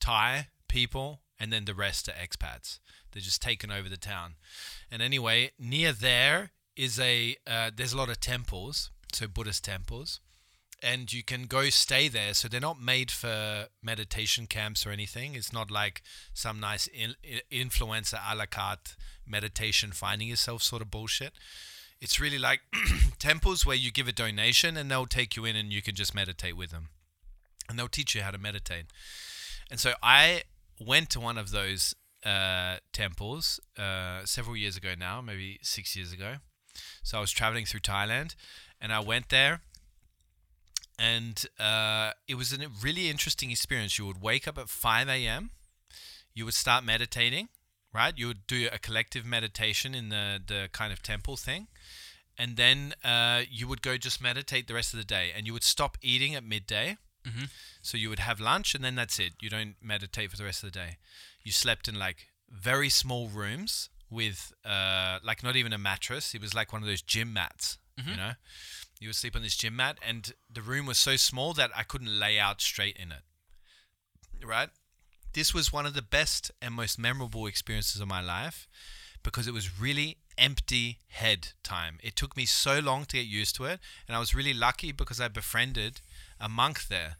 [0.00, 2.78] Thai people and then the rest are expats.
[3.12, 4.34] They're just taken over the town.
[4.90, 10.20] And anyway, near there is a, uh, there's a lot of temples, so Buddhist temples
[10.82, 12.34] and you can go stay there.
[12.34, 15.34] So they're not made for meditation camps or anything.
[15.34, 16.02] It's not like
[16.34, 17.14] some nice in,
[17.50, 18.96] influencer a la carte
[19.26, 21.32] meditation finding yourself sort of bullshit.
[22.00, 22.60] It's really like
[23.18, 26.14] temples where you give a donation and they'll take you in and you can just
[26.14, 26.88] meditate with them.
[27.68, 28.86] And they'll teach you how to meditate.
[29.70, 30.42] And so I
[30.78, 31.94] went to one of those
[32.24, 36.34] uh, temples uh, several years ago now, maybe six years ago.
[37.02, 38.34] So I was traveling through Thailand
[38.80, 39.60] and I went there
[40.98, 43.98] and uh, it was a really interesting experience.
[43.98, 45.50] You would wake up at 5 a.m.,
[46.34, 47.48] you would start meditating,
[47.96, 48.12] right?
[48.16, 51.66] You would do a collective meditation in the, the kind of temple thing.
[52.38, 55.32] And then uh, you would go just meditate the rest of the day.
[55.34, 56.98] And you would stop eating at midday.
[57.82, 59.32] So you would have lunch and then that's it.
[59.40, 60.98] You don't meditate for the rest of the day.
[61.42, 66.34] You slept in like very small rooms with uh, like not even a mattress.
[66.34, 67.78] It was like one of those gym mats,
[68.10, 68.32] you know?
[69.00, 71.82] You would sleep on this gym mat and the room was so small that I
[71.82, 73.24] couldn't lay out straight in it.
[74.44, 74.68] Right?
[75.36, 78.66] This was one of the best and most memorable experiences of my life
[79.22, 81.98] because it was really empty head time.
[82.02, 84.92] It took me so long to get used to it and I was really lucky
[84.92, 86.00] because I befriended
[86.40, 87.16] a monk there.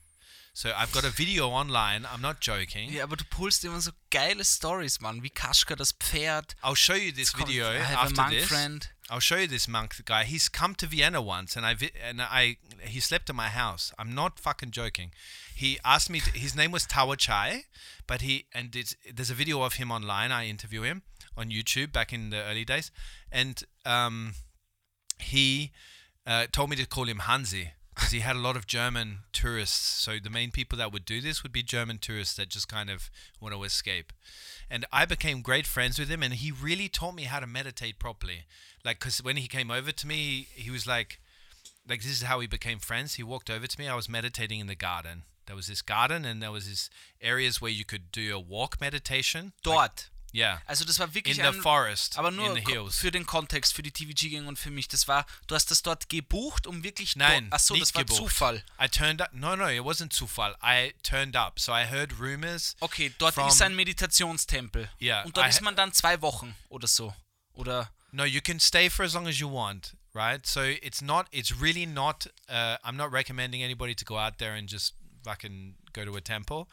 [0.55, 2.91] So I've got a video online, I'm not joking.
[2.91, 6.57] Ja, aber du pulst immer so geile Stories, Mann, wie Kaschka das Pferd.
[6.63, 8.49] I'll show you this video I have a monk this.
[8.49, 8.89] friend.
[9.11, 10.25] I'll show you this monk guy.
[10.25, 13.93] He's come to Vienna once, and I vi- and I he slept in my house.
[13.99, 15.13] I'm not fucking joking.
[15.55, 16.21] He asked me.
[16.21, 17.65] To, his name was Tawa Chai,
[18.07, 18.77] but he and
[19.13, 20.33] there's a video of him online.
[20.33, 21.03] I interview him
[21.37, 22.91] on YouTube back in the early days,
[23.31, 24.35] and um,
[25.19, 25.73] he
[26.27, 30.03] uh, told me to call him Hansi because he had a lot of German tourists.
[30.03, 32.91] So the main people that would do this would be German tourists that just kind
[32.91, 34.13] of want to escape.
[34.69, 37.99] And I became great friends with him, and he really taught me how to meditate
[37.99, 38.45] properly.
[38.85, 41.21] Like, because when he came over to me, he was like,
[41.89, 43.15] like this is how we became friends.
[43.15, 43.89] He walked over to me.
[43.89, 45.25] I was meditating in the garden.
[45.47, 46.91] There was this garden, and there was this
[47.21, 49.47] areas where you could do a walk meditation.
[49.47, 50.11] like- Dort.
[50.35, 50.61] Yeah.
[50.67, 53.83] Also das war wirklich In the ein, forest, aber nur the für den Kontext, für
[53.83, 54.87] die TVG-Gang und für mich.
[54.87, 58.19] Das war, du hast das dort gebucht, um wirklich Nein, Achso, nicht das war gebucht.
[58.19, 58.63] Zufall.
[58.79, 59.33] I turned up.
[59.33, 60.55] No, no, it wasn't Zufall.
[60.63, 61.59] I turned up.
[61.59, 62.77] So I heard rumors.
[62.81, 64.91] Okay, dort From- ist ein Meditationstempel.
[64.99, 67.15] Ja, Und dort I ist man dann zwei Wochen oder so.
[67.55, 70.47] Oder No, you can stay for as long as you want, right?
[70.47, 71.29] So it's not.
[71.33, 72.27] It's really not.
[72.49, 74.95] Uh, I'm not recommending anybody to go out there and just
[75.25, 76.69] fucking go to a temple.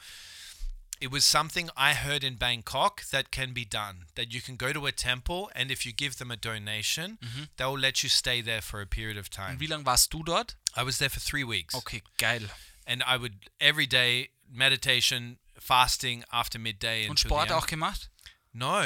[1.02, 4.06] It was something I heard in Bangkok that can be done.
[4.16, 7.18] That you can go to a temple, and if you give them a donation,
[7.58, 9.58] they will let you stay there for a period of time.
[9.60, 10.56] wie lange warst du dort?
[10.78, 11.76] I was there for three weeks.
[11.76, 12.44] Okay, geil.
[12.88, 18.10] and I would every day meditation, fasting after midday Und until Sport auch gemacht?
[18.54, 18.86] No,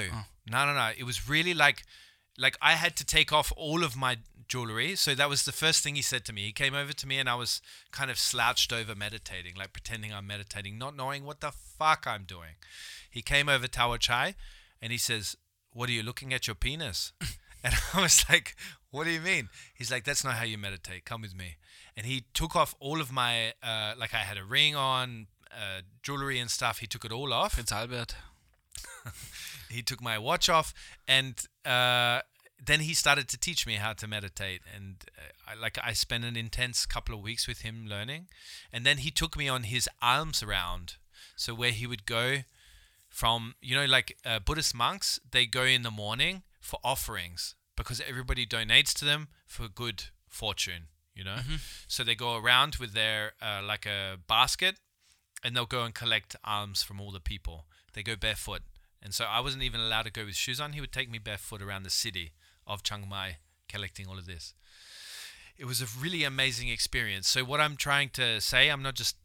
[0.50, 0.90] no, no, no.
[0.98, 1.84] It was really like,
[2.38, 4.18] like I had to take off all of my
[4.48, 4.96] jewelry.
[4.96, 6.44] So that was the first thing he said to me.
[6.44, 7.62] He came over to me and I was
[7.92, 12.24] kind of slouched over meditating, like pretending I'm meditating, not knowing what the fuck I'm
[12.24, 12.56] doing.
[13.10, 14.36] He came over to Tower Chai
[14.82, 15.36] and he says,
[15.74, 17.14] "What are you looking at your penis?"
[17.64, 18.56] and I was like,
[18.92, 21.06] "What do you mean?" He's like, "That's not how you meditate.
[21.06, 21.58] Come with me."
[21.96, 25.82] And he took off all of my, uh, like I had a ring on, uh,
[26.04, 26.80] jewelry and stuff.
[26.80, 28.16] He took it all off It's Albert.
[29.70, 30.74] he took my watch off
[31.08, 32.22] and uh,
[32.64, 36.24] then he started to teach me how to meditate and uh, I, like i spent
[36.24, 38.28] an intense couple of weeks with him learning
[38.72, 40.96] and then he took me on his alms round
[41.36, 42.40] so where he would go
[43.10, 48.02] from you know like uh, buddhist monks they go in the morning for offerings because
[48.08, 51.38] everybody donates to them for good fortune you know
[51.88, 54.76] so they go around with their uh, like a basket
[55.44, 57.66] and they'll go and collect alms from all the people.
[57.94, 58.62] They go barefoot.
[59.02, 60.74] And so I wasn't even allowed to go with shoes on.
[60.74, 62.32] He would take me barefoot around the city
[62.68, 63.38] of Chiang Mai
[63.70, 64.54] collecting all of this.
[65.58, 67.28] It was a really amazing experience.
[67.28, 69.16] So, what I'm trying to say, I'm not just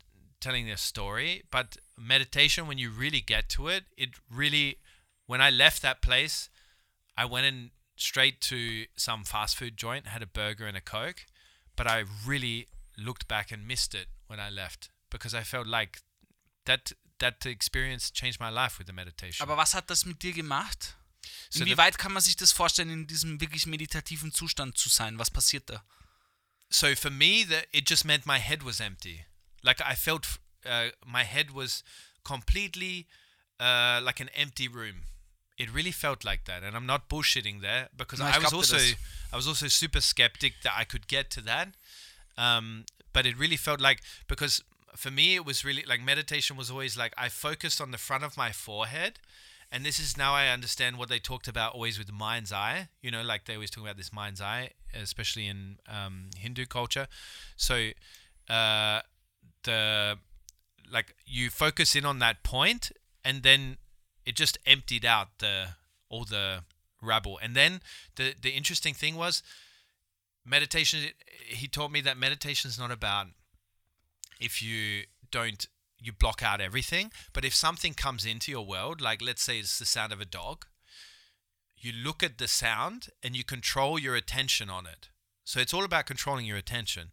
[0.40, 4.78] telling a story, but meditation, when you really get to it, it really,
[5.27, 6.48] when I left that place,
[7.16, 11.27] I went in straight to some fast food joint, had a burger and a Coke,
[11.77, 15.98] but I really looked back and missed it when I left because I felt like
[16.64, 19.44] that that experience changed my life with the meditation.
[19.44, 20.94] Aber was hat das mit dir gemacht?
[21.51, 25.19] So the- Inwieweit kann man sich das vorstellen, in diesem wirklich meditativen Zustand zu sein?
[25.19, 25.82] Was passiert da?
[26.70, 29.27] so for me, that it just meant my head was empty.
[29.62, 31.85] Like I felt uh, my head was
[32.24, 33.07] completely
[33.61, 35.03] uh, like an empty room.
[35.59, 38.78] It really felt like that, and I'm not bullshitting there because No, I was also
[38.78, 38.94] das.
[39.32, 41.69] I was also super skeptic that I could get to that.
[42.39, 44.62] Um, but it really felt like because
[44.97, 48.24] for me it was really like meditation was always like I focused on the front
[48.24, 49.19] of my forehead.
[49.73, 52.89] And this is now I understand what they talked about always with mind's eye.
[53.01, 57.09] You know, like they always talk about this mind's eye, especially in um, Hindu culture.
[57.57, 57.89] So,
[58.51, 59.01] uh,
[59.65, 60.19] the
[60.93, 62.93] like you focus in on that point,
[63.24, 63.78] and then
[64.27, 65.69] it just emptied out the
[66.11, 66.65] all the
[67.01, 67.39] rabble.
[67.43, 67.81] And then
[68.16, 69.43] the the interesting thing was
[70.44, 71.01] meditation.
[71.47, 73.28] He taught me that meditation is not about
[74.39, 75.66] if you don't
[76.03, 79.79] you block out everything but if something comes into your world like let's say it's
[79.79, 80.66] the sound of a dog
[81.83, 85.09] you look at the sound and you control your attention on it.
[85.45, 87.09] So it's all about controlling your attention.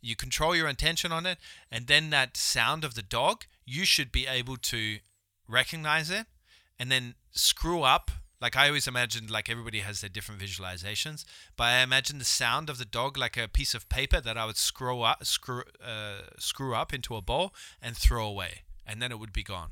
[0.00, 1.38] You control your attention on it
[1.70, 4.98] and then that sound of the dog you should be able to
[5.48, 6.26] recognize it
[6.78, 8.10] and then screw up
[8.42, 11.24] like i always imagined like everybody has their different visualizations
[11.56, 14.44] but i imagine the sound of the dog like a piece of paper that i
[14.44, 19.10] would screw up screw uh, screw up into a bowl and throw away and then
[19.12, 19.70] it would be gone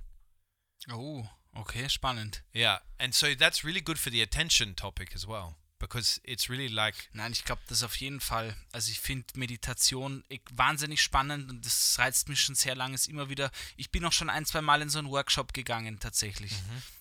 [0.90, 1.24] Oh,
[1.58, 2.40] okay, spannend.
[2.54, 6.68] yeah and so that's really good for the attention topic as well because it's really
[6.68, 8.56] like Nein, ich glaube, das auf jeden Fall.
[8.70, 12.94] Also ich finde Meditation ich- wahnsinnig spannend und das reizt mich schon sehr lange.
[12.94, 13.50] Ist immer wieder.
[13.76, 16.52] Ich bin auch schon ein, zwei Mal in so einen Workshop gegangen tatsächlich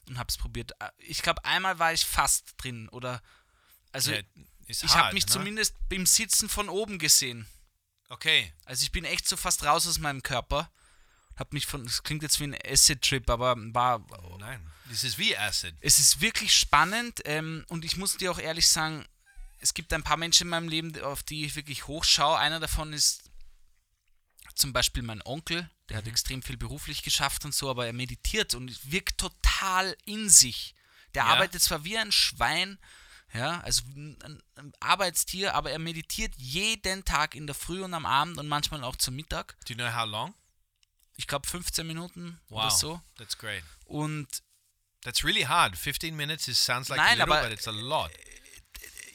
[0.07, 0.71] und habe es probiert.
[0.79, 3.21] Äh, Ich glaube, einmal war ich fast drin oder
[3.91, 4.11] also
[4.65, 5.33] it's ich habe mich no?
[5.33, 7.45] zumindest beim Sitzen von oben gesehen.
[8.09, 10.71] okay Also ich bin echt so fast raus aus meinem Körper.
[11.39, 11.85] Hab mich von.
[11.85, 14.05] Das klingt jetzt wie ein Acid-Trip, aber war
[14.39, 18.39] nein this is wie acid es ist wirklich spannend ähm, und ich muss dir auch
[18.39, 19.05] ehrlich sagen,
[19.59, 22.37] es gibt ein paar Menschen in meinem Leben, auf die ich wirklich hochschaue.
[22.37, 23.23] Einer davon ist
[24.55, 28.55] zum Beispiel mein Onkel, der hat extrem viel beruflich geschafft und so, aber er meditiert
[28.55, 30.75] und wirkt total in sich.
[31.13, 31.29] Der Ja.
[31.29, 32.77] arbeitet zwar wie ein Schwein,
[33.33, 38.37] ja, also ein Arbeitstier, aber er meditiert jeden Tag in der Früh und am Abend
[38.37, 39.55] und manchmal auch zum Mittag.
[39.65, 40.33] do you know how long
[41.19, 43.01] Ich glaube 15 Minuten wow oder so.
[43.17, 43.61] that's great.
[43.83, 44.27] Und
[45.01, 45.75] that's really hard.
[45.77, 48.09] 15 minutes is sounds like Nein, a little aber- but it's a lot.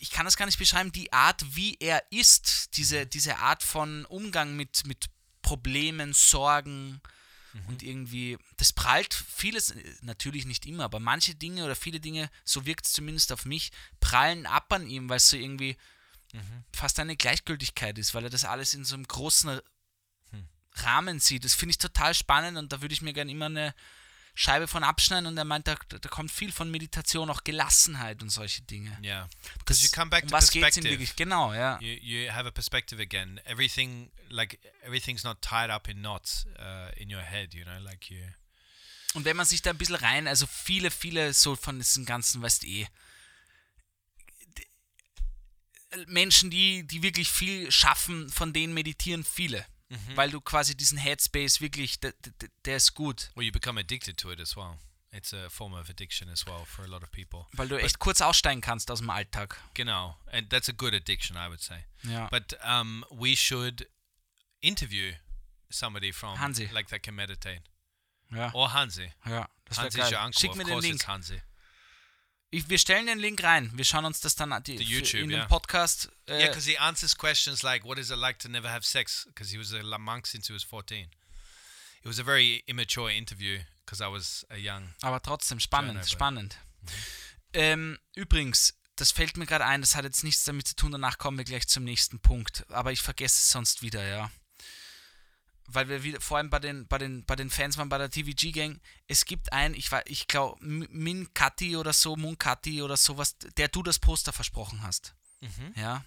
[0.01, 4.05] ich kann das gar nicht beschreiben, die Art, wie er ist, diese, diese Art von
[4.05, 5.07] Umgang mit, mit
[5.41, 7.01] Problemen, Sorgen
[7.69, 12.29] und irgendwie, das prallt vieles, äh, natürlich nicht immer, aber manche Dinge oder viele Dinge,
[12.45, 13.71] so wirkt es zumindest auf mich,
[14.01, 15.77] prallen ab an ihm, weil es so irgendwie
[16.73, 19.61] fast eine Gleichgültigkeit ist, weil er das alles in so einem großen
[20.75, 21.45] Rahmen sieht.
[21.45, 23.75] Das finde ich total spannend und da würde ich mir gerne immer eine
[24.37, 28.31] Scheibe von abschneiden und er meint, da, da kommt viel von Meditation, auch Gelassenheit und
[28.31, 28.99] solche Dinge.
[29.03, 29.29] Yeah.
[29.59, 30.91] Because you come back um to was geht's perspective.
[30.91, 31.15] wirklich?
[31.15, 31.79] Genau, ja.
[31.81, 33.41] You, you have a perspective again.
[33.45, 38.11] Everything, like, everything's not tied up in knots uh, in your head, you know, like
[38.11, 38.25] you.
[39.15, 42.43] Und wenn man sich da ein bisschen rein, also viele, viele so von diesen ganzen,
[42.43, 42.89] weißt eh,
[46.09, 49.65] Menschen, die, die wirklich viel schaffen, von denen meditieren viele.
[50.15, 53.31] Weil du quasi diesen Headspace wirklich, der, der, der ist gut.
[53.35, 54.79] Well, you become addicted to it as well.
[55.13, 57.47] It's a form of addiction as well for a lot of people.
[57.53, 59.57] Weil du echt kurz aussteigen kannst aus dem Alltag.
[59.75, 61.85] Genau, and that's a good addiction, I would say.
[62.03, 62.27] Ja.
[62.31, 63.89] But um, we should
[64.61, 65.13] interview
[65.71, 66.69] somebody from Hansi.
[66.73, 67.63] like that can meditate,
[68.33, 69.13] ja, or Hansi.
[69.25, 70.15] ja das Hansi geil.
[70.17, 70.41] uncle.
[70.41, 71.07] Schick mir den Link.
[71.07, 71.41] Hansi.
[72.55, 73.69] Ich, wir stellen den Link rein.
[73.75, 74.63] Wir schauen uns das dann an.
[74.63, 76.09] Die, YouTube, in dem Podcast.
[76.27, 79.25] Äh, Yeah, because he answers questions like, "What is it like to never have sex?"
[79.27, 81.11] Because he was a monk since he was fourteen.
[82.03, 84.95] It was a very immature interview because I was a young.
[85.03, 86.09] Aber trotzdem spannend, Turnover.
[86.09, 86.59] spannend.
[87.55, 91.19] Ähm, übrigens, das fällt mir gerade ein, das hat jetzt nichts damit zu tun, danach
[91.19, 92.65] kommen wir gleich zum nächsten Punkt.
[92.71, 94.31] Aber ich vergesse es sonst wieder, ja.
[95.67, 98.11] Weil wir wieder, vor allem bei den, bei den, bei den Fans waren bei der
[98.11, 102.97] TVG-Gang, es gibt einen, ich, war- ich glaube, Min Kati oder so, Mun Kati oder
[102.99, 105.15] sowas, der du das Poster versprochen hast.
[105.75, 106.05] Ja.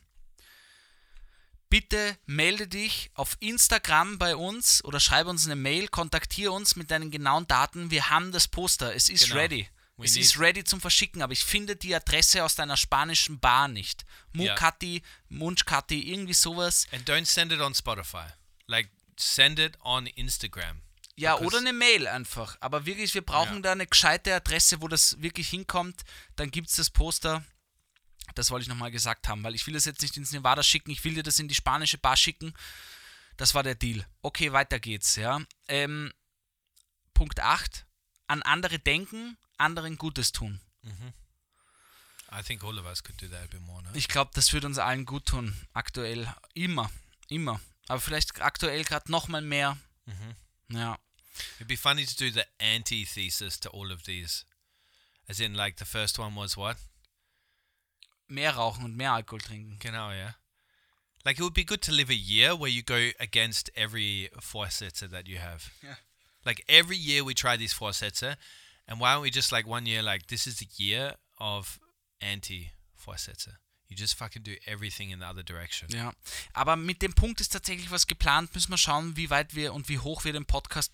[1.70, 6.92] Bitte melde dich auf Instagram bei uns oder schreibe uns eine Mail, kontaktiere uns mit
[6.92, 7.92] deinen genauen Daten.
[7.92, 8.96] Wir haben das Poster.
[8.96, 9.36] Es ist Genau.
[9.36, 9.68] ready.
[9.98, 13.68] We es ist ready zum Verschicken, aber ich finde die Adresse aus deiner spanischen Bar
[13.68, 14.06] nicht.
[14.34, 14.54] Ja.
[14.54, 16.88] Mukati, Munchkati, irgendwie sowas.
[16.92, 18.28] And don't send it on Spotify.
[18.68, 20.82] Like, send it on Instagram.
[21.16, 22.58] Ja, Because- oder eine Mail einfach.
[22.60, 23.62] Aber wirklich, wir brauchen Ja.
[23.62, 26.04] da eine gescheite Adresse, wo das wirklich hinkommt.
[26.36, 27.44] Dann gibt es das Poster.
[28.36, 30.92] Das wollte ich nochmal gesagt haben, weil ich will das jetzt nicht ins Nevada schicken,
[30.92, 32.54] ich will dir das in die spanische Bar schicken.
[33.38, 34.06] Das war der Deal.
[34.22, 35.42] Okay, weiter geht's, ja.
[35.68, 36.12] Ähm,
[37.14, 37.86] Punkt 8.
[38.28, 40.60] An andere denken, anderen Gutes tun.
[42.32, 43.82] I think all of us could do that a bit more.
[43.82, 43.90] No?
[43.94, 45.56] Ich glaube, das wird uns allen gut tun.
[45.74, 46.32] Aktuell.
[46.54, 46.92] Immer.
[47.30, 47.62] Immer.
[47.88, 49.78] Aber vielleicht aktuell gerade nochmal mehr.
[50.70, 50.98] Ja.
[51.58, 54.46] It'd be funny to do the antithesis to all of these.
[55.28, 56.78] As in, like, the first one was what?
[58.28, 59.78] Mehr rauchen und mehr Alkohol trinken.
[59.80, 60.34] Genau, yeah.
[61.26, 65.10] Like, it would be good to live a year where you go against every Vorsätze
[65.10, 65.72] that you have.
[65.84, 65.98] Yeah.
[66.46, 68.38] Like, every year we try these Vorsätze,
[68.88, 71.80] and why don't we just, like, one year, like, this is the year of
[72.22, 73.58] anti Vorsätze?
[73.88, 75.90] You just fucking do everything in the other direction.
[75.90, 76.14] Ja,
[76.54, 78.54] aber mit dem Punkt ist tatsächlich was geplant.
[78.54, 80.92] Müssen wir schauen, wie weit wir und wie hoch wir den Podcast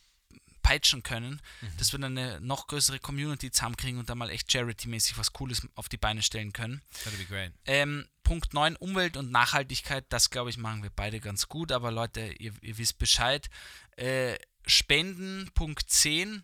[0.64, 1.42] peitschen können,
[1.78, 5.68] dass wir dann eine noch größere Community zusammenkriegen und da mal echt Charity-mäßig was Cooles
[5.76, 6.82] auf die Beine stellen können.
[7.04, 7.52] That'd be great.
[7.66, 11.92] Ähm, Punkt 9, Umwelt und Nachhaltigkeit, das glaube ich machen wir beide ganz gut, aber
[11.92, 13.50] Leute, ihr, ihr wisst Bescheid.
[13.98, 16.44] Äh, Spenden, Punkt 10,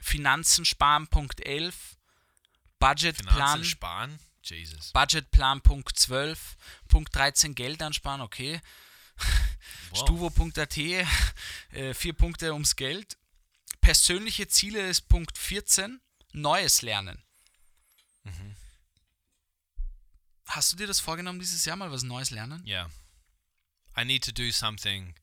[0.00, 1.96] Finanzen sparen, Punkt 11,
[2.80, 3.34] Budgetplan.
[3.34, 4.18] Finanzen sparen?
[4.50, 4.92] Jesus.
[4.92, 6.56] Budgetplan Punkt 12,
[6.88, 8.60] Punkt 13 Geld ansparen, okay.
[9.90, 9.98] Wow.
[10.02, 13.16] Stuvo.at, äh, vier Punkte ums Geld.
[13.80, 16.00] Persönliche Ziele ist Punkt 14,
[16.32, 17.22] Neues lernen.
[18.24, 18.56] Mhm.
[20.46, 22.66] Hast du dir das vorgenommen, dieses Jahr mal was Neues lernen?
[22.66, 22.90] Yeah.
[23.96, 25.14] I need to do something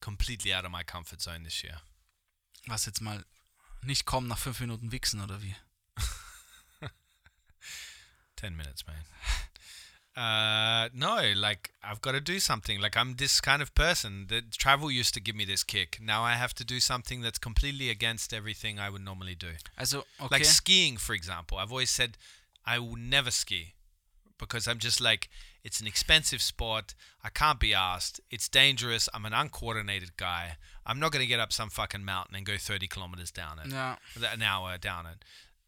[0.00, 1.80] completely out of my comfort zone this year.
[2.66, 3.24] Was jetzt mal
[3.82, 5.54] nicht kommen nach fünf Minuten wichsen oder wie?
[8.36, 8.96] 10 minutes, man.
[10.16, 12.80] Uh, no, like I've got to do something.
[12.80, 14.26] Like I'm this kind of person.
[14.28, 15.98] The travel used to give me this kick.
[16.00, 19.54] Now I have to do something that's completely against everything I would normally do.
[19.76, 20.28] Also, okay.
[20.30, 21.58] Like skiing, for example.
[21.58, 22.16] I've always said
[22.64, 23.74] I will never ski
[24.38, 25.28] because I'm just like
[25.64, 26.94] it's an expensive sport.
[27.24, 28.20] I can't be asked.
[28.30, 29.08] It's dangerous.
[29.14, 30.58] I'm an uncoordinated guy.
[30.86, 33.72] I'm not going to get up some fucking mountain and go 30 kilometers down it
[33.72, 33.96] ja.
[34.30, 35.24] an hour down it.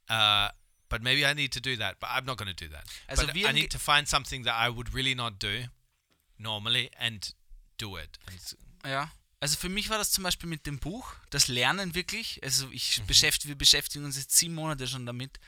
[0.08, 0.50] Uh,
[0.88, 1.98] but maybe I need to do that.
[2.00, 2.84] But I'm not going to do that.
[3.08, 5.64] Also but I need to find something that I would really not do
[6.38, 7.34] normally and
[7.78, 8.18] do it.
[8.26, 8.56] And
[8.90, 9.10] Ja.
[9.40, 12.42] Also für mich war das zum Beispiel mit dem Buch, das Lernen wirklich.
[12.42, 13.06] Also ich Mhm.
[13.06, 15.38] beschäftige, wir beschäftigen uns jetzt sieben Monate schon damit.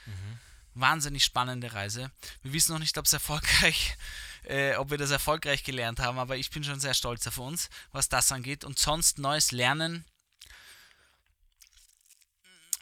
[0.75, 2.11] Wahnsinnig spannende Reise.
[2.43, 3.97] Wir wissen noch nicht, ob es erfolgreich,
[4.45, 7.71] äh, ob wir das erfolgreich gelernt haben, aber ich bin schon sehr stolz auf uns,
[7.91, 8.63] was das angeht.
[8.65, 10.05] Und sonst neues Lernen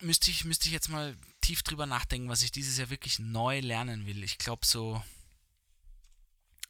[0.00, 1.16] müsste ich, müsste ich jetzt mal
[1.46, 4.24] tief drüber nachdenken, was ich dieses Jahr wirklich neu lernen will.
[4.24, 5.02] Ich glaube so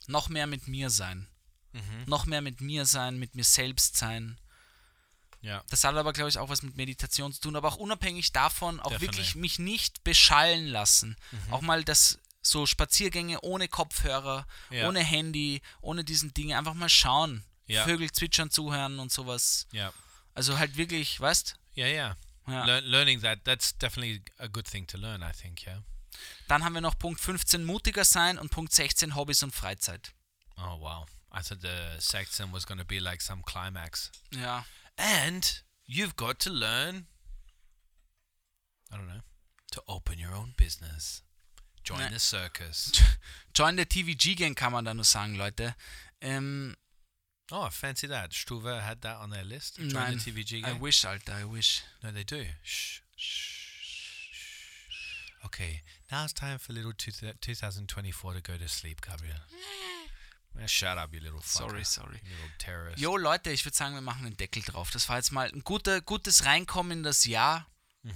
[0.07, 1.27] noch mehr mit mir sein.
[1.73, 2.05] Mhm.
[2.07, 4.39] Noch mehr mit mir sein, mit mir selbst sein.
[5.41, 5.65] Ja.
[5.71, 8.81] Das hat aber, glaube ich, auch was mit Meditation zu tun, aber auch unabhängig davon,
[8.81, 9.17] auch Definitely.
[9.19, 11.17] wirklich mich nicht beschallen lassen.
[11.31, 11.53] Mhm.
[11.53, 14.89] Auch mal das so Spaziergänge ohne Kopfhörer, Ja.
[14.89, 17.45] ohne Handy, ohne diesen Dinge, einfach mal schauen.
[17.67, 17.85] Ja.
[17.85, 19.67] Vögel zwitschern zuhören und sowas.
[19.73, 19.93] Yeah.
[20.35, 22.17] Also halt wirklich, weißt Yeah, yeah.
[22.47, 22.65] Ja.
[22.65, 25.83] Lear- learning that, that's definitely a good thing to learn, I think, yeah.
[26.49, 30.13] Dann haben wir noch Punkt 15 mutiger sein und Punkt 16 Hobbys und Freizeit.
[30.57, 31.07] Oh, wow.
[31.33, 34.11] I thought the section was going to be like some climax.
[34.31, 34.65] Ja.
[34.97, 37.07] And you've got to learn,
[38.91, 39.21] I don't know,
[39.73, 41.23] to open your own business.
[41.85, 42.09] Join Ne.
[42.11, 42.93] the circus.
[43.55, 45.75] Join the TVG Gang kann man da nur sagen, Leute.
[46.21, 46.77] Ähm,
[47.53, 48.31] Oh, fancy that.
[48.33, 49.77] Stuva had that on their list.
[49.77, 50.81] Join nein, the TVG I gang.
[50.81, 51.83] wish, Alter, I wish.
[52.03, 52.45] No, they do.
[52.63, 53.01] Shh.
[53.17, 53.63] Shh.
[55.45, 59.37] Okay, now it's time for little two 2024 to go to sleep, Gabriel.
[60.67, 61.69] Shut up, you little fucker.
[61.69, 62.21] Sorry, sorry.
[62.25, 62.99] You little terrorist.
[62.99, 64.91] Jo, Leute, ich würde sagen, wir machen einen Deckel drauf.
[64.91, 67.67] Das war jetzt mal ein guter, gutes Reinkommen in das Jahr,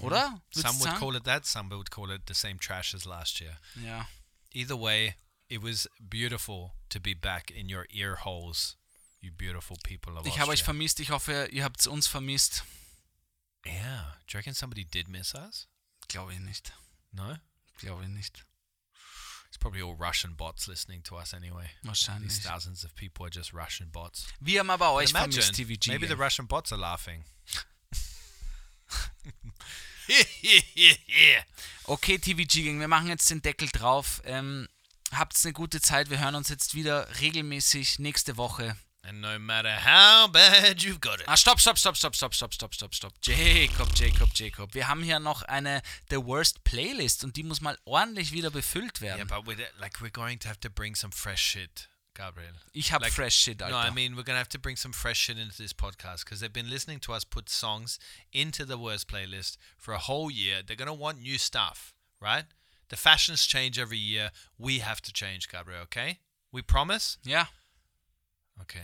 [0.00, 0.40] oder?
[0.50, 0.62] Würdest Mhm.
[0.62, 0.98] some would sagen?
[0.98, 3.58] call it that, some would call it the same trash as last year.
[3.84, 4.08] Ja.
[4.54, 5.16] Either way,
[5.48, 8.76] it was beautiful to be back in your ear holes,
[9.20, 11.00] you beautiful people of Ich habe euch vermisst.
[11.00, 12.64] Ich hoffe, ihr habt uns vermisst.
[13.66, 14.16] Yeah.
[14.26, 15.68] Do you reckon somebody did miss us?
[16.08, 16.72] Glaube ich nicht.
[17.12, 17.36] No?
[17.78, 18.46] Glaube ich nicht.
[19.48, 21.68] It's probably all Russian bots listening to us anyway.
[21.82, 22.34] Wahrscheinlich.
[22.34, 24.26] These thousands of people are just Russian bots.
[24.38, 25.88] Wir haben aber euch Imagine, vermisst, TVG.
[25.88, 26.14] maybe the.
[26.14, 27.24] Russian bots are laughing.
[31.84, 34.22] Okay, TVG Gang, wir machen jetzt den Deckel drauf.
[34.24, 34.68] Ähm,
[35.12, 36.10] habt eine gute Zeit.
[36.10, 38.76] Wir hören uns jetzt wieder regelmäßig nächste Woche.
[39.02, 41.26] And no matter how bad you've got it.
[41.26, 43.12] Ah, stopp, stopp, stopp, stopp, stopp, stopp, stopp, stopp, stopp.
[43.22, 44.74] Jacob, Jacob, Jacob.
[44.74, 49.00] Wir haben hier noch eine The Worst Playlist und die muss mal ordentlich wieder befüllt
[49.00, 49.26] werden.
[49.26, 52.52] Yeah, but we're, like we're going to have to bring some fresh shit, Gabriel.
[52.74, 53.72] ich hab like- fresh shit, Alter.
[53.74, 56.40] No, I mean we're gonna have to bring some fresh shit into this podcast because
[56.40, 57.98] they've been listening to us put songs
[58.34, 60.62] into the worst playlist for a whole year.
[60.62, 62.44] They're gonna want new stuff, right?
[62.90, 64.30] The fashions change every year.
[64.58, 65.82] We have to change, Gabriel.
[65.84, 66.18] Okay?
[66.52, 67.16] We promise.
[67.24, 67.46] ja.
[68.62, 68.82] Okay.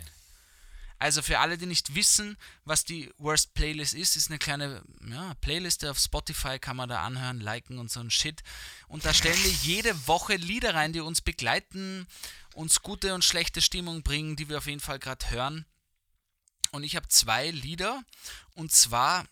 [0.98, 5.34] Also für alle, die nicht wissen, was die Worst Playlist ist, ist eine kleine ja,
[5.42, 8.42] Playliste auf Spotify, kann man da anhören, liken und so ein Shit.
[8.88, 12.06] Und da stellen wir jede Woche Lieder rein, die uns begleiten,
[12.54, 15.66] uns gute und schlechte Stimmung bringen, die wir auf jeden Fall gerade hören.
[16.72, 18.02] Und ich habe zwei Lieder
[18.54, 19.26] und zwar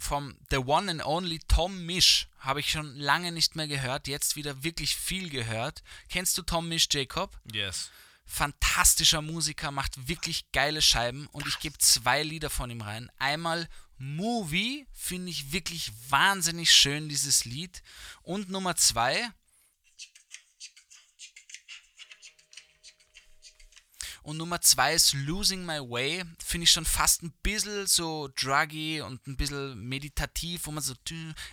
[0.00, 2.28] vom The One and Only Tom Misch.
[2.40, 5.82] Habe ich schon lange nicht mehr gehört, jetzt wieder wirklich viel gehört.
[6.08, 7.36] Kennst du Tom Misch, Jacob?
[7.52, 7.90] Yes.
[8.30, 13.10] fantastischer Musiker, macht wirklich geile Scheiben und ich gebe zwei Lieder von ihm rein.
[13.18, 13.68] Einmal
[13.98, 17.82] Movie, finde ich wirklich wahnsinnig schön, dieses Lied.
[18.22, 19.30] Und Nummer zwei.
[24.28, 26.22] Und Nummer zwei ist Losing My Way.
[26.38, 30.92] Finde ich schon fast ein bisschen so druggy und ein bisschen meditativ, wo man so,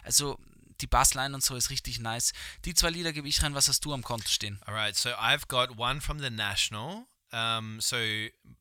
[0.04, 0.38] also
[0.82, 2.34] die Bassline und so ist richtig nice.
[2.66, 3.56] Die zwei Lieder gebe ich rein.
[3.56, 4.60] Was hast du am Konto stehen?
[4.66, 4.94] All right.
[4.94, 7.08] So I've got one from the National.
[7.32, 7.96] Um, so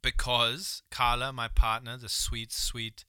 [0.00, 3.04] because Carla, my partner, the sweet, sweet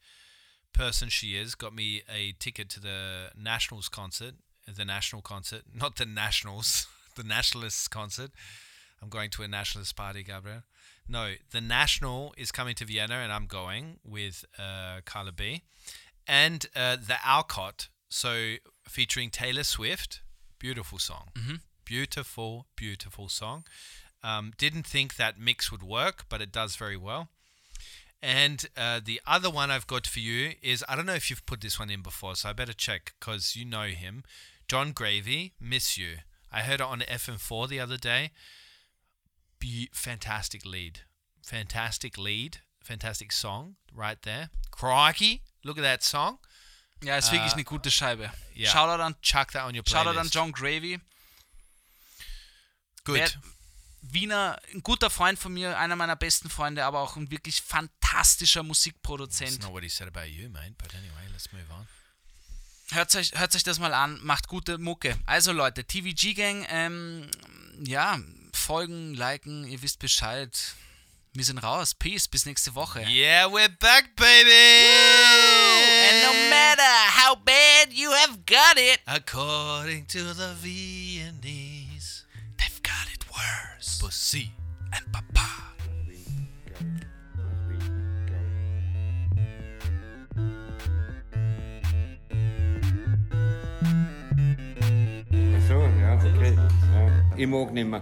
[0.74, 4.34] person she is, got me a ticket to the Nationals concert,
[4.66, 8.32] the National concert, not the Nationals, the Nationalists concert.
[9.04, 10.64] I'm going to a Nationalist party, Gabriel.
[11.08, 15.62] No, the National is coming to Vienna, and I'm going with uh, Carla B.
[16.28, 18.56] And uh, the Alcott, so
[18.88, 20.22] featuring Taylor Swift,
[20.58, 21.30] beautiful song,
[21.86, 23.66] beautiful, beautiful song.
[24.24, 27.30] Um, didn't think that mix would work, but it does very well.
[28.24, 31.46] And uh, the other one I've got for you is I don't know if you've
[31.46, 34.24] put this one in before, so I better check because you know him.
[34.68, 36.18] John Gravy, Miss You.
[36.52, 38.32] I heard it on FM4 the other day.
[39.60, 41.06] Be- fantastic lead.
[41.44, 42.62] Fantastic lead.
[42.84, 44.50] Fantastic song right there.
[44.72, 45.42] Crikey.
[45.64, 46.40] Look at that song.
[47.04, 48.32] Ja, ist wirklich eine gute Scheibe.
[48.54, 48.72] ja.
[48.72, 49.92] Shoutout an, Chuck that on your playlist.
[50.06, 51.00] Shoutout an John Gravy.
[53.04, 53.18] Good.
[53.18, 53.30] Wer,
[54.02, 58.60] Wiener, ein guter Freund von mir, einer meiner besten Freunde, aber auch ein wirklich fantastischer
[58.62, 59.62] That's Musikproduzent.
[59.62, 60.76] not what he said about you, mate.
[60.78, 61.88] But anyway, let's move on.
[62.92, 65.18] Hört euch, hört euch das mal an, macht gute Mucke.
[65.26, 67.30] Also Leute, TVG Gang, ähm,
[67.84, 68.20] ja,
[68.56, 70.52] folgen, liken, ihr wisst Bescheid.
[71.34, 71.94] Wir sind raus.
[71.94, 73.02] Peace, bis nächste Woche.
[73.10, 74.50] Yeah, we're back, baby.
[76.08, 82.24] And no matter how bad you have got it, According to the Viennese
[82.58, 84.00] they've got it worse.
[84.00, 84.52] pussy.
[84.94, 85.74] And papa.
[95.32, 96.54] Ach so, ja, okay.
[96.56, 97.36] Ja.
[97.38, 98.02] Ich mag nimmer.